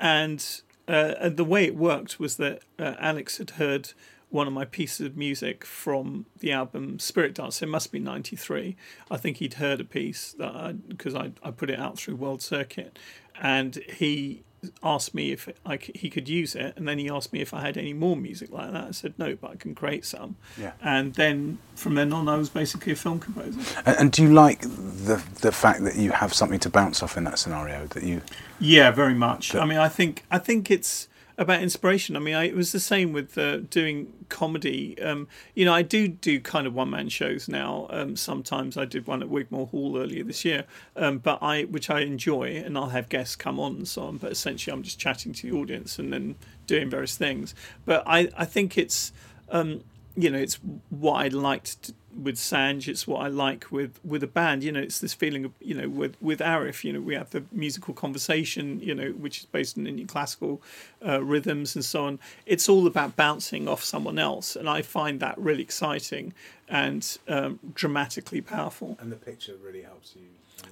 and, 0.00 0.44
uh, 0.86 1.14
and 1.20 1.36
the 1.36 1.44
way 1.44 1.64
it 1.64 1.76
worked 1.76 2.18
was 2.18 2.36
that 2.36 2.62
uh, 2.78 2.94
Alex 2.98 3.38
had 3.38 3.50
heard 3.50 3.92
one 4.30 4.46
of 4.46 4.52
my 4.52 4.64
pieces 4.64 5.06
of 5.06 5.16
music 5.16 5.64
from 5.64 6.26
the 6.40 6.52
album 6.52 6.98
Spirit 6.98 7.34
Dance. 7.34 7.62
It 7.62 7.68
must 7.68 7.90
be 7.90 7.98
93. 7.98 8.76
I 9.10 9.16
think 9.16 9.38
he'd 9.38 9.54
heard 9.54 9.80
a 9.80 9.84
piece 9.84 10.32
that 10.38 10.88
because 10.88 11.14
I, 11.14 11.20
I, 11.20 11.32
I, 11.44 11.50
put 11.50 11.70
it 11.70 11.78
out 11.78 11.98
through 11.98 12.16
World 12.16 12.42
Circuit 12.42 12.98
and 13.40 13.76
he 13.88 14.44
asked 14.82 15.14
me 15.14 15.32
if 15.32 15.48
I 15.64 15.78
c- 15.78 15.92
he 15.94 16.10
could 16.10 16.28
use 16.28 16.54
it, 16.54 16.74
and 16.76 16.86
then 16.86 16.98
he 16.98 17.08
asked 17.08 17.32
me 17.32 17.40
if 17.40 17.54
I 17.54 17.60
had 17.60 17.76
any 17.76 17.92
more 17.92 18.16
music 18.16 18.50
like 18.50 18.72
that. 18.72 18.84
I 18.84 18.90
said 18.90 19.14
no, 19.18 19.36
but 19.36 19.52
I 19.52 19.56
can 19.56 19.74
create 19.74 20.04
some. 20.04 20.36
Yeah. 20.58 20.72
And 20.82 21.14
then 21.14 21.58
from 21.74 21.94
then 21.94 22.12
on, 22.12 22.28
I 22.28 22.36
was 22.36 22.48
basically 22.48 22.92
a 22.92 22.96
film 22.96 23.20
composer. 23.20 23.60
And, 23.86 23.96
and, 23.98 24.12
do 24.12 24.22
you 24.22 24.32
like 24.32 24.60
the 24.62 25.22
the 25.40 25.52
fact 25.52 25.84
that 25.84 25.96
you 25.96 26.12
have 26.12 26.34
something 26.34 26.60
to 26.60 26.70
bounce 26.70 27.02
off 27.02 27.16
in 27.16 27.24
that 27.24 27.38
scenario? 27.38 27.86
That 27.86 28.02
you. 28.02 28.22
Yeah, 28.58 28.90
very 28.90 29.14
much. 29.14 29.52
That, 29.52 29.62
I 29.62 29.66
mean, 29.66 29.78
I 29.78 29.88
think 29.88 30.24
I 30.30 30.38
think 30.38 30.70
it's 30.70 31.08
about 31.38 31.62
inspiration. 31.62 32.16
I 32.16 32.18
mean, 32.18 32.34
I, 32.34 32.44
it 32.44 32.56
was 32.56 32.72
the 32.72 32.80
same 32.80 33.12
with 33.12 33.38
uh, 33.38 33.58
doing 33.58 34.12
comedy. 34.28 35.00
Um, 35.00 35.28
you 35.54 35.64
know, 35.64 35.72
I 35.72 35.82
do 35.82 36.08
do 36.08 36.40
kind 36.40 36.66
of 36.66 36.74
one 36.74 36.90
man 36.90 37.08
shows 37.08 37.48
now. 37.48 37.86
Um, 37.90 38.16
sometimes 38.16 38.76
I 38.76 38.84
did 38.84 39.06
one 39.06 39.22
at 39.22 39.28
Wigmore 39.28 39.68
Hall 39.68 39.96
earlier 39.96 40.24
this 40.24 40.44
year, 40.44 40.64
um, 40.96 41.18
but 41.18 41.38
I 41.40 41.62
which 41.62 41.88
I 41.90 42.00
enjoy, 42.00 42.56
and 42.56 42.76
I'll 42.76 42.88
have 42.88 43.08
guests 43.08 43.36
come 43.36 43.60
on 43.60 43.76
and 43.76 43.88
so 43.88 44.02
on. 44.02 44.18
But 44.18 44.32
essentially, 44.32 44.74
I'm 44.74 44.82
just 44.82 44.98
chatting 44.98 45.32
to 45.34 45.50
the 45.50 45.56
audience 45.56 45.98
and 45.98 46.12
then 46.12 46.34
doing 46.66 46.90
various 46.90 47.16
things. 47.16 47.54
But 47.86 48.02
I 48.04 48.28
I 48.36 48.44
think 48.44 48.76
it's 48.76 49.12
um, 49.50 49.84
you 50.16 50.30
know 50.30 50.38
it's 50.38 50.58
what 50.90 51.24
I 51.24 51.28
liked 51.28 51.84
to 51.84 51.94
with 52.22 52.36
Sanj, 52.36 52.88
it's 52.88 53.06
what 53.06 53.24
I 53.24 53.28
like 53.28 53.70
with 53.70 54.00
with 54.04 54.22
a 54.22 54.26
band. 54.26 54.64
You 54.64 54.72
know, 54.72 54.80
it's 54.80 54.98
this 54.98 55.14
feeling 55.14 55.44
of 55.44 55.52
you 55.60 55.74
know 55.74 55.88
with 55.88 56.16
with 56.20 56.40
Arif. 56.40 56.84
You 56.84 56.92
know, 56.92 57.00
we 57.00 57.14
have 57.14 57.30
the 57.30 57.44
musical 57.52 57.94
conversation. 57.94 58.80
You 58.80 58.94
know, 58.94 59.10
which 59.10 59.38
is 59.40 59.44
based 59.46 59.78
on 59.78 59.86
Indian 59.86 60.08
classical 60.08 60.60
uh, 61.06 61.22
rhythms 61.22 61.74
and 61.74 61.84
so 61.84 62.04
on. 62.06 62.18
It's 62.46 62.68
all 62.68 62.86
about 62.86 63.16
bouncing 63.16 63.68
off 63.68 63.84
someone 63.84 64.18
else, 64.18 64.56
and 64.56 64.68
I 64.68 64.82
find 64.82 65.20
that 65.20 65.38
really 65.38 65.62
exciting 65.62 66.34
and 66.68 67.18
um, 67.28 67.58
dramatically 67.74 68.40
powerful. 68.40 68.98
And 69.00 69.10
the 69.10 69.16
picture 69.16 69.54
really 69.62 69.82
helps 69.82 70.14
you. 70.16 70.22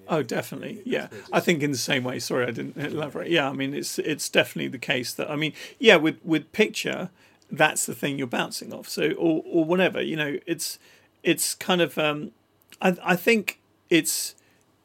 Oh, 0.08 0.22
definitely. 0.22 0.82
Yeah, 0.84 1.08
I 1.32 1.40
think 1.40 1.62
in 1.62 1.70
the 1.70 1.78
same 1.78 2.04
way. 2.04 2.18
Sorry, 2.18 2.46
I 2.46 2.50
didn't 2.50 2.76
elaborate. 2.92 3.30
Yeah, 3.30 3.48
I 3.48 3.52
mean, 3.52 3.74
it's 3.74 3.98
it's 3.98 4.28
definitely 4.28 4.68
the 4.68 4.78
case 4.78 5.12
that 5.14 5.30
I 5.30 5.36
mean, 5.36 5.52
yeah, 5.78 5.96
with 5.96 6.18
with 6.24 6.52
picture, 6.52 7.10
that's 7.50 7.86
the 7.86 7.94
thing 7.94 8.18
you're 8.18 8.26
bouncing 8.26 8.72
off. 8.72 8.88
So 8.88 9.12
or 9.12 9.42
or 9.44 9.64
whatever, 9.64 10.02
you 10.02 10.16
know, 10.16 10.38
it's 10.46 10.78
it's 11.26 11.54
kind 11.54 11.82
of 11.82 11.98
um, 11.98 12.30
I, 12.80 12.96
I 13.04 13.16
think 13.16 13.60
it's 13.90 14.34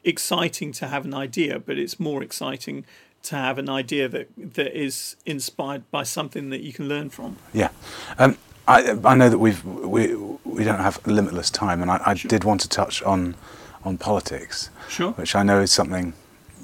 exciting 0.04 0.72
to 0.72 0.88
have 0.88 1.06
an 1.06 1.14
idea, 1.14 1.58
but 1.58 1.78
it's 1.78 1.98
more 1.98 2.22
exciting 2.22 2.84
to 3.22 3.36
have 3.36 3.56
an 3.56 3.70
idea 3.70 4.08
that 4.08 4.28
that 4.36 4.76
is 4.76 5.16
inspired 5.24 5.88
by 5.90 6.02
something 6.02 6.50
that 6.50 6.60
you 6.60 6.72
can 6.72 6.88
learn 6.88 7.08
from. 7.08 7.38
Yeah, 7.54 7.70
um, 8.18 8.36
I 8.66 8.98
I 9.04 9.14
know 9.14 9.30
that 9.30 9.38
we've 9.38 9.64
we 9.64 10.14
we 10.44 10.64
don't 10.64 10.80
have 10.80 11.00
limitless 11.06 11.48
time, 11.48 11.80
and 11.80 11.90
I, 11.90 12.02
I 12.04 12.14
sure. 12.14 12.28
did 12.28 12.44
want 12.44 12.60
to 12.62 12.68
touch 12.68 13.02
on 13.04 13.36
on 13.84 13.96
politics, 13.96 14.68
sure, 14.88 15.12
which 15.12 15.34
I 15.36 15.44
know 15.44 15.60
is 15.60 15.70
something 15.70 16.12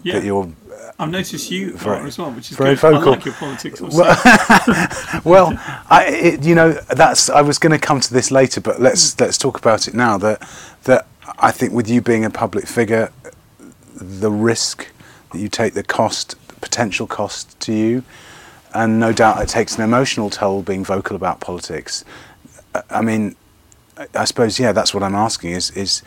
yeah. 0.02 0.14
that 0.14 0.24
you're 0.24 0.52
I've 0.98 1.10
noticed 1.10 1.50
you 1.50 1.72
Very- 1.74 2.06
as 2.06 2.18
well, 2.18 2.30
which 2.32 2.50
is 2.50 2.56
very 2.56 2.74
good. 2.74 2.84
I 2.84 2.90
vocal. 2.98 3.12
like 3.12 3.24
your 3.24 3.34
politics. 3.34 3.80
also. 3.80 3.98
well, 5.24 5.52
I, 5.88 6.06
it, 6.08 6.44
you 6.44 6.54
know, 6.54 6.72
that's. 6.72 7.30
I 7.30 7.40
was 7.40 7.58
going 7.58 7.72
to 7.72 7.78
come 7.78 8.00
to 8.00 8.12
this 8.12 8.30
later, 8.30 8.60
but 8.60 8.80
let's 8.80 9.14
hmm. 9.14 9.22
let's 9.22 9.38
talk 9.38 9.58
about 9.58 9.86
it 9.86 9.94
now. 9.94 10.18
That 10.18 10.48
that 10.84 11.06
I 11.38 11.52
think 11.52 11.72
with 11.72 11.88
you 11.88 12.00
being 12.00 12.24
a 12.24 12.30
public 12.30 12.66
figure, 12.66 13.12
the 13.94 14.30
risk 14.30 14.88
that 15.32 15.38
you 15.38 15.48
take, 15.48 15.74
the 15.74 15.84
cost, 15.84 16.34
the 16.48 16.54
potential 16.54 17.06
cost 17.06 17.58
to 17.60 17.72
you, 17.72 18.02
and 18.74 18.98
no 18.98 19.12
doubt 19.12 19.40
it 19.42 19.48
takes 19.48 19.76
an 19.76 19.84
emotional 19.84 20.30
toll 20.30 20.62
being 20.62 20.84
vocal 20.84 21.14
about 21.14 21.40
politics. 21.40 22.04
I- 22.74 22.82
I 22.90 23.02
mean, 23.02 23.36
I- 23.96 24.08
I 24.14 24.24
suppose 24.24 24.58
yeah, 24.58 24.72
that's 24.72 24.92
what 24.92 25.02
I'm 25.02 25.14
asking 25.14 25.52
is 25.52 25.70
is. 25.72 26.02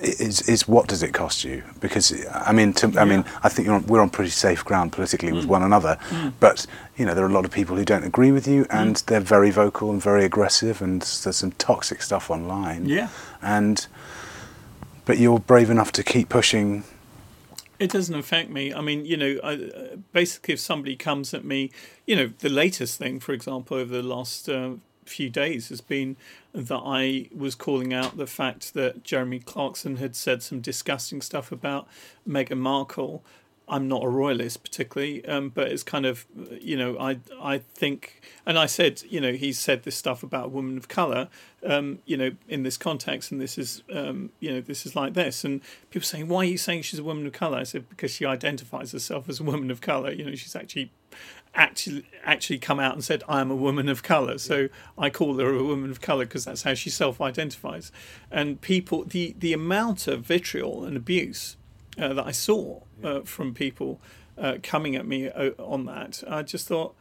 Is, 0.00 0.42
is 0.42 0.68
what 0.68 0.88
does 0.88 1.02
it 1.02 1.12
cost 1.12 1.44
you? 1.44 1.62
Because 1.80 2.14
I 2.32 2.52
mean, 2.52 2.72
to, 2.74 2.98
I 2.98 3.04
mean, 3.04 3.24
I 3.42 3.48
think 3.48 3.66
you're 3.66 3.74
on, 3.74 3.86
we're 3.86 4.00
on 4.00 4.10
pretty 4.10 4.30
safe 4.30 4.64
ground 4.64 4.92
politically 4.92 5.32
with 5.32 5.46
one 5.46 5.62
another. 5.62 5.98
But 6.40 6.66
you 6.96 7.04
know, 7.04 7.14
there 7.14 7.24
are 7.24 7.28
a 7.28 7.32
lot 7.32 7.44
of 7.44 7.50
people 7.50 7.76
who 7.76 7.84
don't 7.84 8.04
agree 8.04 8.32
with 8.32 8.46
you, 8.46 8.66
and 8.70 8.96
they're 9.06 9.20
very 9.20 9.50
vocal 9.50 9.90
and 9.90 10.02
very 10.02 10.24
aggressive, 10.24 10.82
and 10.82 11.02
there's 11.02 11.36
some 11.36 11.52
toxic 11.52 12.02
stuff 12.02 12.30
online. 12.30 12.86
Yeah. 12.86 13.08
And 13.42 13.86
but 15.04 15.18
you're 15.18 15.40
brave 15.40 15.70
enough 15.70 15.90
to 15.92 16.04
keep 16.04 16.28
pushing. 16.28 16.84
It 17.78 17.90
doesn't 17.90 18.14
affect 18.14 18.50
me. 18.50 18.74
I 18.74 18.80
mean, 18.80 19.06
you 19.06 19.16
know, 19.16 19.38
I, 19.42 19.54
uh, 19.54 19.96
basically, 20.12 20.54
if 20.54 20.60
somebody 20.60 20.96
comes 20.96 21.32
at 21.32 21.44
me, 21.44 21.70
you 22.06 22.16
know, 22.16 22.30
the 22.40 22.48
latest 22.48 22.98
thing, 22.98 23.20
for 23.20 23.32
example, 23.32 23.76
over 23.76 23.94
the 23.94 24.02
last 24.02 24.48
uh, 24.48 24.72
few 25.06 25.30
days 25.30 25.70
has 25.70 25.80
been 25.80 26.16
that 26.52 26.82
I 26.84 27.28
was 27.34 27.54
calling 27.54 27.92
out 27.92 28.16
the 28.16 28.26
fact 28.26 28.74
that 28.74 29.04
Jeremy 29.04 29.38
Clarkson 29.38 29.96
had 29.96 30.16
said 30.16 30.42
some 30.42 30.60
disgusting 30.60 31.20
stuff 31.20 31.52
about 31.52 31.86
Meghan 32.26 32.58
Markle. 32.58 33.22
I'm 33.68 33.88
not 33.88 34.02
a 34.02 34.08
royalist 34.08 34.62
particularly, 34.62 35.24
um, 35.26 35.50
but 35.50 35.68
it's 35.68 35.82
kind 35.82 36.06
of, 36.06 36.26
you 36.60 36.76
know, 36.76 36.98
I 36.98 37.18
I 37.40 37.58
think, 37.58 38.22
and 38.46 38.58
I 38.58 38.66
said, 38.66 39.02
you 39.08 39.20
know, 39.20 39.32
he 39.32 39.52
said 39.52 39.82
this 39.82 39.96
stuff 39.96 40.22
about 40.22 40.46
a 40.46 40.48
woman 40.48 40.76
of 40.76 40.88
color, 40.88 41.28
um, 41.64 41.98
you 42.06 42.16
know, 42.16 42.30
in 42.48 42.62
this 42.62 42.76
context, 42.76 43.30
and 43.30 43.40
this 43.40 43.58
is, 43.58 43.82
um, 43.92 44.30
you 44.40 44.50
know, 44.50 44.60
this 44.60 44.86
is 44.86 44.96
like 44.96 45.14
this, 45.14 45.44
and 45.44 45.60
people 45.90 46.06
saying, 46.06 46.28
why 46.28 46.38
are 46.38 46.44
you 46.44 46.58
saying 46.58 46.82
she's 46.82 46.98
a 46.98 47.04
woman 47.04 47.26
of 47.26 47.32
color? 47.32 47.58
I 47.58 47.64
said 47.64 47.88
because 47.88 48.10
she 48.10 48.24
identifies 48.24 48.92
herself 48.92 49.28
as 49.28 49.40
a 49.40 49.44
woman 49.44 49.70
of 49.70 49.80
color. 49.80 50.10
You 50.10 50.24
know, 50.24 50.34
she's 50.34 50.56
actually 50.56 50.90
actually 51.54 52.06
actually 52.24 52.58
come 52.58 52.80
out 52.80 52.94
and 52.94 53.04
said 53.04 53.22
I 53.28 53.40
am 53.40 53.50
a 53.50 53.56
woman 53.56 53.88
of 53.88 54.02
color. 54.02 54.38
So 54.38 54.68
I 54.96 55.10
call 55.10 55.38
her 55.38 55.54
a 55.54 55.64
woman 55.64 55.90
of 55.90 56.00
color 56.00 56.24
because 56.24 56.44
that's 56.46 56.62
how 56.62 56.74
she 56.74 56.88
self-identifies. 56.90 57.92
And 58.30 58.60
people, 58.60 59.04
the 59.04 59.34
the 59.38 59.52
amount 59.52 60.08
of 60.08 60.22
vitriol 60.22 60.84
and 60.84 60.96
abuse 60.96 61.57
uh, 61.98 62.14
that 62.14 62.26
I 62.26 62.32
saw 62.32 62.80
uh, 63.02 63.20
from 63.20 63.54
people 63.54 64.00
uh, 64.36 64.58
coming 64.62 64.96
at 64.96 65.06
me 65.06 65.28
uh, 65.28 65.50
on 65.58 65.86
that, 65.86 66.22
I 66.28 66.42
just 66.42 66.68
thought, 66.68 66.94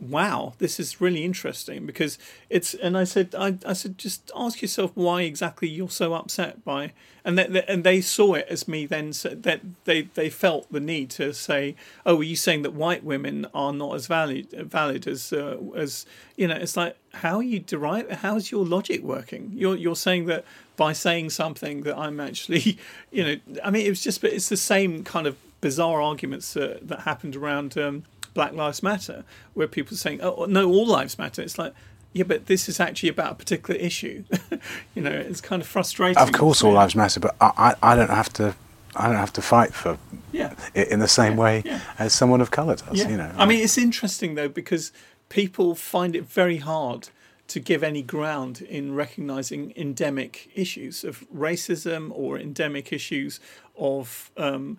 wow, 0.00 0.54
this 0.58 0.78
is 0.78 1.00
really 1.00 1.24
interesting 1.24 1.86
because 1.86 2.18
it's. 2.48 2.74
And 2.74 2.96
I 2.96 3.04
said, 3.04 3.34
I, 3.36 3.58
I 3.66 3.72
said, 3.72 3.98
just 3.98 4.30
ask 4.36 4.62
yourself 4.62 4.92
why 4.94 5.22
exactly 5.22 5.68
you're 5.68 5.90
so 5.90 6.14
upset 6.14 6.64
by, 6.64 6.92
and 7.24 7.36
that 7.38 7.68
and 7.68 7.84
they 7.84 8.00
saw 8.00 8.34
it 8.34 8.46
as 8.48 8.68
me 8.68 8.86
then 8.86 9.12
said 9.12 9.42
that 9.42 9.60
they 9.84 10.02
they 10.02 10.30
felt 10.30 10.70
the 10.70 10.80
need 10.80 11.10
to 11.10 11.32
say, 11.32 11.74
oh, 12.06 12.20
are 12.20 12.22
you 12.22 12.36
saying 12.36 12.62
that 12.62 12.74
white 12.74 13.04
women 13.04 13.46
are 13.54 13.72
not 13.72 13.94
as 13.96 14.06
valid 14.06 14.50
valid 14.50 15.06
as 15.06 15.32
uh, 15.32 15.56
as 15.74 16.06
you 16.36 16.46
know? 16.46 16.56
It's 16.56 16.76
like 16.76 16.96
how 17.14 17.38
are 17.38 17.42
you 17.42 17.58
derive? 17.58 18.10
How's 18.10 18.50
your 18.50 18.64
logic 18.64 19.02
working? 19.02 19.50
You're 19.54 19.76
you're 19.76 19.96
saying 19.96 20.26
that 20.26 20.44
by 20.78 20.92
saying 20.94 21.28
something 21.28 21.82
that 21.82 21.98
I'm 21.98 22.20
actually, 22.20 22.78
you 23.10 23.22
know, 23.24 23.36
I 23.62 23.70
mean, 23.70 23.84
it 23.84 23.90
was 23.90 24.00
just, 24.00 24.22
but 24.22 24.32
it's 24.32 24.48
the 24.48 24.56
same 24.56 25.04
kind 25.04 25.26
of 25.26 25.36
bizarre 25.60 26.00
arguments 26.00 26.56
uh, 26.56 26.78
that 26.80 27.00
happened 27.00 27.36
around 27.36 27.76
um, 27.76 28.04
Black 28.32 28.54
Lives 28.54 28.82
Matter, 28.82 29.24
where 29.52 29.66
people 29.66 29.94
are 29.94 29.98
saying, 29.98 30.22
oh, 30.22 30.46
no, 30.46 30.70
all 30.70 30.86
lives 30.86 31.18
matter. 31.18 31.42
It's 31.42 31.58
like, 31.58 31.74
yeah, 32.12 32.22
but 32.22 32.46
this 32.46 32.68
is 32.68 32.80
actually 32.80 33.08
about 33.10 33.32
a 33.32 33.34
particular 33.34 33.78
issue. 33.78 34.22
you 34.94 35.02
know, 35.02 35.10
it's 35.10 35.40
kind 35.40 35.60
of 35.60 35.68
frustrating. 35.68 36.22
Of 36.22 36.32
course, 36.32 36.62
all 36.62 36.72
lives 36.72 36.94
matter, 36.94 37.20
but 37.20 37.34
I, 37.40 37.74
I, 37.82 37.92
I 37.92 37.96
don't 37.96 38.10
have 38.10 38.32
to. 38.34 38.54
I 38.96 39.06
don't 39.06 39.16
have 39.16 39.34
to 39.34 39.42
fight 39.42 39.74
for 39.74 39.98
Yeah. 40.32 40.54
it 40.74 40.88
in 40.88 40.98
the 40.98 41.08
same 41.08 41.36
way 41.36 41.62
yeah. 41.64 41.80
as 41.98 42.14
someone 42.14 42.40
of 42.40 42.50
colour 42.50 42.74
does. 42.74 42.98
Yeah. 42.98 43.08
You 43.08 43.16
know, 43.18 43.32
I 43.36 43.44
mean, 43.44 43.62
it's 43.62 43.78
interesting 43.78 44.34
though 44.34 44.48
because 44.48 44.92
people 45.28 45.74
find 45.74 46.16
it 46.16 46.24
very 46.24 46.56
hard 46.56 47.10
to 47.48 47.60
give 47.60 47.82
any 47.82 48.02
ground 48.02 48.60
in 48.60 48.94
recognizing 48.94 49.72
endemic 49.76 50.50
issues 50.54 51.02
of 51.02 51.26
racism 51.34 52.10
or 52.12 52.38
endemic 52.38 52.92
issues 52.92 53.40
of 53.76 54.30
um, 54.36 54.78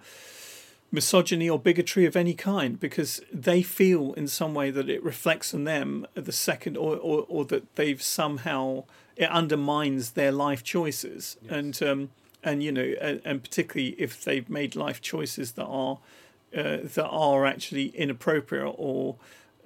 misogyny 0.92 1.50
or 1.50 1.60
bigotry 1.60 2.06
of 2.06 2.16
any 2.16 2.34
kind 2.34 2.80
because 2.80 3.22
they 3.32 3.62
feel 3.62 4.14
in 4.14 4.28
some 4.28 4.54
way 4.54 4.72
that 4.72 4.90
it 4.90 5.04
reflects 5.04 5.54
on 5.54 5.64
them 5.64 6.06
the 6.14 6.32
second 6.32 6.78
or, 6.78 6.96
or, 6.98 7.26
or 7.28 7.46
that 7.46 7.76
they've 7.76 8.02
somehow 8.02 8.84
it 9.16 9.30
undermines 9.30 10.12
their 10.12 10.32
life 10.32 10.64
choices. 10.64 11.38
And 11.50 11.82
um, 11.84 12.10
and 12.44 12.64
you 12.64 12.72
know 12.72 12.94
and, 13.02 13.22
and 13.26 13.44
particularly 13.44 13.96
if 13.98 14.24
they've 14.24 14.50
made 14.50 14.76
life 14.76 15.02
choices 15.02 15.54
that 15.54 15.66
are 15.66 16.00
uh, 16.56 16.78
that 16.84 17.08
are 17.08 17.46
actually 17.46 17.88
inappropriate 17.88 18.74
or 18.78 19.18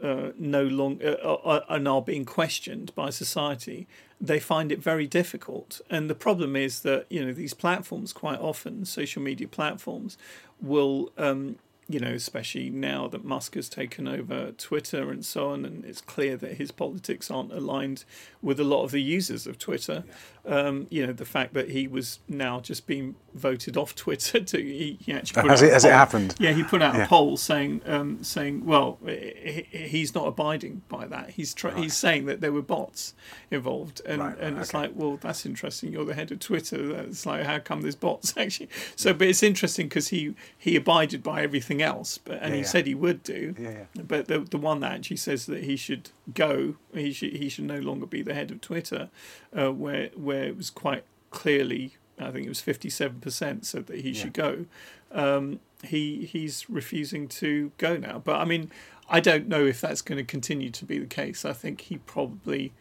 uh, 0.03 0.31
no 0.37 0.63
long 0.63 1.01
uh, 1.03 1.07
uh, 1.11 1.65
and 1.69 1.87
are 1.87 2.01
being 2.01 2.25
questioned 2.25 2.93
by 2.93 3.09
society, 3.09 3.87
they 4.19 4.39
find 4.39 4.71
it 4.71 4.79
very 4.79 5.07
difficult. 5.07 5.81
And 5.89 6.09
the 6.09 6.15
problem 6.15 6.55
is 6.55 6.81
that 6.81 7.05
you 7.09 7.25
know 7.25 7.33
these 7.33 7.53
platforms 7.53 8.13
quite 8.13 8.39
often, 8.39 8.85
social 8.85 9.21
media 9.21 9.47
platforms, 9.47 10.17
will 10.61 11.11
um, 11.17 11.55
you 11.89 11.99
know 11.99 12.11
especially 12.13 12.69
now 12.69 13.07
that 13.09 13.25
Musk 13.25 13.55
has 13.55 13.67
taken 13.69 14.07
over 14.07 14.51
Twitter 14.53 15.11
and 15.11 15.25
so 15.25 15.49
on, 15.51 15.65
and 15.65 15.83
it's 15.85 16.01
clear 16.01 16.37
that 16.37 16.53
his 16.53 16.71
politics 16.71 17.29
aren't 17.29 17.51
aligned 17.51 18.05
with 18.41 18.59
a 18.59 18.63
lot 18.63 18.83
of 18.83 18.91
the 18.91 19.01
users 19.01 19.45
of 19.47 19.57
Twitter. 19.59 20.03
Um, 20.45 20.87
you 20.89 21.05
know 21.07 21.13
the 21.13 21.23
fact 21.25 21.53
that 21.53 21.69
he 21.69 21.87
was 21.87 22.19
now 22.27 22.59
just 22.59 22.85
being 22.85 23.15
voted 23.33 23.77
off 23.77 23.95
Twitter 24.03 24.41
to 24.41 24.57
he, 24.61 24.97
he 25.01 25.13
actually 25.13 25.49
out 25.49 25.61
it- 25.61 25.71
it 25.71 25.81
poll. 25.81 25.91
happened? 25.91 26.35
Yeah, 26.39 26.51
he 26.51 26.63
put 26.63 26.81
out 26.81 26.95
Yeah. 26.95 27.05
a 27.05 27.07
poll 27.07 27.37
saying 27.37 27.81
um, 27.85 28.23
saying 28.23 28.65
well 28.65 28.99
he, 29.05 29.65
he's 29.71 30.13
not 30.13 30.27
abiding 30.27 30.81
by 30.89 31.05
that. 31.07 31.31
He's 31.31 31.53
tr- 31.53 31.69
he's 31.69 31.93
saying 31.95 32.25
that 32.25 32.41
there 32.41 32.51
were 32.51 32.61
bots 32.61 33.13
involved, 33.51 34.01
and 34.05 34.21
Right, 34.21 34.37
and 34.39 34.55
right, 34.55 34.61
it's 34.61 34.71
okay. 34.71 34.79
like 34.87 34.91
well 34.95 35.17
that's 35.17 35.45
interesting. 35.45 35.91
You're 35.93 36.05
the 36.05 36.13
head 36.13 36.31
of 36.31 36.39
Twitter. 36.39 36.91
It's 37.01 37.25
like 37.25 37.43
how 37.45 37.59
come 37.59 37.81
there's 37.81 37.95
bots 37.95 38.33
actually? 38.37 38.69
So, 38.95 39.13
but 39.13 39.27
it's 39.27 39.43
interesting 39.43 39.87
because 39.87 40.09
he 40.09 40.35
he 40.57 40.75
abided 40.75 41.23
by 41.23 41.41
everything 41.43 41.72
else, 41.81 42.17
but 42.17 42.35
and 42.41 42.49
Yeah, 42.49 42.55
he 42.55 42.61
yeah. 42.61 42.67
said 42.67 42.87
he 42.87 42.95
would 42.95 43.23
do. 43.23 43.55
Yeah, 43.59 43.69
yeah. 43.95 44.03
But 44.07 44.27
the 44.27 44.39
the 44.39 44.57
one 44.57 44.79
that 44.81 44.91
actually 44.93 45.17
says 45.17 45.45
that 45.47 45.63
he 45.63 45.75
should 45.75 46.09
go, 46.33 46.75
he 46.93 47.11
should 47.11 47.33
he 47.35 47.49
should 47.49 47.65
no 47.65 47.79
longer 47.79 48.05
be 48.05 48.21
the 48.21 48.33
head 48.33 48.51
of 48.51 48.61
Twitter, 48.61 49.09
uh, 49.57 49.71
where 49.71 50.09
where 50.15 50.43
it 50.43 50.57
was 50.57 50.69
quite 50.69 51.03
clearly. 51.31 51.95
I 52.19 52.29
think 52.31 52.45
it 52.45 52.49
was 52.49 52.61
fifty-seven 52.61 53.19
percent 53.21 53.65
said 53.65 53.87
that 53.87 54.01
he 54.01 54.13
should 54.13 54.33
go. 54.33 54.65
Um, 55.11 55.59
he 55.83 56.25
he's 56.25 56.69
refusing 56.69 57.27
to 57.29 57.71
go 57.77 57.97
now. 57.97 58.21
But 58.23 58.35
I 58.39 58.45
mean, 58.45 58.71
I 59.09 59.19
don't 59.19 59.47
know 59.47 59.65
if 59.65 59.81
that's 59.81 60.01
going 60.01 60.17
to 60.17 60.23
continue 60.23 60.69
to 60.69 60.85
be 60.85 60.99
the 60.99 61.07
case. 61.07 61.43
I 61.43 61.53
think 61.53 61.81
he 61.81 61.97
probably 61.97 62.71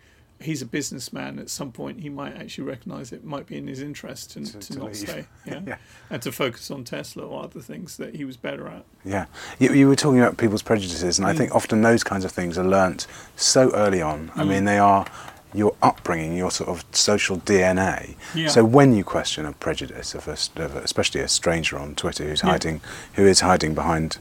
he's 0.42 0.60
a 0.62 0.66
businessman. 0.66 1.38
At 1.38 1.48
some 1.50 1.72
point, 1.72 2.00
he 2.00 2.08
might 2.08 2.36
actually 2.36 2.64
recognise 2.64 3.12
it 3.12 3.24
might 3.24 3.46
be 3.46 3.56
in 3.56 3.66
his 3.66 3.80
interest 3.80 4.32
to, 4.32 4.44
to, 4.44 4.58
to 4.58 4.78
not 4.78 4.86
leave. 4.86 4.96
stay, 4.96 5.26
yeah. 5.46 5.60
Yeah. 5.66 5.76
and 6.10 6.20
to 6.22 6.32
focus 6.32 6.70
on 6.70 6.84
Tesla 6.84 7.24
or 7.26 7.44
other 7.44 7.60
things 7.60 7.96
that 7.96 8.14
he 8.16 8.24
was 8.24 8.36
better 8.36 8.66
at. 8.68 8.84
Yeah, 9.04 9.26
you, 9.58 9.72
you 9.72 9.88
were 9.88 9.96
talking 9.96 10.20
about 10.20 10.36
people's 10.36 10.62
prejudices, 10.62 11.16
Mm. 11.16 11.18
and 11.20 11.26
I 11.28 11.34
think 11.34 11.54
often 11.54 11.82
those 11.82 12.04
kinds 12.04 12.24
of 12.24 12.32
things 12.32 12.58
are 12.58 12.64
learnt 12.64 13.06
so 13.36 13.70
early 13.74 14.02
on. 14.02 14.28
Mm. 14.28 14.38
I 14.38 14.44
mean, 14.44 14.64
they 14.64 14.78
are 14.78 15.06
your 15.54 15.74
upbringing, 15.82 16.34
your 16.36 16.50
sort 16.50 16.70
of 16.70 16.82
social 16.92 17.36
DNA. 17.36 18.16
Yeah. 18.34 18.48
So 18.48 18.64
when 18.64 18.94
you 18.94 19.04
question 19.04 19.44
a 19.44 19.52
prejudice 19.52 20.14
of, 20.14 20.26
a, 20.26 20.62
of 20.62 20.76
a, 20.76 20.78
especially 20.80 21.20
a 21.20 21.28
stranger 21.28 21.78
on 21.78 21.94
Twitter 21.94 22.24
who's 22.24 22.42
Yeah. 22.42 22.50
hiding, 22.52 22.80
who 23.14 23.26
is 23.26 23.40
hiding 23.40 23.74
behind. 23.74 24.16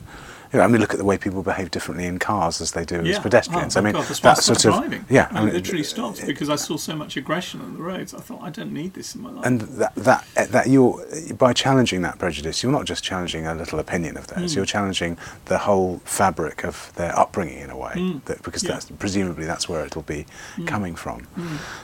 You 0.54 0.60
know, 0.60 0.66
I 0.66 0.68
mean, 0.68 0.82
look 0.82 0.91
at 0.93 0.97
the 0.97 1.06
way 1.06 1.18
people 1.18 1.43
behave 1.43 1.72
differently 1.72 2.06
in 2.06 2.20
cars 2.20 2.60
as 2.60 2.74
they 2.74 2.84
do 2.84 2.97
as 3.06 3.20
pedestrians. 3.20 3.78
Oh, 3.78 3.80
I 3.80 3.84
mean, 3.84 3.93
God, 3.93 4.04
that's 4.06 4.20
that 4.20 4.38
sort 4.39 4.66
of 4.66 4.74
driving. 4.74 5.06
yeah. 5.10 5.30
I, 5.32 5.39
I 5.39 5.45
mean, 5.45 5.54
literally 5.54 5.84
stopped 5.84 6.26
because 6.26 6.49
I 6.49 6.56
saw 6.58 6.76
so 6.76 6.93
much 6.95 7.16
aggression 7.16 7.62
on 7.62 7.74
the 7.76 7.82
roads. 7.82 8.14
I 8.14 8.20
thought 8.20 8.41
I 8.41 8.49
don't 8.49 8.74
need 8.74 8.93
this 8.93 9.16
in 9.16 9.22
my 9.22 9.32
life. 9.32 9.45
and 9.45 9.62
that 9.62 9.95
that 9.95 10.26
that 10.52 10.68
you're 10.68 11.06
by 11.38 11.54
challenging 11.54 12.02
that 12.02 12.20
prejudice, 12.20 12.62
you're 12.64 12.72
not 12.72 12.86
just 12.86 13.02
challenging 13.04 13.47
a 13.47 13.56
little 13.56 13.80
opinion 13.80 14.18
of 14.18 14.28
Mm. 14.28 14.36
theirs. 14.36 14.56
You're 14.56 14.66
challenging 14.66 15.18
the 15.45 15.58
whole 15.60 16.02
fabric 16.04 16.66
of 16.66 16.91
their 16.95 17.18
upbringing 17.18 17.60
in 17.60 17.70
a 17.70 17.78
way, 17.78 18.20
that, 18.26 18.43
because 18.43 18.64
Mm. 18.64 18.68
Yeah. 18.68 18.72
Mm. 18.72 18.74
that's 18.74 18.91
presumably 18.99 19.45
that's 19.45 19.70
where 19.70 19.86
it'll 19.86 20.02
be 20.02 20.26
coming 20.66 20.95
from. 20.95 21.28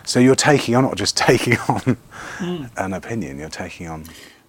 So 0.03 0.19
you're 0.19 0.35
taking 0.35 0.73
you're 0.73 0.81
not 0.81 0.97
just 0.97 1.15
taking 1.29 1.57
on 1.69 1.97
Mm. 2.39 2.69
an 2.75 2.93
opinion, 2.93 3.39
you're 3.39 3.49
taking 3.49 3.87
on. 3.87 4.03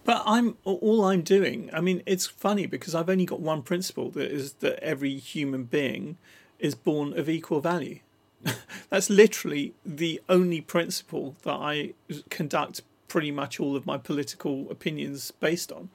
But 0.08 0.22
I'm 0.24 0.56
all 0.64 1.04
I'm 1.04 1.20
doing. 1.20 1.68
I 1.70 1.82
mean, 1.82 2.02
it's 2.06 2.26
funny 2.26 2.64
because 2.64 2.94
I've 2.94 3.10
only 3.10 3.26
got 3.26 3.40
one 3.40 3.60
principle 3.60 4.08
that 4.12 4.30
is 4.32 4.54
that 4.54 4.82
every 4.82 5.18
human 5.18 5.64
being 5.64 6.16
is 6.58 6.74
born 6.74 7.12
of 7.12 7.28
equal 7.28 7.60
value. 7.60 7.98
That's 8.88 9.10
literally 9.10 9.74
the 9.84 10.22
only 10.26 10.62
principle 10.62 11.36
that 11.42 11.56
I 11.56 11.92
conduct 12.30 12.80
pretty 13.06 13.30
much 13.30 13.60
all 13.60 13.76
of 13.76 13.84
my 13.84 13.98
political 13.98 14.70
opinions 14.70 15.30
based 15.30 15.70
on, 15.70 15.90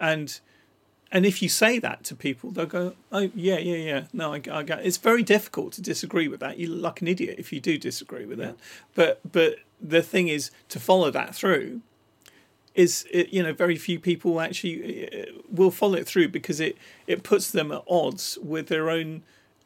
and 0.00 0.40
and 1.12 1.26
if 1.26 1.42
you 1.42 1.50
say 1.50 1.78
that 1.78 2.04
to 2.04 2.14
people, 2.14 2.50
they'll 2.50 2.64
go, 2.64 2.94
"Oh, 3.12 3.30
yeah, 3.34 3.58
yeah, 3.58 3.76
yeah." 3.76 4.04
No, 4.14 4.32
I, 4.32 4.40
I 4.50 4.62
get. 4.62 4.86
It's 4.86 4.96
very 4.96 5.22
difficult 5.22 5.74
to 5.74 5.82
disagree 5.82 6.26
with 6.26 6.40
that. 6.40 6.56
You 6.56 6.68
look 6.68 6.82
like 6.82 7.00
an 7.02 7.08
idiot 7.08 7.34
if 7.36 7.52
you 7.52 7.60
do 7.60 7.76
disagree 7.76 8.24
with 8.24 8.40
it. 8.40 8.56
But 8.94 9.20
but 9.30 9.56
the 9.78 10.00
thing 10.00 10.28
is 10.28 10.50
to 10.70 10.80
follow 10.80 11.10
that 11.10 11.34
through. 11.34 11.82
Is 12.84 13.06
you 13.12 13.42
know 13.42 13.52
very 13.52 13.76
few 13.76 13.98
people 13.98 14.40
actually 14.40 15.08
uh, 15.08 15.26
will 15.50 15.72
follow 15.72 15.96
it 15.96 16.06
through 16.06 16.28
because 16.28 16.60
it 16.60 16.76
it 17.06 17.22
puts 17.22 17.50
them 17.50 17.72
at 17.72 17.82
odds 17.88 18.38
with 18.40 18.68
their 18.68 18.88
own 18.88 19.22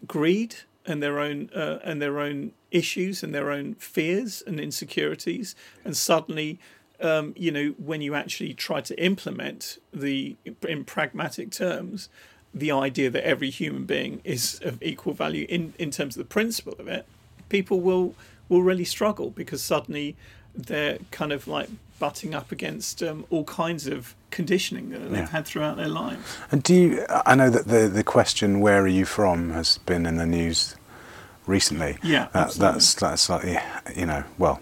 greed 0.07 0.57
and 0.87 1.03
their 1.03 1.19
own 1.19 1.51
uh, 1.55 1.79
and 1.85 2.01
their 2.01 2.19
own 2.19 2.53
issues 2.71 3.23
and 3.23 3.35
their 3.35 3.51
own 3.51 3.75
fears 3.75 4.43
and 4.47 4.59
insecurities, 4.59 5.55
and 5.85 5.95
suddenly 5.95 6.59
um, 7.03 7.35
you 7.37 7.51
know, 7.51 7.75
when 7.79 8.01
you 8.01 8.15
actually 8.15 8.55
try 8.55 8.81
to 8.81 9.05
implement 9.05 9.79
the, 9.93 10.37
in 10.67 10.85
pragmatic 10.85 11.51
terms, 11.51 12.09
the 12.55 12.71
idea 12.71 13.11
that 13.11 13.27
every 13.27 13.51
human 13.51 13.85
being 13.85 14.21
is 14.25 14.61
of 14.63 14.83
equal 14.83 15.13
value 15.13 15.47
in, 15.49 15.75
in 15.79 15.91
terms 15.91 16.17
of 16.17 16.19
the 16.19 16.29
principle 16.29 16.75
of 16.79 16.87
it, 16.89 17.07
people 17.49 17.81
will 17.81 18.15
will 18.49 18.63
really 18.63 18.85
struggle 18.85 19.31
because 19.31 19.63
suddenly 19.63 20.15
they're 20.55 20.99
kind 21.11 21.33
of 21.33 21.47
like 21.49 21.69
butting 21.99 22.35
up 22.35 22.51
against 22.53 23.03
um, 23.03 23.25
all 23.31 23.45
kinds 23.45 23.87
of 23.87 24.15
conditioning 24.31 24.91
that 24.91 24.99
they've 24.99 25.13
Yeah. 25.21 25.29
had 25.29 25.47
throughout 25.47 25.77
their 25.77 25.89
lives. 25.89 26.37
And 26.51 26.63
do 26.63 26.75
you? 26.75 27.07
I 27.27 27.35
know 27.35 27.51
that 27.51 27.69
the 27.69 27.89
the 27.89 28.03
question 28.05 28.61
"Where 28.61 28.83
are 28.83 28.89
you 28.89 29.05
from?" 29.05 29.51
has 29.51 29.79
been 29.79 30.05
in 30.07 30.17
the 30.17 30.27
news 30.27 30.75
recently. 31.47 31.99
Yeah, 32.03 32.29
that, 32.33 32.53
that's 32.55 32.95
that's 32.95 33.23
slightly, 33.23 33.59
you 33.97 34.07
know, 34.07 34.25
well, 34.39 34.61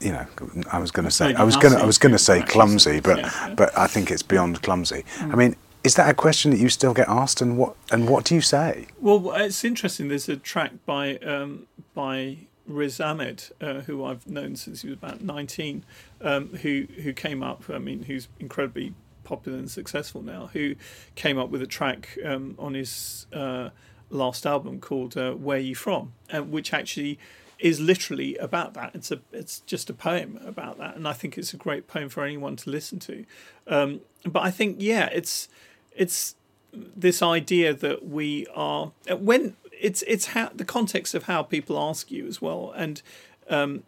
you 0.00 0.12
know, 0.12 0.26
I 0.72 0.78
was 0.78 0.90
going 0.90 1.04
to 1.04 1.10
say, 1.10 1.34
I 1.34 1.44
was 1.44 1.56
going 1.56 1.74
to, 1.74 1.80
I 1.80 1.86
was 1.86 1.98
going 1.98 2.12
to 2.12 2.18
say 2.18 2.42
clumsy, 2.42 3.00
but 3.00 3.18
Yeah, 3.18 3.30
yeah. 3.48 3.54
but 3.54 3.76
I 3.78 3.86
think 3.86 4.10
it's 4.10 4.22
beyond 4.22 4.62
clumsy. 4.62 5.04
I 5.20 5.36
mean, 5.36 5.54
is 5.84 5.94
that 5.94 6.08
a 6.08 6.14
question 6.14 6.50
that 6.50 6.58
you 6.58 6.68
still 6.68 6.92
get 6.94 7.08
asked, 7.08 7.40
and 7.40 7.56
what 7.56 7.76
and 7.92 8.08
what 8.08 8.24
do 8.24 8.34
you 8.34 8.40
say? 8.40 8.86
Well, 9.00 9.32
it's 9.34 9.64
interesting. 9.64 10.08
There's 10.08 10.28
a 10.28 10.36
track 10.36 10.72
by 10.86 11.18
um, 11.18 11.66
by 11.94 12.38
Riz 12.74 13.00
Ahmed, 13.00 13.44
uh, 13.60 13.80
who 13.80 14.04
I've 14.04 14.26
known 14.26 14.56
since 14.56 14.82
he 14.82 14.88
was 14.88 14.96
about 14.96 15.22
19, 15.22 15.84
um, 16.20 16.48
who 16.56 16.86
who 17.02 17.12
came 17.12 17.42
up. 17.42 17.64
I 17.70 17.78
mean, 17.78 18.04
who's 18.04 18.28
incredibly 18.38 18.94
popular 19.24 19.58
and 19.58 19.70
successful 19.70 20.22
now. 20.22 20.50
Who 20.52 20.74
came 21.14 21.38
up 21.38 21.50
with 21.50 21.62
a 21.62 21.66
track 21.66 22.18
um, 22.24 22.54
on 22.58 22.74
his 22.74 23.26
uh, 23.32 23.70
last 24.10 24.46
album 24.46 24.80
called 24.80 25.16
uh, 25.16 25.32
"Where 25.32 25.58
You 25.58 25.74
From," 25.74 26.12
uh, 26.32 26.42
which 26.42 26.72
actually 26.72 27.18
is 27.58 27.78
literally 27.78 28.36
about 28.38 28.74
that. 28.74 28.94
It's 28.94 29.10
a 29.10 29.20
it's 29.32 29.60
just 29.60 29.88
a 29.88 29.94
poem 29.94 30.38
about 30.44 30.78
that, 30.78 30.96
and 30.96 31.06
I 31.06 31.12
think 31.12 31.38
it's 31.38 31.54
a 31.54 31.56
great 31.56 31.86
poem 31.86 32.08
for 32.08 32.24
anyone 32.24 32.56
to 32.56 32.70
listen 32.70 32.98
to. 33.00 33.24
Um, 33.66 34.00
but 34.24 34.40
I 34.40 34.50
think 34.50 34.76
yeah, 34.80 35.08
it's 35.12 35.48
it's 35.94 36.34
this 36.72 37.22
idea 37.22 37.74
that 37.74 38.06
we 38.06 38.46
are 38.54 38.92
when 39.10 39.56
it's 39.82 40.02
it's 40.06 40.26
how 40.26 40.50
the 40.54 40.64
context 40.64 41.14
of 41.14 41.24
how 41.24 41.42
people 41.42 41.78
ask 41.78 42.10
you 42.10 42.26
as 42.26 42.40
well. 42.40 42.72
And 42.76 43.02
um 43.50 43.82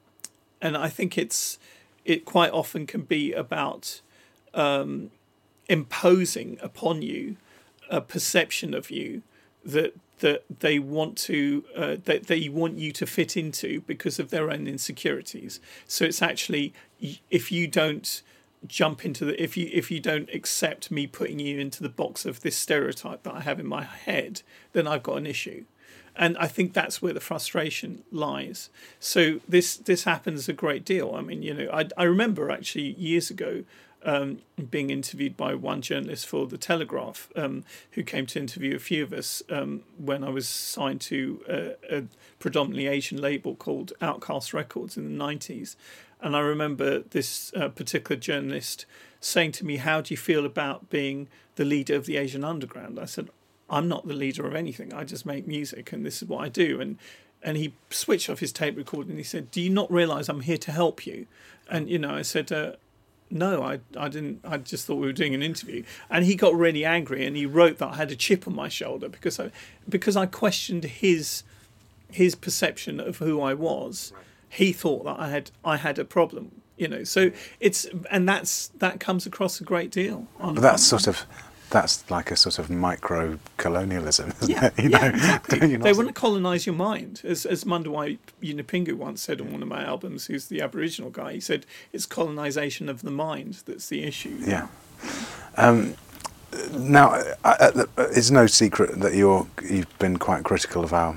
and 0.61 0.76
i 0.76 0.88
think 0.88 1.16
it's 1.16 1.59
it 2.05 2.24
quite 2.24 2.51
often 2.51 2.86
can 2.86 3.03
be 3.03 3.32
about 3.32 4.01
um 4.53 5.11
imposing 5.68 6.59
upon 6.61 7.03
you 7.03 7.36
a 7.88 8.01
perception 8.01 8.74
of 8.74 8.90
you 8.90 9.22
that 9.64 9.95
that 10.20 10.45
they 10.61 10.78
want 10.78 11.16
to 11.18 11.64
uh, 11.76 11.97
that 12.05 12.26
they 12.26 12.49
want 12.49 12.78
you 12.78 12.92
to 12.92 13.07
fit 13.07 13.36
into 13.36 13.80
because 13.82 14.18
of 14.18 14.30
their 14.30 14.51
own 14.51 14.66
insecurities. 14.66 15.61
So 15.86 16.05
it's 16.05 16.22
actually 16.22 16.72
if 17.30 17.51
you 17.51 17.66
don't 17.66 18.22
jump 18.66 19.05
into 19.05 19.24
the 19.24 19.42
if 19.42 19.57
you 19.57 19.68
if 19.72 19.90
you 19.90 20.01
don't 20.01 20.30
accept 20.32 20.90
me 20.90 21.07
putting 21.07 21.38
you 21.38 21.59
into 21.59 21.82
the 21.82 21.88
box 21.88 22.24
of 22.24 22.40
this 22.40 22.57
stereotype 22.57 23.22
that 23.24 23.34
I 23.34 23.40
have 23.40 23.61
in 23.61 23.66
my 23.66 23.84
head 23.84 24.40
then 24.72 24.86
I've 24.86 25.03
got 25.03 25.18
an 25.18 25.26
issue 25.26 25.64
and 26.16 26.39
I 26.39 26.47
think 26.47 26.72
that's 26.72 27.03
where 27.03 27.12
the 27.12 27.20
frustration 27.20 28.05
lies 28.11 28.70
so 29.01 29.41
this 29.49 29.76
this 29.76 30.05
happens 30.05 30.49
a 30.49 30.53
great 30.53 30.85
deal 30.85 31.14
I 31.14 31.20
mean 31.20 31.43
you 31.43 31.55
know 31.55 31.70
I, 31.72 31.89
I 31.97 32.05
remember 32.05 32.51
actually 32.51 32.93
years 32.93 33.30
ago 33.30 33.64
um, 34.05 34.39
being 34.70 34.91
interviewed 34.91 35.37
by 35.37 35.55
one 35.55 35.80
journalist 35.80 36.26
for 36.26 36.47
the 36.47 36.59
Telegraph, 36.59 37.30
um, 37.37 37.64
who 37.93 38.03
came 38.03 38.26
to 38.26 38.39
interview 38.39 38.76
a 38.76 38.78
few 38.78 39.03
of 39.03 39.12
us 39.12 39.43
um, 39.51 39.82
when 39.97 40.22
I 40.22 40.28
was 40.28 40.47
signed 40.47 41.01
to 41.03 41.41
a, 41.49 41.99
a 41.99 42.05
predominantly 42.39 42.87
Asian 42.87 43.20
label 43.20 43.55
called 43.55 43.93
Outcaste 44.01 44.53
Records 44.53 44.97
in 44.97 45.05
the 45.16 45.24
90s. 45.24 45.76
And 46.20 46.37
I 46.37 46.41
remember 46.41 47.01
this 47.01 47.53
uh, 47.55 47.68
particular 47.68 48.20
journalist 48.20 48.87
saying 49.20 49.53
to 49.53 49.64
me, 49.66 49.76
How 49.78 50.01
do 50.01 50.12
you 50.12 50.18
feel 50.18 50.45
about 50.45 50.91
being 50.91 51.28
the 51.57 51.64
leader 51.64 51.97
of 51.97 52.07
the 52.07 52.16
Asian 52.18 52.45
underground? 52.45 52.99
I 52.99 53.07
said, 53.07 53.30
I'm 53.70 53.88
not 53.88 54.06
the 54.06 54.14
leader 54.14 54.46
of 54.46 54.54
anything. 54.54 54.92
I 54.92 55.04
just 55.04 55.24
make 55.26 55.46
music 55.46 55.92
and 55.92 56.04
this 56.04 56.22
is 56.22 56.28
what 56.28 56.44
I 56.44 56.48
do. 56.48 56.80
And 56.80 56.98
and 57.42 57.56
he 57.58 57.74
switched 57.90 58.30
off 58.30 58.38
his 58.40 58.52
tape 58.52 58.76
recorder 58.76 59.10
and 59.10 59.18
he 59.18 59.24
said, 59.24 59.50
Do 59.50 59.60
you 59.60 59.70
not 59.70 59.90
realize 59.92 60.28
I'm 60.28 60.40
here 60.40 60.56
to 60.58 60.72
help 60.72 61.06
you? 61.06 61.26
And, 61.70 61.88
you 61.90 61.98
know, 61.98 62.14
I 62.14 62.22
said, 62.22 62.50
uh, 62.52 62.72
no, 63.30 63.62
I, 63.62 63.80
I 63.98 64.08
didn't. 64.08 64.40
I 64.44 64.58
just 64.58 64.86
thought 64.86 64.96
we 64.96 65.06
were 65.06 65.12
doing 65.12 65.34
an 65.34 65.42
interview, 65.42 65.82
and 66.10 66.24
he 66.26 66.34
got 66.36 66.54
really 66.54 66.84
angry, 66.84 67.26
and 67.26 67.36
he 67.36 67.46
wrote 67.46 67.78
that 67.78 67.88
I 67.88 67.96
had 67.96 68.10
a 68.12 68.16
chip 68.16 68.46
on 68.46 68.54
my 68.54 68.68
shoulder 68.68 69.08
because 69.08 69.40
I 69.40 69.50
because 69.88 70.14
I 70.14 70.26
questioned 70.26 70.84
his 70.84 71.42
his 72.12 72.34
perception 72.34 73.00
of 73.00 73.16
who 73.16 73.40
I 73.40 73.54
was. 73.54 74.12
He 74.48 74.72
thought 74.72 75.04
that 75.04 75.18
I 75.18 75.30
had 75.30 75.50
I 75.64 75.78
had 75.78 75.98
a 75.98 76.04
problem, 76.04 76.52
you 76.76 76.86
know. 76.86 77.02
So 77.02 77.30
it's 77.60 77.86
and 78.10 78.28
that's 78.28 78.68
that 78.78 79.00
comes 79.00 79.26
across 79.26 79.58
a 79.60 79.64
great 79.64 79.90
deal. 79.90 80.28
on- 80.38 80.54
But 80.54 80.60
that's 80.60 80.84
sort 80.84 81.06
of 81.08 81.24
that's 81.70 82.08
like 82.10 82.30
a 82.30 82.36
sort 82.36 82.58
of 82.58 82.70
micro 82.70 83.38
colonialism, 83.56 84.32
isn't 84.42 84.50
yeah, 84.50 84.66
it? 84.66 84.74
You 84.82 84.90
yeah, 84.90 84.98
know, 84.98 85.08
exactly. 85.14 85.76
They 85.76 85.92
want 85.92 86.08
to 86.08 86.14
colonize 86.14 86.66
your 86.66 86.74
mind, 86.74 87.22
as 87.24 87.46
as 87.46 87.64
Mandawuy 87.64 88.18
Yunupingu 88.42 88.94
once 88.94 89.22
said 89.22 89.40
on 89.40 89.52
one 89.52 89.62
of 89.62 89.68
my 89.68 89.84
albums. 89.84 90.26
Who's 90.26 90.46
the 90.46 90.60
Aboriginal 90.60 91.10
guy? 91.10 91.34
He 91.34 91.40
said 91.40 91.66
it's 91.92 92.06
colonization 92.06 92.88
of 92.88 93.02
the 93.02 93.10
mind 93.10 93.62
that's 93.66 93.88
the 93.88 94.04
issue. 94.04 94.36
Yeah. 94.40 94.68
Um, 95.56 95.94
now, 96.72 97.14
uh, 97.44 97.70
uh, 97.74 97.84
it's 97.96 98.30
no 98.30 98.46
secret 98.46 99.00
that 99.00 99.14
you're 99.14 99.46
you've 99.62 99.98
been 99.98 100.18
quite 100.18 100.44
critical 100.44 100.84
of 100.84 100.92
our 100.92 101.16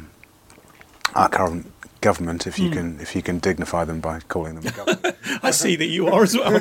our 1.16 1.30
current 1.30 1.72
government. 2.10 2.48
If 2.48 2.58
you 2.60 2.70
can, 2.78 3.00
if 3.02 3.16
you 3.16 3.22
can 3.22 3.40
dignify 3.40 3.84
them 3.86 4.00
by 4.00 4.20
calling 4.34 4.56
them 4.56 4.66
a 4.68 4.72
government. 4.80 5.16
I 5.44 5.52
see 5.52 5.76
that 5.76 5.88
you 5.96 6.08
are 6.08 6.24
as 6.24 6.36
well. 6.38 6.52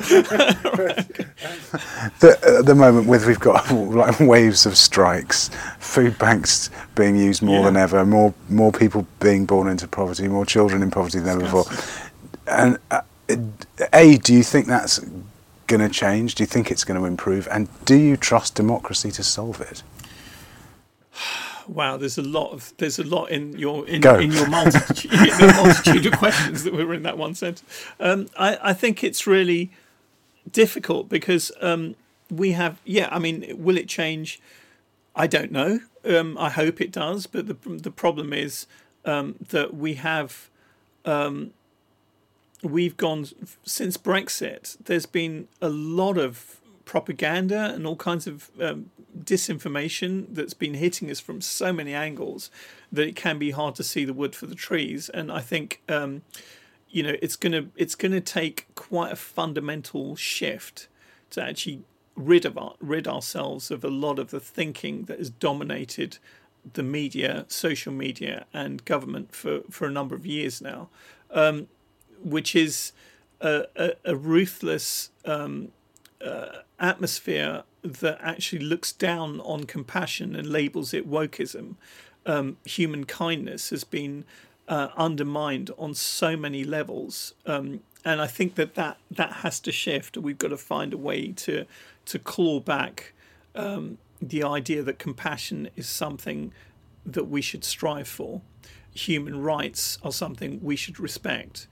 the, 2.19 2.37
at 2.59 2.65
the 2.65 2.75
moment, 2.75 3.07
with 3.07 3.25
we've 3.25 3.39
got 3.39 3.71
like 4.03 4.19
waves 4.19 4.65
of 4.65 4.75
strikes, 4.75 5.49
food 5.79 6.17
banks 6.17 6.69
being 6.95 7.15
used 7.15 7.41
more 7.41 7.59
Yeah. 7.59 7.65
than 7.65 7.77
ever, 7.77 8.05
more 8.05 8.33
more 8.49 8.71
people 8.71 9.05
being 9.19 9.45
born 9.45 9.67
into 9.69 9.87
poverty, 9.87 10.27
more 10.27 10.45
children 10.45 10.81
in 10.83 10.91
poverty 10.91 11.19
than 11.19 11.29
ever 11.29 11.41
before. 11.41 11.65
And 12.47 12.77
uh, 12.91 13.01
a, 13.93 14.17
do 14.17 14.33
you 14.33 14.43
think 14.43 14.67
that's 14.67 14.99
going 15.67 15.81
to 15.81 15.89
change? 15.89 16.35
Do 16.35 16.43
you 16.43 16.47
think 16.47 16.71
it's 16.71 16.83
going 16.83 16.99
to 16.99 17.05
improve? 17.05 17.47
And 17.51 17.67
do 17.85 17.95
you 17.95 18.17
trust 18.17 18.55
democracy 18.55 19.11
to 19.11 19.23
solve 19.23 19.61
it? 19.61 19.83
Wow, 21.67 21.97
there's 21.97 22.17
a 22.17 22.23
lot 22.23 22.51
of 22.51 22.73
there's 22.77 22.99
a 22.99 23.03
lot 23.03 23.25
in 23.29 23.57
your 23.57 23.87
in, 23.87 24.05
in 24.05 24.31
your 24.31 24.47
multitude, 24.47 25.11
in 25.11 25.47
multitude 25.47 26.05
of 26.05 26.13
questions 26.13 26.63
that 26.63 26.73
were 26.73 26.93
in 26.93 27.03
that 27.03 27.17
one 27.17 27.35
sentence. 27.35 27.63
Um, 27.99 28.27
I, 28.37 28.57
I 28.61 28.73
think 28.73 29.03
it's 29.03 29.27
really 29.27 29.71
difficult 30.51 31.09
because 31.09 31.51
um, 31.61 31.95
we 32.29 32.51
have 32.51 32.79
yeah. 32.85 33.09
I 33.11 33.19
mean, 33.19 33.45
will 33.57 33.77
it 33.77 33.87
change? 33.87 34.39
I 35.15 35.27
don't 35.27 35.51
know. 35.51 35.79
Um, 36.05 36.37
I 36.37 36.49
hope 36.49 36.79
it 36.79 36.91
does, 36.91 37.27
but 37.27 37.47
the 37.47 37.57
the 37.65 37.91
problem 37.91 38.33
is 38.33 38.65
um, 39.05 39.35
that 39.49 39.73
we 39.73 39.95
have 39.95 40.49
um, 41.05 41.51
we've 42.63 42.97
gone 42.97 43.27
since 43.63 43.97
Brexit. 43.97 44.77
There's 44.83 45.05
been 45.05 45.47
a 45.61 45.69
lot 45.69 46.17
of 46.17 46.56
propaganda 46.87 47.73
and 47.75 47.85
all 47.85 47.97
kinds 47.97 48.25
of 48.25 48.49
um, 48.61 48.89
disinformation 49.19 50.25
that's 50.31 50.53
been 50.53 50.73
hitting 50.73 51.11
us 51.11 51.19
from 51.19 51.41
so 51.41 51.73
many 51.73 51.93
angles 51.93 52.49
that 52.91 53.07
it 53.07 53.15
can 53.15 53.37
be 53.37 53.51
hard 53.51 53.75
to 53.75 53.83
see 53.83 54.05
the 54.05 54.13
wood 54.13 54.33
for 54.33 54.47
the 54.47 54.55
trees. 54.55 55.09
And 55.09 55.31
I 55.31 55.41
think 55.41 55.81
um, 55.89 56.23
you 56.89 57.03
know 57.03 57.15
it's 57.21 57.35
gonna 57.35 57.67
it's 57.75 57.93
gonna 57.93 58.21
take 58.21 58.67
quite 58.73 59.11
a 59.11 59.17
fundamental 59.17 60.15
shift 60.15 60.87
to 61.31 61.43
actually 61.43 61.83
rid 62.15 62.45
of 62.45 62.57
our, 62.57 62.73
rid 62.79 63.07
ourselves 63.07 63.69
of 63.69 63.83
a 63.83 63.89
lot 63.89 64.17
of 64.17 64.31
the 64.31 64.39
thinking 64.39 65.03
that 65.03 65.19
has 65.19 65.29
dominated 65.29 66.17
the 66.73 66.83
media, 66.83 67.45
social 67.47 67.93
media, 67.93 68.45
and 68.53 68.83
government 68.85 69.35
for, 69.35 69.61
for 69.69 69.85
a 69.87 69.91
number 69.91 70.15
of 70.15 70.25
years 70.25 70.61
now, 70.61 70.89
um, 71.31 71.67
which 72.23 72.55
is 72.55 72.91
a, 73.39 73.65
a, 73.75 73.91
a 74.03 74.15
ruthless 74.15 75.11
um, 75.25 75.69
uh, 76.23 76.59
atmosphere 76.79 77.63
that 77.83 78.17
actually 78.21 78.63
looks 78.63 78.91
down 78.91 79.39
on 79.41 79.65
compassion 79.65 80.35
and 80.35 80.47
labels 80.47 80.93
it 80.93 81.09
wokeism. 81.09 81.75
Um, 82.25 82.57
human 82.65 83.05
kindness 83.05 83.69
has 83.69 83.83
been 83.83 84.25
uh, 84.67 84.89
undermined 84.97 85.71
on 85.77 85.93
so 85.93 86.35
many 86.35 86.63
levels, 86.63 87.33
um, 87.45 87.81
and 88.03 88.21
I 88.21 88.27
think 88.27 88.55
that, 88.55 88.75
that 88.75 88.97
that 89.09 89.31
has 89.31 89.59
to 89.61 89.71
shift. 89.71 90.17
We've 90.17 90.37
got 90.37 90.49
to 90.49 90.57
find 90.57 90.93
a 90.93 90.97
way 90.97 91.31
to 91.31 91.65
to 92.05 92.19
claw 92.19 92.59
back 92.59 93.13
um, 93.55 93.97
the 94.21 94.43
idea 94.43 94.83
that 94.83 94.99
compassion 94.99 95.69
is 95.75 95.87
something 95.87 96.53
that 97.05 97.25
we 97.25 97.41
should 97.41 97.63
strive 97.63 98.07
for, 98.07 98.41
human 98.93 99.41
rights 99.41 99.97
are 100.03 100.11
something 100.11 100.59
we 100.61 100.75
should 100.75 100.99
respect. 100.99 101.67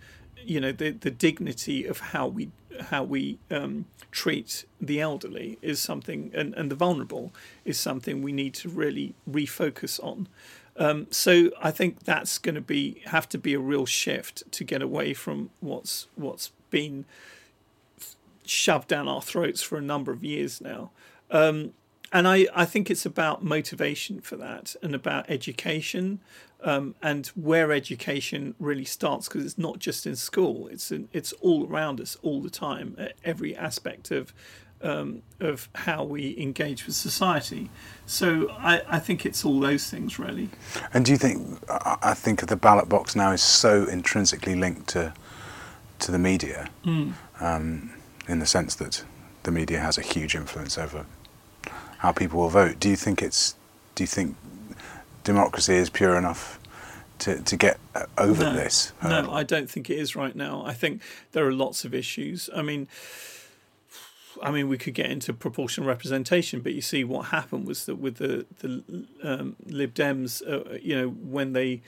You 0.45 0.59
know, 0.61 0.71
the 0.71 0.91
the 0.91 1.11
dignity 1.11 1.85
of 1.85 1.99
how 1.99 2.27
we 2.27 2.51
how 2.89 3.03
we 3.03 3.39
um, 3.49 3.85
treat 4.11 4.65
the 4.81 4.99
elderly 4.99 5.57
is 5.61 5.81
something, 5.81 6.31
and, 6.33 6.53
and 6.55 6.69
the 6.69 6.75
vulnerable 6.75 7.33
is 7.63 7.79
something 7.79 8.21
we 8.21 8.31
need 8.31 8.53
to 8.55 8.69
really 8.69 9.13
refocus 9.29 10.03
on. 10.03 10.27
Um, 10.77 11.07
so 11.09 11.51
I 11.61 11.71
think 11.71 12.03
that's 12.03 12.37
going 12.37 12.55
to 12.55 12.61
be 12.61 13.01
have 13.05 13.29
to 13.29 13.37
be 13.37 13.53
a 13.53 13.59
real 13.59 13.85
shift 13.85 14.49
to 14.51 14.63
get 14.63 14.81
away 14.81 15.13
from 15.13 15.49
what's 15.61 16.07
what's 16.15 16.51
been 16.69 17.05
shoved 18.45 18.87
down 18.87 19.07
our 19.07 19.21
throats 19.21 19.61
for 19.61 19.77
a 19.77 19.81
number 19.81 20.11
of 20.11 20.23
years 20.23 20.61
now. 20.61 20.91
Um, 21.31 21.73
and 22.11 22.27
I, 22.27 22.47
I 22.53 22.65
think 22.65 22.89
it's 22.89 23.05
about 23.05 23.43
motivation 23.43 24.21
for 24.21 24.35
that 24.37 24.75
and 24.81 24.93
about 24.93 25.29
education 25.29 26.19
um, 26.65 26.95
and 27.01 27.27
where 27.27 27.71
education 27.71 28.55
really 28.59 28.83
starts 28.85 29.27
because 29.29 29.45
it's 29.45 29.57
not 29.57 29.79
just 29.79 30.05
in 30.05 30.15
school 30.15 30.67
it's 30.67 30.91
in, 30.91 31.07
it's 31.13 31.31
all 31.33 31.65
around 31.67 32.01
us 32.01 32.17
all 32.21 32.41
the 32.41 32.49
time 32.49 32.95
at 32.97 33.13
every 33.23 33.55
aspect 33.55 34.11
of 34.11 34.33
um, 34.81 35.21
of 35.39 35.69
how 35.75 36.03
we 36.03 36.37
engage 36.37 36.85
with 36.85 36.95
society 36.95 37.69
so 38.05 38.49
I, 38.51 38.81
I 38.87 38.99
think 38.99 39.25
it's 39.25 39.45
all 39.45 39.59
those 39.59 39.89
things 39.89 40.19
really 40.19 40.49
And 40.93 41.05
do 41.05 41.11
you 41.11 41.17
think? 41.17 41.59
I 41.69 42.13
think 42.13 42.45
the 42.45 42.55
ballot 42.55 42.89
box 42.89 43.15
now 43.15 43.31
is 43.31 43.41
so 43.41 43.85
intrinsically 43.85 44.55
linked 44.55 44.87
to 44.89 45.13
to 45.99 46.11
the 46.11 46.19
media, 46.19 46.69
um, 47.39 47.91
in 48.27 48.39
the 48.39 48.45
sense 48.45 48.75
that 48.75 49.03
the 49.43 49.51
media 49.51 49.79
has 49.79 49.97
a 49.97 50.01
huge 50.01 50.35
influence 50.35 50.77
over 50.77 51.05
how 51.99 52.11
people 52.11 52.39
will 52.41 52.49
vote. 52.49 52.79
Do 52.79 52.89
you 52.89 52.95
think 52.95 53.21
it's? 53.21 53.55
Do 53.95 54.03
you 54.03 54.07
think 54.07 54.35
democracy 55.25 55.75
is 55.75 55.89
pure 55.89 56.17
enough 56.17 56.57
to 57.19 57.41
to 57.41 57.57
get 57.57 57.77
over 58.17 58.43
no, 58.43 58.53
this? 58.53 58.93
No. 59.03 59.19
Um, 59.19 59.29
I 59.29 59.43
don't 59.43 59.69
think 59.69 59.89
it 59.89 59.99
is 59.99 60.15
right 60.15 60.35
now. 60.35 60.63
I 60.65 60.73
think 60.73 61.01
there 61.33 61.45
are 61.45 61.53
lots 61.53 61.83
of 61.83 61.93
issues. 61.93 62.49
I 62.55 62.61
mean, 62.61 62.87
I 64.41 64.51
mean, 64.51 64.67
we 64.67 64.77
could 64.77 64.93
get 64.93 65.09
into 65.09 65.33
proportional 65.33 65.87
representation, 65.87 66.61
but 66.61 66.73
you 66.73 66.81
see, 66.81 67.03
what 67.03 67.27
happened 67.27 67.67
was 67.67 67.85
that 67.85 67.95
with 67.95 68.17
the 68.17 68.45
the 68.59 68.83
um, 69.23 69.55
Lib 69.65 69.93
Dems, 69.93 70.41
uh, 70.47 70.77
you 70.81 70.95
know, 70.95 71.09
when 71.09 71.53
they 71.53 71.81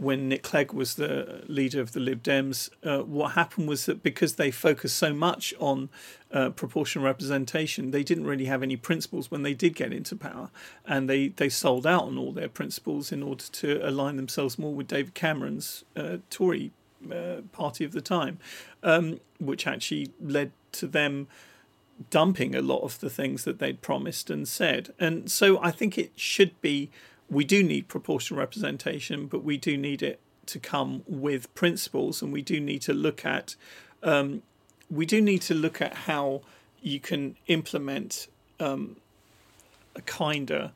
when 0.00 0.30
Nick 0.30 0.42
Clegg 0.42 0.72
was 0.72 0.94
the 0.94 1.44
leader 1.46 1.80
of 1.80 1.92
the 1.92 2.00
Lib 2.00 2.22
Dems, 2.22 2.70
uh, 2.82 3.02
what 3.04 3.32
happened 3.32 3.68
was 3.68 3.84
that 3.84 4.02
because 4.02 4.36
they 4.36 4.50
focused 4.50 4.96
so 4.96 5.12
much 5.12 5.52
on 5.60 5.90
uh, 6.32 6.48
proportional 6.48 7.04
representation, 7.04 7.90
they 7.90 8.02
didn't 8.02 8.24
really 8.24 8.46
have 8.46 8.62
any 8.62 8.76
principles 8.76 9.30
when 9.30 9.42
they 9.42 9.52
did 9.52 9.76
get 9.76 9.92
into 9.92 10.16
power, 10.16 10.50
and 10.86 11.08
they, 11.08 11.28
they 11.28 11.50
sold 11.50 11.86
out 11.86 12.04
on 12.04 12.16
all 12.16 12.32
their 12.32 12.48
principles 12.48 13.12
in 13.12 13.22
order 13.22 13.44
to 13.52 13.86
align 13.86 14.16
themselves 14.16 14.58
more 14.58 14.72
with 14.72 14.88
David 14.88 15.12
Cameron's 15.12 15.84
uh, 15.94 16.16
Tory 16.30 16.72
uh, 17.12 17.42
party 17.52 17.84
of 17.84 17.92
the 17.92 18.00
time, 18.00 18.38
um, 18.82 19.20
which 19.38 19.66
actually 19.66 20.12
led 20.18 20.52
to 20.72 20.86
them 20.86 21.28
dumping 22.08 22.54
a 22.54 22.62
lot 22.62 22.80
of 22.82 22.98
the 23.00 23.10
things 23.10 23.44
that 23.44 23.58
they'd 23.58 23.82
promised 23.82 24.30
and 24.30 24.48
said. 24.48 24.94
And 24.98 25.30
so 25.30 25.60
I 25.62 25.70
think 25.70 25.98
it 25.98 26.12
should 26.16 26.58
be 26.60 26.90
we 27.28 27.44
do 27.44 27.62
need 27.62 27.88
proportional 27.88 28.40
representation, 28.40 29.26
but 29.26 29.44
we 29.44 29.56
do 29.56 29.76
need 29.76 30.02
it 30.02 30.20
to 30.46 30.58
come 30.58 31.02
with 31.06 31.54
principles, 31.54 32.22
and 32.22 32.32
we 32.32 32.42
do 32.42 32.58
need 32.58 32.82
to 32.82 32.92
look 32.92 33.24
at 33.24 33.54
um, 34.02 34.42
we 34.90 35.06
do 35.06 35.20
need 35.20 35.42
to 35.42 35.54
look 35.54 35.80
at 35.80 35.94
how 35.94 36.40
you 36.82 36.98
can 36.98 37.36
implement 37.46 38.26
um, 38.58 38.96
a 39.94 40.00
kinder 40.00 40.72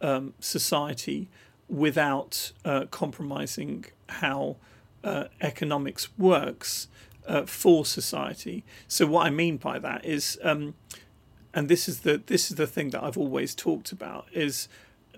um, 0.00 0.32
society 0.40 1.28
without 1.68 2.52
uh, 2.64 2.86
compromising 2.90 3.84
how 4.08 4.56
uh, 5.04 5.24
economics 5.40 6.08
works 6.16 6.88
uh, 7.28 7.44
for 7.46 7.84
society. 7.84 8.64
So 8.88 9.06
what 9.06 9.26
I 9.26 9.30
mean 9.30 9.58
by 9.58 9.78
that 9.78 10.04
is, 10.04 10.38
um, 10.42 10.74
and 11.54 11.68
this 11.68 11.88
is 11.88 12.00
the 12.00 12.22
this 12.26 12.50
is 12.50 12.56
the 12.56 12.66
thing 12.66 12.90
that 12.90 13.02
I've 13.02 13.18
always 13.18 13.54
talked 13.54 13.92
about 13.92 14.26
is 14.32 14.68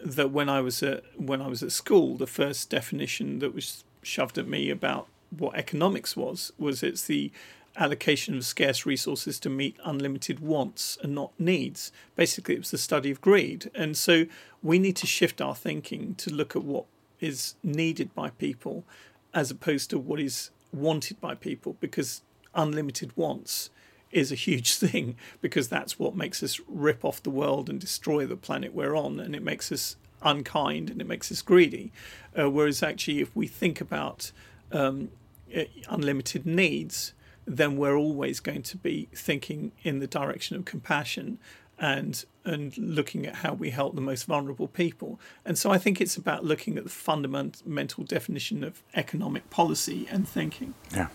that 0.04 0.30
when 0.30 0.48
I 0.48 0.60
was 0.60 0.82
at 0.82 1.04
when 1.16 1.40
I 1.40 1.48
was 1.48 1.62
at 1.62 1.72
school, 1.72 2.16
the 2.16 2.26
first 2.26 2.68
definition 2.68 3.38
that 3.38 3.54
was 3.54 3.84
shoved 4.02 4.38
at 4.38 4.48
me 4.48 4.70
about 4.70 5.06
what 5.30 5.54
economics 5.54 6.16
was 6.16 6.52
was 6.58 6.82
it's 6.82 7.04
the 7.04 7.30
allocation 7.76 8.36
of 8.36 8.44
scarce 8.44 8.84
resources 8.84 9.38
to 9.38 9.48
meet 9.48 9.76
unlimited 9.84 10.40
wants 10.40 10.98
and 11.02 11.14
not 11.14 11.32
needs. 11.38 11.92
Basically, 12.16 12.56
it 12.56 12.60
was 12.60 12.72
the 12.72 12.78
study 12.78 13.10
of 13.10 13.20
greed, 13.20 13.70
and 13.74 13.96
so 13.96 14.26
we 14.62 14.78
need 14.78 14.96
to 14.96 15.06
shift 15.06 15.40
our 15.40 15.54
thinking 15.54 16.16
to 16.16 16.30
look 16.30 16.56
at 16.56 16.64
what 16.64 16.86
is 17.20 17.54
needed 17.62 18.12
by 18.14 18.30
people 18.30 18.84
as 19.32 19.50
opposed 19.50 19.90
to 19.90 19.98
what 19.98 20.18
is 20.18 20.50
wanted 20.72 21.20
by 21.20 21.34
people 21.34 21.76
because 21.80 22.22
unlimited 22.54 23.16
wants 23.16 23.70
is 24.10 24.32
a 24.32 24.36
huge 24.36 24.74
thing 24.76 25.16
because 25.40 25.68
that's 25.68 25.98
what 25.98 26.14
makes 26.14 26.42
us 26.42 26.60
rip 26.68 27.04
off 27.04 27.22
the 27.22 27.30
world 27.30 27.68
and 27.68 27.80
destroy 27.80 28.26
the 28.26 28.36
planet 28.36 28.74
we're 28.74 28.96
on 28.96 29.20
and 29.20 29.34
it 29.34 29.42
makes 29.42 29.70
us 29.70 29.96
unkind 30.22 30.90
and 30.90 31.00
it 31.00 31.06
makes 31.06 31.32
us 31.32 31.42
greedy. 31.42 31.92
Uh, 32.38 32.50
whereas 32.50 32.82
actually 32.82 33.20
if 33.20 33.34
we 33.34 33.46
think 33.46 33.80
about 33.80 34.32
um, 34.72 35.10
uh, 35.56 35.62
unlimited 35.88 36.46
needs 36.46 37.12
then 37.46 37.76
we're 37.76 37.96
always 37.96 38.38
going 38.38 38.62
to 38.62 38.76
be 38.76 39.08
thinking 39.14 39.72
in 39.82 39.98
the 39.98 40.06
direction 40.06 40.56
of 40.56 40.64
compassion 40.64 41.38
and 41.80 42.24
and 42.44 42.76
looking 42.78 43.26
at 43.26 43.36
how 43.36 43.52
we 43.52 43.70
help 43.70 43.94
the 43.94 44.00
most 44.00 44.24
vulnerable 44.24 44.66
people. 44.68 45.20
And 45.44 45.58
so 45.58 45.70
I 45.70 45.78
think 45.78 46.00
it's 46.00 46.16
about 46.16 46.44
looking 46.44 46.78
at 46.78 46.84
the 46.84 46.90
fundamental 46.90 48.04
definition 48.04 48.64
of 48.64 48.82
economic 48.94 49.50
policy 49.50 50.06
and 50.10 50.26
thinking. 50.28 50.74
Yeah. 50.94 51.08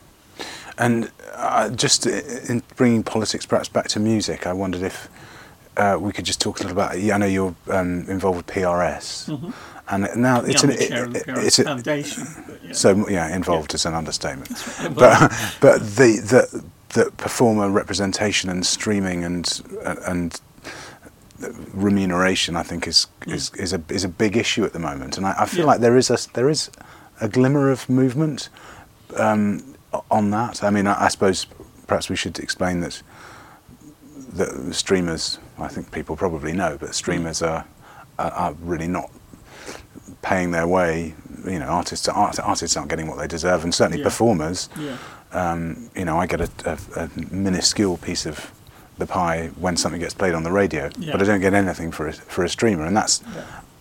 And 0.78 1.10
uh, 1.34 1.70
just 1.70 2.06
in 2.06 2.62
bringing 2.76 3.02
politics 3.04 3.46
perhaps 3.46 3.70
back 3.70 3.88
to 3.90 4.00
music, 4.00 4.46
I 4.46 4.54
wondered 4.54 4.82
if 4.84 5.08
uh, 5.78 5.98
we 6.00 6.12
could 6.12 6.26
just 6.26 6.40
talk 6.42 6.60
a 6.60 6.64
little 6.64 6.78
about. 6.78 6.96
I 6.96 7.18
know 7.18 7.26
you're 7.26 7.56
um, 7.70 8.06
involved 8.10 8.38
with 8.38 8.48
PRS, 8.48 9.54
and 9.90 10.08
now 10.16 10.42
it's 10.42 10.64
yeah, 10.64 10.70
an 10.70 10.72
I'm 10.72 10.78
the 10.78 10.88
chair 10.88 11.04
of 11.06 11.14
the 11.14 11.20
it- 11.20 11.46
it's 11.46 11.60
a, 11.60 11.64
Foundation. 11.64 12.24
yeah. 12.64 12.72
so 12.74 13.10
yeah, 13.10 13.36
involved 13.36 13.74
is 13.74 13.86
an 13.86 13.94
understatement. 13.94 14.50
right. 14.80 14.94
But 14.96 15.32
but 15.62 15.80
the 15.82 16.20
the 16.20 16.64
the 16.90 17.12
performer 17.12 17.70
representation 17.70 18.50
and 18.50 18.66
streaming 18.66 19.24
and 19.24 19.62
and 20.06 20.40
remuneration, 21.74 22.56
I 22.56 22.64
think, 22.64 22.88
is 22.88 23.08
is, 23.28 23.52
is 23.56 23.74
a 23.74 23.82
is 23.90 24.04
a 24.04 24.10
big 24.10 24.38
issue 24.38 24.64
at 24.64 24.74
the 24.74 24.80
moment, 24.80 25.18
and 25.18 25.26
I, 25.26 25.36
I 25.40 25.46
feel 25.46 25.62
Yeah. 25.62 25.66
like 25.66 25.82
there 25.82 25.98
is 25.98 26.10
a 26.10 26.18
there 26.34 26.50
is 26.50 26.70
a 27.22 27.28
glimmer 27.28 27.72
of 27.72 27.90
movement 27.90 28.50
um, 29.18 29.76
on 30.12 30.32
that. 30.32 30.64
I 30.64 30.70
mean, 30.70 30.88
I, 30.88 31.06
I 31.06 31.08
suppose 31.10 31.46
perhaps 31.88 32.10
we 32.10 32.16
should 32.16 32.40
explain 32.40 32.80
that 32.82 33.02
the 34.34 34.74
streamers. 34.74 35.40
I 35.58 35.68
think 35.70 35.92
people 35.92 36.16
probably 36.18 36.52
know, 36.54 36.78
but 36.80 36.94
streamers 36.96 37.42
are 37.42 37.66
are, 38.20 38.32
are 38.32 38.54
really 38.62 38.88
not 38.88 39.10
paying 40.22 40.52
their 40.52 40.68
way. 40.68 41.14
You 41.46 41.60
know, 41.60 41.68
artists 41.68 42.08
art, 42.08 42.40
artists 42.40 42.76
aren't 42.76 42.90
getting 42.90 43.08
what 43.08 43.18
they 43.18 43.28
deserve, 43.28 43.64
and 43.64 43.74
certainly 43.74 44.00
Yeah. 44.00 44.06
performers. 44.06 44.70
yeah. 44.80 44.98
Um, 45.32 45.90
you 45.96 46.06
know, 46.06 46.18
I 46.18 46.28
get 46.28 46.40
a, 46.40 46.50
a, 46.66 46.78
a 47.04 47.10
minuscule 47.34 47.98
piece 47.98 48.26
of 48.26 48.52
the 48.98 49.06
pie 49.06 49.48
when 49.60 49.76
something 49.78 50.00
gets 50.02 50.14
played 50.14 50.34
on 50.34 50.44
the 50.44 50.52
radio, 50.52 50.90
Yeah. 50.98 51.12
but 51.14 51.22
I 51.22 51.26
don't 51.26 51.42
get 51.42 51.54
anything 51.54 51.92
for 51.92 52.08
a, 52.08 52.14
for 52.14 52.44
a 52.44 52.50
streamer, 52.50 52.86
and 52.86 52.96
that's 52.96 53.22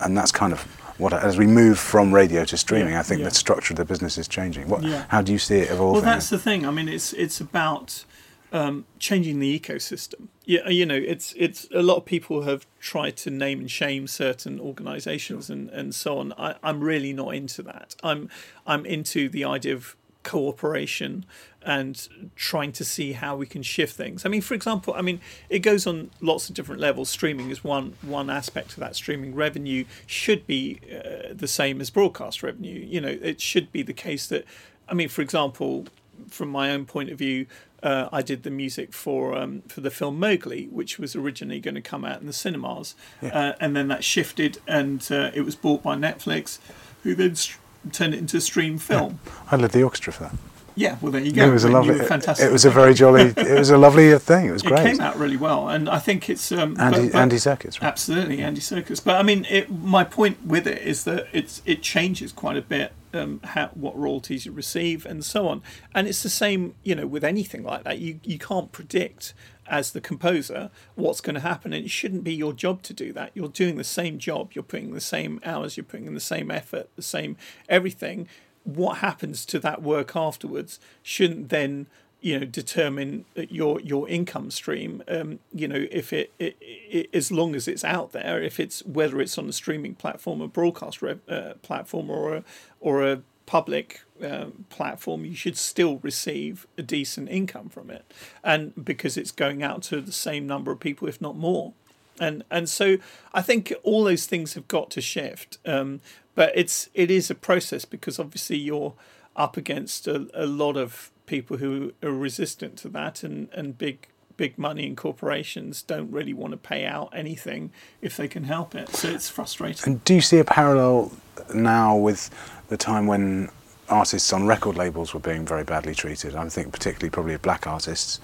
and 0.00 0.16
that's 0.16 0.32
kind 0.32 0.52
of 0.52 0.62
what 0.98 1.12
as 1.12 1.36
we 1.38 1.46
move 1.46 1.78
from 1.78 2.12
radio 2.14 2.44
to 2.44 2.56
streaming, 2.56 2.92
Yeah, 2.94 3.00
I 3.00 3.02
think 3.02 3.20
yeah. 3.20 3.28
the 3.28 3.34
structure 3.34 3.72
of 3.74 3.78
the 3.78 3.84
business 3.84 4.16
is 4.18 4.28
changing. 4.28 4.68
What, 4.68 4.82
Yeah. 4.82 5.04
how 5.08 5.22
do 5.22 5.32
you 5.32 5.38
see 5.38 5.56
it 5.58 5.70
evolving? 5.70 5.94
Well, 6.02 6.02
that's 6.02 6.30
the 6.30 6.38
thing. 6.38 6.66
I 6.66 6.70
mean, 6.70 6.88
it's 6.88 7.12
it's 7.12 7.40
about 7.40 8.04
um, 8.52 8.84
changing 9.00 9.40
the 9.40 9.58
ecosystem. 9.58 10.28
Yeah, 10.44 10.68
you 10.68 10.86
know, 10.86 10.94
it's 10.96 11.32
it's 11.36 11.66
a 11.74 11.82
lot 11.82 11.96
of 11.96 12.04
people 12.04 12.42
have 12.42 12.66
tried 12.80 13.16
to 13.18 13.30
name 13.30 13.58
and 13.60 13.70
shame 13.70 14.06
certain 14.06 14.60
organisations 14.60 15.50
and, 15.50 15.70
and 15.70 15.94
so 15.94 16.18
on. 16.18 16.32
I, 16.38 16.54
I'm 16.62 16.80
really 16.80 17.12
not 17.12 17.34
into 17.34 17.62
that. 17.62 17.96
I'm 18.02 18.28
I'm 18.66 18.84
into 18.86 19.28
the 19.28 19.44
idea 19.44 19.74
of 19.74 19.96
cooperation 20.22 21.24
and 21.64 22.08
trying 22.36 22.72
to 22.72 22.84
see 22.84 23.12
how 23.12 23.36
we 23.36 23.46
can 23.46 23.62
shift 23.62 23.96
things. 23.96 24.24
I 24.26 24.28
mean, 24.28 24.42
for 24.42 24.54
example, 24.54 24.94
I 24.94 25.02
mean, 25.02 25.20
it 25.48 25.60
goes 25.60 25.86
on 25.86 26.10
lots 26.20 26.48
of 26.48 26.54
different 26.54 26.80
levels. 26.80 27.08
Streaming 27.08 27.50
is 27.50 27.64
one 27.64 27.94
one 28.02 28.30
aspect 28.30 28.72
of 28.72 28.76
that. 28.76 28.96
Streaming 28.96 29.34
revenue 29.34 29.84
should 30.06 30.46
be 30.46 30.80
uh, 30.92 31.32
the 31.34 31.48
same 31.48 31.80
as 31.80 31.90
broadcast 31.90 32.42
revenue. 32.42 32.78
You 32.78 33.00
know, 33.00 33.08
it 33.08 33.40
should 33.40 33.72
be 33.72 33.82
the 33.82 33.92
case 33.92 34.26
that, 34.26 34.44
I 34.88 34.94
mean, 34.94 35.08
for 35.08 35.22
example, 35.22 35.86
from 36.28 36.48
my 36.48 36.70
own 36.70 36.84
point 36.86 37.10
of 37.10 37.18
view, 37.18 37.46
uh, 37.82 38.08
I 38.12 38.22
did 38.22 38.44
the 38.44 38.50
music 38.50 38.92
for 38.92 39.36
um, 39.36 39.62
for 39.68 39.80
the 39.80 39.90
film 39.90 40.18
Mowgli, 40.18 40.66
which 40.66 40.98
was 40.98 41.14
originally 41.14 41.60
going 41.60 41.74
to 41.74 41.82
come 41.82 42.04
out 42.04 42.20
in 42.20 42.26
the 42.26 42.32
cinemas, 42.32 42.94
uh, 43.22 43.52
and 43.60 43.76
then 43.76 43.88
that 43.88 44.04
shifted, 44.04 44.58
and 44.66 45.06
uh, 45.10 45.30
it 45.34 45.42
was 45.42 45.54
bought 45.54 45.82
by 45.82 45.94
Netflix, 45.96 46.58
who 47.02 47.14
then 47.14 47.34
st- 47.36 47.58
turned 47.92 48.14
it 48.14 48.18
into 48.18 48.38
a 48.38 48.40
stream 48.40 48.78
film. 48.78 49.18
I 49.50 49.56
led 49.56 49.72
the 49.72 49.82
orchestra 49.82 50.12
for 50.12 50.24
that. 50.24 50.34
Yeah, 50.76 50.96
well, 51.00 51.12
there 51.12 51.20
you 51.22 51.30
go. 51.32 51.46
It 51.46 51.52
was 51.52 51.64
a 51.64 51.68
lovely. 51.68 51.98
fantastic. 52.04 52.46
It 52.46 52.52
was 52.52 52.64
a 52.64 52.70
very 52.70 52.94
jolly. 52.94 53.32
It 53.36 53.58
was 53.58 53.70
a 53.70 53.78
lovely 53.78 54.18
thing. 54.18 54.46
It 54.46 54.52
was 54.52 54.64
It 54.64 54.68
great. 54.68 54.84
came 54.84 55.00
out 55.00 55.16
really 55.16 55.36
well, 55.36 55.68
and 55.68 55.88
I 55.88 55.98
think 56.00 56.28
it's 56.28 56.50
um, 56.50 56.76
Andy 56.80 57.02
but- 57.02 57.12
but- 57.12 57.18
Andy 57.18 57.36
Serkis. 57.36 57.80
Right? 57.80 57.84
Absolutely, 57.88 58.42
Andy 58.42 58.60
Serkis. 58.60 59.02
But 59.04 59.16
I 59.16 59.22
mean, 59.22 59.46
it, 59.48 59.70
my 59.70 60.02
point 60.04 60.44
with 60.44 60.66
it 60.66 60.82
is 60.82 61.04
that 61.04 61.26
it's 61.32 61.62
it 61.64 61.82
changes 61.82 62.32
quite 62.32 62.56
a 62.56 62.62
bit 62.62 62.92
um, 63.12 63.40
how 63.44 63.68
what 63.74 63.96
royalties 63.96 64.46
you 64.46 64.52
receive 64.52 65.06
and 65.06 65.24
so 65.24 65.46
on. 65.46 65.62
And 65.94 66.08
it's 66.08 66.22
the 66.24 66.28
same, 66.28 66.74
you 66.82 66.94
know, 66.96 67.06
with 67.06 67.22
anything 67.24 67.62
like 67.62 67.84
that. 67.84 67.98
You 67.98 68.18
you 68.24 68.38
can't 68.38 68.72
predict 68.72 69.32
as 69.66 69.92
the 69.92 70.00
composer 70.00 70.70
what's 70.94 71.20
going 71.22 71.34
to 71.36 71.40
happen, 71.40 71.72
and 71.72 71.84
it 71.86 71.90
shouldn't 71.90 72.22
be 72.24 72.34
your 72.34 72.52
job 72.52 72.82
to 72.82 72.92
do 72.92 73.12
that. 73.14 73.30
You're 73.34 73.48
doing 73.48 73.76
the 73.76 73.84
same 73.84 74.18
job. 74.18 74.52
You're 74.54 74.64
putting 74.64 74.92
the 74.92 75.00
same 75.00 75.40
hours. 75.44 75.76
You're 75.76 75.84
putting 75.84 76.06
in 76.06 76.14
the 76.14 76.20
same 76.20 76.50
effort, 76.50 76.90
the 76.96 77.02
same 77.02 77.36
everything. 77.68 78.28
What 78.64 78.98
happens 78.98 79.46
to 79.46 79.58
that 79.60 79.82
work 79.82 80.16
afterwards 80.16 80.80
shouldn't 81.02 81.50
then 81.50 81.86
you 82.24 82.40
know 82.40 82.46
determine 82.46 83.26
your 83.36 83.78
your 83.80 84.08
income 84.08 84.50
stream. 84.50 85.02
Um, 85.06 85.40
you 85.52 85.68
know 85.68 85.86
if 85.90 86.10
it, 86.10 86.32
it, 86.38 86.56
it 86.60 87.10
as 87.12 87.30
long 87.30 87.54
as 87.54 87.68
it's 87.68 87.84
out 87.84 88.12
there 88.12 88.42
if 88.42 88.58
it's 88.58 88.82
whether 88.86 89.20
it's 89.20 89.36
on 89.36 89.46
a 89.46 89.52
streaming 89.52 89.94
platform 89.94 90.40
a 90.40 90.48
broadcast 90.48 91.02
rev, 91.02 91.20
uh, 91.28 91.52
platform 91.60 92.08
or 92.08 92.36
a 92.36 92.44
or 92.80 93.06
a 93.06 93.20
public 93.44 94.00
um, 94.22 94.64
platform 94.70 95.26
you 95.26 95.34
should 95.34 95.58
still 95.58 95.98
receive 95.98 96.66
a 96.78 96.82
decent 96.82 97.28
income 97.28 97.68
from 97.68 97.90
it. 97.90 98.10
And 98.42 98.72
because 98.82 99.18
it's 99.18 99.30
going 99.30 99.62
out 99.62 99.82
to 99.84 100.00
the 100.00 100.10
same 100.10 100.46
number 100.46 100.72
of 100.72 100.80
people 100.80 101.06
if 101.06 101.20
not 101.20 101.36
more 101.36 101.74
and 102.20 102.44
and 102.50 102.68
so 102.68 102.98
I 103.32 103.42
think 103.42 103.72
all 103.82 104.04
those 104.04 104.26
things 104.26 104.54
have 104.54 104.68
got 104.68 104.90
to 104.92 105.00
shift. 105.00 105.58
Um, 105.66 106.00
but 106.34 106.52
it's 106.54 106.88
it 106.94 107.10
is 107.10 107.30
a 107.30 107.34
process 107.34 107.84
because 107.84 108.18
obviously 108.18 108.56
you're 108.56 108.94
up 109.36 109.56
against 109.56 110.06
a, 110.06 110.28
a 110.34 110.46
lot 110.46 110.76
of 110.76 111.10
people 111.26 111.56
who 111.56 111.92
are 112.02 112.12
resistant 112.12 112.76
to 112.78 112.88
that, 112.90 113.22
and 113.22 113.48
and 113.52 113.78
big 113.78 114.08
big 114.36 114.58
money 114.58 114.86
and 114.86 114.96
corporations 114.96 115.82
don't 115.82 116.10
really 116.10 116.34
want 116.34 116.50
to 116.50 116.56
pay 116.56 116.84
out 116.84 117.08
anything 117.12 117.70
if 118.02 118.16
they 118.16 118.26
can 118.26 118.44
help 118.44 118.74
it. 118.74 118.88
So 118.90 119.08
it's 119.08 119.28
frustrating. 119.28 119.92
And 119.92 120.04
do 120.04 120.14
you 120.14 120.20
see 120.20 120.38
a 120.38 120.44
parallel 120.44 121.12
now 121.54 121.96
with 121.96 122.30
the 122.68 122.76
time 122.76 123.06
when 123.06 123.48
artists 123.88 124.32
on 124.32 124.46
record 124.46 124.76
labels 124.76 125.14
were 125.14 125.20
being 125.20 125.46
very 125.46 125.62
badly 125.62 125.94
treated? 125.94 126.34
I 126.34 126.48
think 126.48 126.72
particularly 126.72 127.10
probably 127.10 127.34
of 127.34 127.42
black 127.42 127.66
artists 127.66 128.20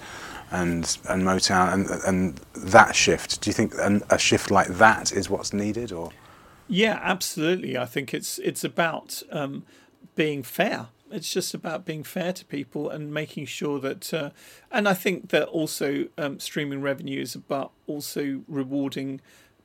and 0.51 0.97
and 1.09 1.23
Motown 1.23 1.73
and 1.73 1.89
and 2.05 2.41
that 2.53 2.95
shift. 2.95 3.41
Do 3.41 3.49
you 3.49 3.53
think 3.53 3.73
an, 3.79 4.03
a 4.09 4.19
shift 4.19 4.51
like 4.51 4.67
that 4.67 5.11
is 5.11 5.29
what's 5.29 5.53
needed, 5.53 5.91
or 5.91 6.11
Yeah, 6.67 6.99
absolutely. 7.01 7.77
I 7.77 7.85
think 7.85 8.13
it's 8.13 8.37
it's 8.39 8.63
about 8.63 9.23
um, 9.31 9.63
being 10.15 10.43
fair. 10.43 10.87
It's 11.09 11.31
just 11.31 11.53
about 11.53 11.85
being 11.85 12.03
fair 12.03 12.31
to 12.31 12.45
people 12.45 12.89
and 12.89 13.13
making 13.13 13.45
sure 13.45 13.81
that, 13.81 14.13
uh, 14.13 14.29
and 14.71 14.87
I 14.87 14.93
think 14.93 15.29
that 15.31 15.49
also 15.49 16.07
um, 16.17 16.39
streaming 16.39 16.81
revenue 16.81 17.21
is 17.21 17.35
about 17.35 17.73
also 17.85 18.43
rewarding 18.47 19.19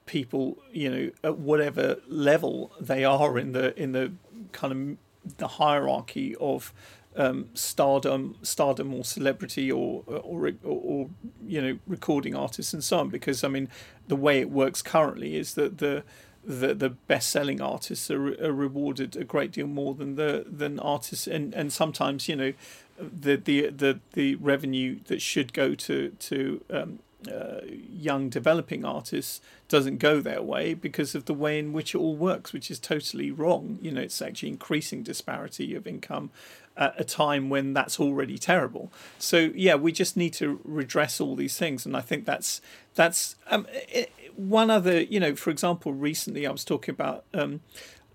people, 0.06 0.58
you 0.72 0.90
know, 0.90 1.10
at 1.22 1.38
whatever 1.38 1.98
level 2.08 2.72
they 2.80 3.04
are 3.04 3.38
in 3.38 3.52
the 3.52 3.80
in 3.80 3.92
the 3.92 4.12
kind 4.52 4.72
of 4.72 5.36
the 5.38 5.48
hierarchy 5.48 6.34
of 6.36 6.72
um, 7.16 7.48
stardom, 7.54 8.36
stardom 8.42 8.94
or 8.94 9.04
celebrity 9.04 9.72
or, 9.72 10.04
or 10.06 10.48
or 10.48 10.54
or 10.64 11.10
you 11.46 11.60
know 11.60 11.78
recording 11.86 12.34
artists 12.34 12.72
and 12.72 12.84
so 12.84 12.98
on. 12.98 13.08
Because 13.08 13.42
I 13.42 13.48
mean, 13.48 13.68
the 14.08 14.16
way 14.16 14.40
it 14.40 14.50
works 14.50 14.82
currently 14.82 15.36
is 15.36 15.54
that 15.54 15.78
the 15.78 16.04
the 16.44 16.74
the 16.74 16.90
best 16.90 17.30
selling 17.30 17.60
artists 17.60 18.10
are, 18.10 18.28
are 18.44 18.52
rewarded 18.52 19.16
a 19.16 19.24
great 19.24 19.50
deal 19.52 19.66
more 19.66 19.94
than 19.94 20.14
the 20.14 20.44
than 20.48 20.78
artists 20.78 21.26
and 21.26 21.52
and 21.54 21.72
sometimes 21.72 22.28
you 22.28 22.36
know 22.36 22.52
the 22.98 23.36
the 23.36 23.68
the 23.68 24.00
the 24.12 24.36
revenue 24.36 25.00
that 25.06 25.20
should 25.20 25.52
go 25.52 25.74
to 25.74 26.10
to 26.20 26.64
um, 26.70 26.98
uh, 27.30 27.60
young 27.90 28.28
developing 28.28 28.84
artists 28.84 29.40
doesn't 29.68 29.98
go 29.98 30.20
their 30.20 30.42
way 30.42 30.74
because 30.74 31.14
of 31.14 31.24
the 31.24 31.34
way 31.34 31.58
in 31.58 31.72
which 31.72 31.94
it 31.94 31.98
all 31.98 32.14
works, 32.14 32.52
which 32.52 32.70
is 32.70 32.78
totally 32.78 33.30
wrong. 33.30 33.78
You 33.82 33.90
know, 33.90 34.02
it's 34.02 34.22
actually 34.22 34.50
increasing 34.50 35.02
disparity 35.02 35.74
of 35.74 35.86
income 35.86 36.30
at 36.76 36.98
a 37.00 37.04
time 37.04 37.48
when 37.48 37.72
that's 37.72 37.98
already 37.98 38.38
terrible. 38.38 38.92
So 39.18 39.50
yeah, 39.54 39.74
we 39.74 39.92
just 39.92 40.16
need 40.16 40.34
to 40.34 40.60
redress 40.64 41.20
all 41.20 41.34
these 41.36 41.58
things, 41.58 41.86
and 41.86 41.96
I 41.96 42.00
think 42.00 42.24
that's 42.24 42.60
that's 42.94 43.36
um, 43.50 43.66
it, 43.70 44.12
one 44.34 44.70
other. 44.70 45.02
You 45.02 45.20
know, 45.20 45.34
for 45.34 45.50
example, 45.50 45.92
recently 45.92 46.46
I 46.46 46.50
was 46.50 46.64
talking 46.64 46.92
about. 46.92 47.24
Um, 47.34 47.60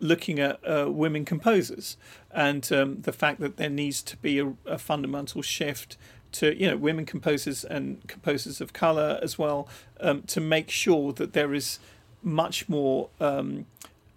looking 0.03 0.39
at 0.39 0.59
uh, 0.67 0.91
women 0.91 1.23
composers 1.23 1.95
and 2.31 2.71
um, 2.73 3.01
the 3.01 3.13
fact 3.13 3.39
that 3.39 3.57
there 3.57 3.69
needs 3.69 4.01
to 4.01 4.17
be 4.17 4.39
a, 4.39 4.51
a 4.65 4.79
fundamental 4.79 5.43
shift 5.43 5.95
to 6.31 6.59
you 6.59 6.67
know 6.67 6.77
women 6.77 7.05
composers 7.05 7.63
and 7.63 8.05
composers 8.07 8.61
of 8.61 8.73
color 8.73 9.19
as 9.21 9.37
well 9.37 9.67
um, 9.99 10.23
to 10.23 10.41
make 10.41 10.69
sure 10.69 11.13
that 11.13 11.33
there 11.33 11.53
is 11.53 11.79
much 12.23 12.67
more 12.67 13.09
um, 13.19 13.65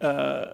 uh, 0.00 0.46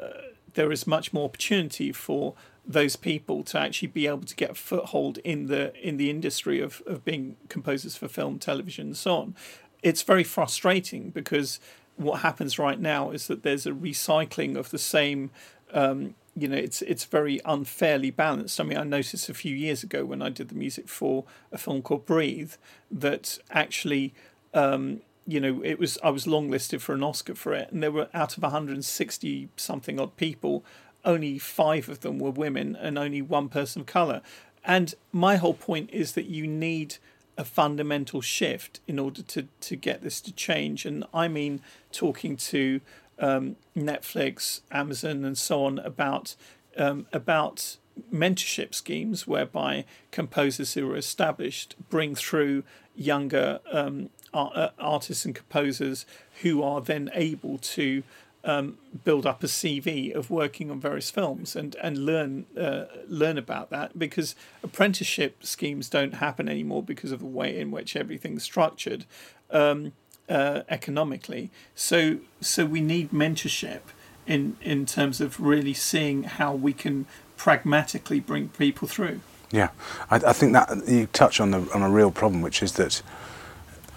there 0.55 0.73
is 0.73 0.87
much 0.87 1.13
more 1.13 1.25
opportunity 1.25 1.93
for 1.93 2.35
those 2.73 2.95
people 2.95 3.43
to 3.43 3.59
actually 3.59 3.89
be 3.89 4.07
able 4.07 4.23
to 4.23 4.37
get 4.37 4.51
a 4.51 4.55
foothold 4.55 5.19
in 5.19 5.47
the 5.47 5.75
in 5.77 5.97
the 5.97 6.09
industry 6.09 6.61
of, 6.61 6.83
of 6.87 7.05
being 7.05 7.37
composers 7.49 7.97
for 7.97 8.07
film, 8.07 8.39
television, 8.39 8.89
and 8.89 8.97
so 8.97 9.17
on. 9.17 9.35
It's 9.83 10.03
very 10.03 10.25
frustrating 10.25 11.11
because 11.11 11.59
what 11.97 12.21
happens 12.21 12.59
right 12.59 12.79
now 12.79 13.11
is 13.11 13.27
that 13.27 13.43
there's 13.43 13.67
a 13.67 13.73
recycling 13.73 14.57
of 14.57 14.71
the 14.71 14.79
same 14.79 15.31
um, 15.73 16.15
you 16.37 16.47
know 16.47 16.57
it's 16.57 16.81
it's 16.83 17.05
very 17.05 17.41
unfairly 17.45 18.11
balanced. 18.11 18.61
I 18.61 18.65
mean, 18.65 18.79
I 18.79 18.85
noticed 18.85 19.29
a 19.29 19.35
few 19.35 19.55
years 19.55 19.83
ago 19.83 20.05
when 20.05 20.23
I 20.23 20.29
did 20.29 20.49
the 20.49 20.55
music 20.55 20.89
for 20.89 21.25
a 21.51 21.59
film 21.59 21.83
called 21.83 22.07
Breathe 22.07 22.53
that 22.91 23.39
actually, 23.51 24.15
um, 24.55 25.01
you 25.27 25.41
know, 25.41 25.61
it 25.65 25.79
was 25.79 25.99
I 26.05 26.11
was 26.11 26.27
longlisted 26.27 26.81
for 26.81 26.95
an 26.95 27.03
Oscar 27.03 27.35
for 27.35 27.53
it, 27.53 27.73
and 27.73 27.83
there 27.83 27.91
were 27.91 28.09
out 28.15 28.37
of 28.37 28.45
160 28.45 29.49
something 29.57 29.99
odd 29.99 30.17
people, 30.17 30.65
only 31.05 31.39
five 31.39 31.89
of 31.89 32.01
them 32.01 32.19
were 32.19 32.31
women, 32.31 32.77
and 32.77 32.99
only 32.99 33.23
one 33.23 33.49
person 33.49 33.81
of 33.81 33.87
color. 33.87 34.21
And 34.65 34.95
my 35.13 35.37
whole 35.37 35.55
point 35.55 35.91
is 35.93 36.13
that 36.13 36.27
you 36.27 36.47
need 36.47 36.97
a 37.39 37.45
fundamental 37.45 38.21
shift 38.21 38.81
in 38.87 38.99
order 38.99 39.23
to 39.23 39.49
to 39.61 39.77
get 39.77 40.03
this 40.03 40.21
to 40.23 40.33
change. 40.33 40.85
And 40.85 41.05
I 41.15 41.29
mean, 41.29 41.63
talking 41.93 42.37
to 42.37 42.81
um, 43.19 43.57
Netflix, 43.77 44.61
Amazon, 44.71 45.25
and 45.25 45.39
so 45.39 45.65
on 45.65 45.79
about 45.79 46.37
um, 46.77 47.07
about 47.13 47.79
mentorship 48.13 48.75
schemes 48.75 49.27
whereby 49.27 49.85
composers 50.11 50.75
who 50.75 50.91
are 50.91 50.97
established 50.97 51.77
bring 51.91 52.15
through 52.15 52.63
younger 52.95 53.61
um, 53.71 54.11
uh, 54.33 54.69
artists 54.79 55.25
and 55.25 55.35
composers 55.35 56.07
who 56.43 56.63
are 56.63 56.81
then 56.81 57.11
able 57.15 57.59
to 57.59 58.03
um, 58.45 58.79
build 59.05 59.27
up 59.27 59.43
a 59.45 59.47
CV 59.47 60.15
of 60.15 60.31
working 60.31 60.71
on 60.71 60.81
various 60.81 61.11
films 61.11 61.55
and 61.55 61.77
and 61.83 61.99
learn 61.99 62.47
uh, 62.59 62.85
learn 63.07 63.39
about 63.39 63.71
that 63.71 63.99
because 63.99 64.35
apprenticeship 64.63 65.45
schemes 65.45 65.89
don't 65.89 66.15
happen 66.15 66.49
anymore 66.49 66.83
because 66.83 67.13
of 67.13 67.21
the 67.21 67.27
way 67.27 67.59
in 67.59 67.71
which 67.71 67.97
everything's 67.97 68.43
structured. 68.43 69.05
Um, 69.51 69.93
uh, 70.31 70.63
economically. 70.69 71.51
So 71.75 72.19
so 72.41 72.65
we 72.65 72.81
need 72.81 73.11
mentorship 73.11 73.81
in 74.27 74.57
in 74.63 74.87
terms 74.87 75.21
of 75.21 75.41
really 75.41 75.75
seeing 75.75 76.23
how 76.23 76.55
we 76.55 76.73
can 76.73 77.07
pragmatically 77.37 78.21
bring 78.21 78.49
people 78.51 78.87
through. 78.87 79.21
Yeah, 79.51 79.71
I, 80.09 80.17
I 80.17 80.33
think 80.33 80.53
that 80.53 80.87
you 80.87 81.07
touch 81.07 81.41
on 81.41 81.51
the 81.51 81.69
on 81.75 81.83
a 81.83 81.91
real 81.91 82.13
problem, 82.13 82.43
which 82.43 82.63
is 82.63 82.75
that 82.75 83.03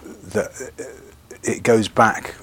that 0.03 0.71
it 1.43 1.61
goes 1.61 1.87
back 1.87 2.33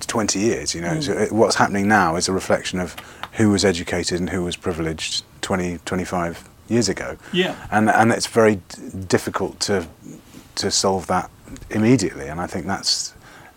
20 0.00 0.38
years. 0.38 0.74
You 0.74 0.80
know, 0.82 0.90
Mm. 0.96 1.02
so 1.02 1.12
it, 1.12 1.32
what's 1.32 1.56
happening 1.56 1.88
now 1.88 2.16
is 2.16 2.28
a 2.28 2.32
reflection 2.32 2.80
of 2.80 2.96
who 3.32 3.50
was 3.50 3.64
educated 3.64 4.20
and 4.20 4.30
who 4.30 4.42
was 4.44 4.56
privileged 4.56 5.24
20, 5.42 5.78
25 5.84 6.48
years 6.68 6.88
ago. 6.88 7.16
Yeah. 7.32 7.54
and 7.70 7.90
and 7.90 8.12
it's 8.12 8.26
very 8.26 8.56
d- 8.56 8.62
difficult 9.08 9.60
to 9.60 9.86
to 10.56 10.70
solve 10.70 11.06
that 11.06 11.30
immediately. 11.70 12.28
And 12.28 12.40
I 12.40 12.46
think 12.46 12.66
that's. 12.66 13.14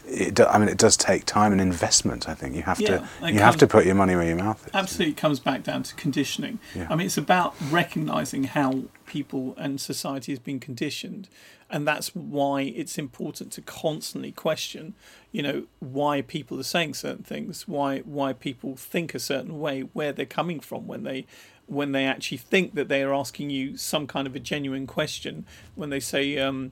It 0.08 0.36
do, 0.36 0.45
I 0.45 0.60
mean, 0.60 0.70
it 0.70 0.78
does 0.78 0.95
take 0.95 1.26
time 1.26 1.51
and 1.51 1.60
investment. 1.60 2.30
I 2.30 2.36
think 2.36 2.56
you 2.56 2.62
have 2.62 2.80
Yeah, 2.80 2.88
to 2.99 3.08
it 3.24 3.34
you 3.34 3.39
have 3.39 3.58
to 3.58 3.66
put 3.68 3.86
your 3.88 3.95
money 3.95 4.16
where 4.16 4.28
your 4.28 4.36
mouth 4.38 4.64
is. 4.68 4.72
Absolutely 4.76 5.16
comes 5.16 5.39
back 5.39 5.64
down 5.64 5.82
to 5.82 5.95
conditioning. 5.95 6.60
Yeah. 6.76 6.86
I 6.91 6.95
mean, 6.95 7.08
it's 7.08 7.18
about 7.18 7.56
recognizing 7.72 8.43
how 8.43 8.84
people 9.08 9.56
and 9.58 9.82
society 9.82 10.32
has 10.32 10.38
been 10.39 10.60
conditioned. 10.60 11.28
And 11.70 11.88
that's 11.88 12.09
why 12.09 12.61
it's 12.61 12.97
important 12.97 13.51
to 13.53 13.61
constantly 13.61 14.32
question, 14.32 14.93
you 15.32 15.41
know, 15.41 15.66
why 15.80 16.22
people 16.22 16.59
are 16.59 16.63
saying 16.63 16.93
certain 16.93 17.24
things, 17.24 17.68
why 17.68 17.99
why 17.99 18.34
people 18.34 18.76
think 18.76 19.16
a 19.16 19.20
certain 19.20 19.59
way, 19.59 19.82
where 19.82 20.13
they're 20.13 20.26
coming 20.28 20.59
from 20.59 20.86
when 20.86 21.03
they 21.03 21.26
when 21.68 21.91
they 21.91 22.05
actually 22.05 22.38
think 22.38 22.76
that 22.76 22.88
they 22.88 23.01
are 23.01 23.13
asking 23.13 23.49
you 23.49 23.76
some 23.78 24.05
kind 24.05 24.28
of 24.28 24.36
a 24.36 24.39
genuine 24.39 24.86
question 24.86 25.45
when 25.74 25.89
they 25.89 25.99
say 25.99 26.38
um, 26.38 26.72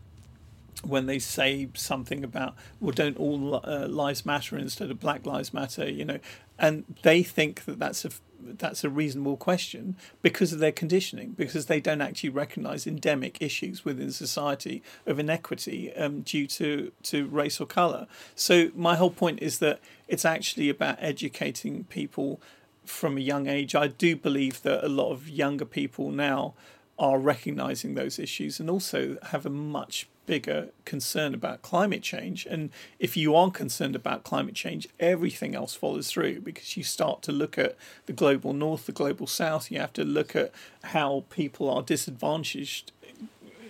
when 0.84 1.08
they 1.08 1.18
say 1.18 1.70
something 1.74 2.24
about 2.24 2.56
well 2.80 2.92
don't 2.92 3.18
all 3.18 3.62
uh, 3.64 3.88
lives 3.88 4.26
matter 4.26 4.58
instead 4.58 4.92
of 4.92 5.00
black 5.00 5.26
lives 5.26 5.54
matter 5.54 5.90
you 5.90 6.06
know. 6.06 6.20
And 6.60 6.84
they 7.02 7.24
think 7.24 7.66
that 7.66 7.80
that's 7.80 8.06
a 8.06 8.12
that's 8.46 8.84
a 8.84 8.90
reasonable 8.90 9.38
question 9.38 9.96
because 10.22 10.54
of 10.54 10.60
their 10.60 10.72
conditioning, 10.72 11.32
because 11.32 11.66
they 11.66 11.80
don't 11.80 12.02
actually 12.02 12.30
recognise 12.30 12.86
endemic 12.86 13.42
issues 13.42 13.86
within 13.86 14.12
society 14.12 14.84
of 15.06 15.20
inequity 15.20 15.94
um, 15.96 16.22
due 16.22 16.48
to, 16.48 16.92
to 17.04 17.26
race 17.28 17.60
or 17.60 17.66
colour. 17.66 18.08
So, 18.36 18.70
my 18.76 18.96
whole 18.96 19.12
point 19.12 19.42
is 19.42 19.60
that 19.60 19.80
it's 20.08 20.26
actually 20.26 20.70
about 20.70 20.98
educating 21.00 21.86
people 21.86 22.42
from 22.86 23.18
a 23.18 23.22
young 23.22 23.48
age. 23.48 23.76
I 23.76 23.88
do 23.88 24.16
believe 24.16 24.62
that 24.64 24.84
a 24.84 24.90
lot 24.90 25.12
of 25.12 25.30
younger 25.30 25.66
people 25.66 26.12
now 26.12 26.54
are 27.00 27.18
recognising 27.18 27.96
those 27.96 28.20
issues 28.20 28.60
and 28.60 28.70
also 28.70 29.18
have 29.24 29.46
a 29.46 29.50
much 29.50 30.08
bigger 30.26 30.70
concern 30.86 31.34
about 31.34 31.62
climate 31.62 32.02
change. 32.02 32.46
And 32.46 32.70
if 33.00 33.18
you 33.18 33.36
are 33.36 33.52
concerned 33.52 33.96
about 33.96 34.24
climate 34.24 34.56
change, 34.56 34.88
everything 35.00 35.56
else 35.56 35.76
follows 35.76 36.10
through 36.10 36.42
because 36.42 36.78
you 36.78 36.84
start 36.84 37.22
to 37.24 37.32
look 37.32 37.58
at 37.58 37.76
the 38.06 38.14
global 38.14 38.54
north, 38.54 38.86
the 38.86 38.92
global 38.92 39.28
south. 39.28 39.72
You 39.72 39.80
have 39.80 39.94
to 39.94 40.04
look 40.04 40.36
at 40.36 40.52
how 40.84 41.26
people 41.30 41.70
are 41.70 41.82
disadvantaged, 41.82 42.92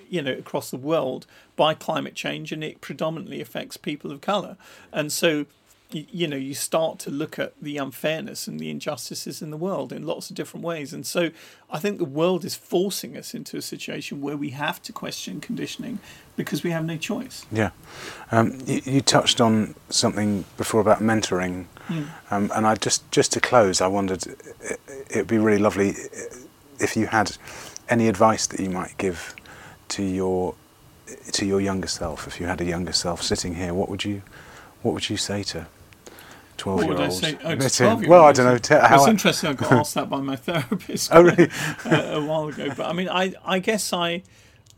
you 0.10 0.22
know, 0.22 0.34
across 0.34 0.70
the 0.70 0.78
world 0.78 1.26
by 1.56 1.74
climate 1.74 2.16
change, 2.16 2.52
and 2.52 2.64
it 2.64 2.82
predominantly 2.82 3.42
affects 3.42 3.78
people 3.78 4.12
of 4.12 4.22
color. 4.22 4.58
And 4.92 5.12
so 5.12 5.46
you, 5.94 6.28
know 6.28 6.36
you 6.36 6.54
start 6.54 7.00
to 7.00 7.10
look 7.10 7.40
at 7.40 7.54
the 7.62 7.78
unfairness 7.78 8.48
and 8.48 8.60
the 8.60 8.70
injustices 8.70 9.42
in 9.42 9.52
the 9.52 9.58
world 9.58 9.92
in 9.94 10.06
lots 10.06 10.30
of 10.30 10.36
different 10.36 10.66
ways. 10.66 10.94
And 10.94 11.06
so 11.06 11.32
i 11.70 11.80
think 11.80 11.98
the 11.98 12.06
world 12.06 12.46
is 12.46 12.56
forcing 12.56 13.18
us 13.18 13.34
into 13.34 13.58
a 13.58 13.62
situation 13.62 14.22
where 14.22 14.38
we 14.38 14.52
have 14.52 14.82
to 14.84 14.92
question 14.92 15.42
conditioning 15.42 16.00
because 16.36 16.64
we 16.64 16.72
have 16.72 16.86
no 16.86 16.98
choice. 16.98 17.46
Yeah. 17.52 17.72
Um, 18.32 18.60
you, 18.66 18.82
you, 18.86 19.02
touched 19.02 19.40
on 19.40 19.76
something 19.90 20.46
before 20.58 20.82
about 20.82 21.00
mentoring. 21.00 21.66
Mm. 21.88 22.08
um, 22.32 22.50
and 22.56 22.66
i 22.66 22.76
just 22.76 23.12
just 23.12 23.34
to 23.34 23.42
close 23.42 23.82
i 23.82 23.88
wondered 23.88 24.24
it 25.10 25.16
would 25.18 25.28
be 25.28 25.38
really 25.38 25.62
lovely 25.62 25.90
if 26.80 26.96
you 26.96 27.08
had 27.08 27.36
any 27.90 28.08
advice 28.08 28.48
that 28.48 28.60
you 28.60 28.70
might 28.70 28.98
give 28.98 29.36
to 29.90 30.04
your 30.04 30.56
to 31.32 31.46
your 31.46 31.62
younger 31.62 31.88
self. 31.88 32.28
If 32.28 32.40
you 32.40 32.48
had 32.48 32.62
a 32.62 32.66
younger 32.66 32.94
self 32.94 33.22
sitting 33.22 33.56
here 33.56 33.74
what 33.74 33.90
would 33.90 34.06
you 34.06 34.22
what 34.82 34.94
would 34.94 35.10
you 35.10 35.18
say 35.18 35.44
to 35.44 35.68
12 36.58 36.78
what 36.78 36.86
year 36.86 36.96
would 36.96 37.04
I 37.04 37.10
say? 37.10 37.38
Oh, 37.44 37.56
12 37.56 38.08
well, 38.08 38.26
I 38.26 38.32
don't 38.32 38.46
know. 38.46 38.58
T- 38.58 38.76
how 38.76 38.96
it's 38.96 39.08
interesting. 39.08 39.50
I 39.50 39.54
got 39.54 39.72
asked 39.74 39.96
that 39.96 40.10
by 40.10 40.22
my 40.22 40.36
therapist. 40.38 41.10
oh, 41.14 41.24
really? 41.24 41.50
a, 41.86 42.16
a 42.16 42.26
while 42.26 42.48
ago. 42.48 42.74
But 42.76 42.88
I 42.88 42.94
mean, 42.94 43.10
I, 43.10 43.34
I 43.46 43.60
guess 43.60 43.94
I, 43.94 44.24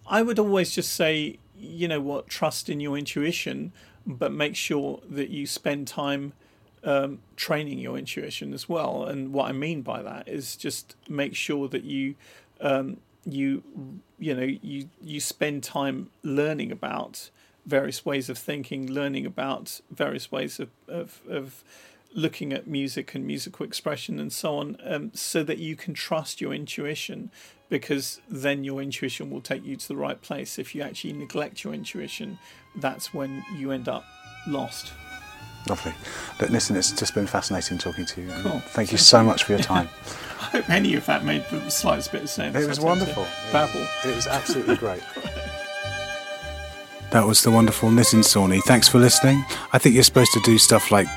I 0.07 0.21
would 0.21 0.39
always 0.39 0.71
just 0.71 0.93
say, 0.93 1.39
you 1.57 1.88
know 1.88 2.01
what, 2.01 2.28
trust 2.28 2.69
in 2.69 2.80
your 2.80 2.97
intuition, 2.97 3.73
but 4.05 4.32
make 4.32 4.55
sure 4.55 5.01
that 5.09 5.30
you 5.30 5.47
spend 5.47 5.88
time 5.88 6.34
um, 6.84 7.19
training 7.36 7.80
your 7.80 7.97
intuition 7.97 8.53
as 8.53 8.69
well. 8.69 9.03
And 9.03 9.34
what 9.34 9.49
I 9.49 9.51
mean 9.51 9.82
by 9.82 10.01
that 10.03 10.28
is 10.28 10.55
just 10.55 10.95
make 11.09 11.36
sure 11.36 11.67
that 11.67 11.84
you, 11.84 12.15
um, 12.61 12.97
you, 13.26 13.63
you 14.19 14.36
know, 14.36 14.43
you 14.43 14.89
you 15.01 15.19
spend 15.19 15.63
time 15.63 16.11
learning 16.21 16.71
about 16.71 17.32
various 17.66 18.05
ways 18.05 18.30
of 18.30 18.38
thinking, 18.38 18.91
learning 18.91 19.26
about 19.26 19.82
various 19.89 20.32
ways 20.32 20.59
of, 20.59 20.70
of, 20.88 21.22
of 21.30 21.63
looking 22.13 22.53
at 22.53 22.68
music 22.68 23.13
and 23.16 23.26
musical 23.26 23.66
expression 23.66 24.20
and 24.20 24.32
so 24.32 24.57
on, 24.57 24.78
um, 24.84 25.11
so 25.13 25.43
that 25.43 25.57
you 25.57 25.76
can 25.76 25.93
trust 25.93 26.39
your 26.39 26.53
intuition 26.53 27.32
because 27.70 28.22
then 28.30 28.63
your 28.63 28.82
intuition 28.82 29.30
will 29.30 29.41
take 29.41 29.66
you 29.66 29.76
to 29.76 29.88
the 29.88 29.95
right 29.95 30.22
place. 30.22 30.59
If 30.59 30.76
you 30.76 30.82
actually 30.82 31.13
neglect 31.13 31.63
your 31.63 31.74
intuition, 31.74 32.38
that's 32.76 33.13
when 33.13 33.43
you 33.55 33.72
end 33.72 33.89
up 33.89 34.05
lost. 34.47 34.93
Lovely. 35.68 35.93
But 36.38 36.51
listen, 36.51 36.76
it's 36.76 36.91
just 36.91 37.16
been 37.16 37.26
fascinating 37.26 37.80
talking 37.80 38.05
to 38.05 38.22
you. 38.22 38.30
Cool. 38.43 38.59
Thank 38.59 38.91
you 38.91 38.99
so 38.99 39.24
much 39.24 39.45
for 39.45 39.53
your 39.53 39.61
time. 39.61 39.89
I 40.39 40.59
hope 40.59 40.70
any 40.70 40.93
of 40.95 41.05
that 41.07 41.26
made 41.26 41.43
the 41.49 41.70
slightest 41.72 42.11
bit 42.11 42.24
of 42.24 42.30
sense. 42.30 42.55
It 42.55 42.68
was 42.68 42.80
wonderful. 42.80 43.26
Babble. 43.51 43.86
It 44.05 44.16
was 44.16 44.28
absolutely 44.28 44.76
great. 44.76 45.01
That 47.11 47.25
was 47.25 47.43
the 47.43 47.51
wonderful 47.51 47.89
Nitin 47.89 48.23
Sawhney. 48.23 48.61
Thanks 48.63 48.87
for 48.87 48.99
listening. 48.99 49.45
I 49.71 49.77
think 49.77 49.95
you're 49.95 50.03
supposed 50.03 50.33
to 50.33 50.41
do 50.41 50.57
stuff 50.57 50.91
like 50.91 51.07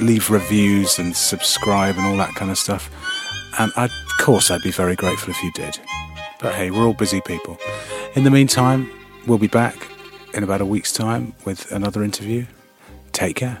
leave 0.00 0.30
reviews 0.30 0.98
and 0.98 1.16
subscribe 1.16 1.96
and 1.96 2.06
all 2.06 2.16
that 2.16 2.34
kind 2.34 2.50
of 2.50 2.58
stuff. 2.58 2.90
And 3.58 3.72
I, 3.76 3.84
of 3.84 3.90
course, 4.20 4.50
I'd 4.50 4.62
be 4.62 4.70
very 4.70 4.96
grateful 4.96 5.30
if 5.30 5.42
you 5.42 5.52
did. 5.52 5.78
But 6.40 6.54
hey, 6.54 6.70
we're 6.70 6.86
all 6.86 6.94
busy 6.94 7.20
people. 7.20 7.58
In 8.14 8.24
the 8.24 8.30
meantime, 8.30 8.90
we'll 9.26 9.38
be 9.38 9.48
back 9.48 9.88
in 10.34 10.42
about 10.44 10.60
a 10.60 10.66
week's 10.66 10.92
time 10.92 11.34
with 11.44 11.70
another 11.72 12.02
interview. 12.02 12.46
Take 13.12 13.36
care. 13.36 13.60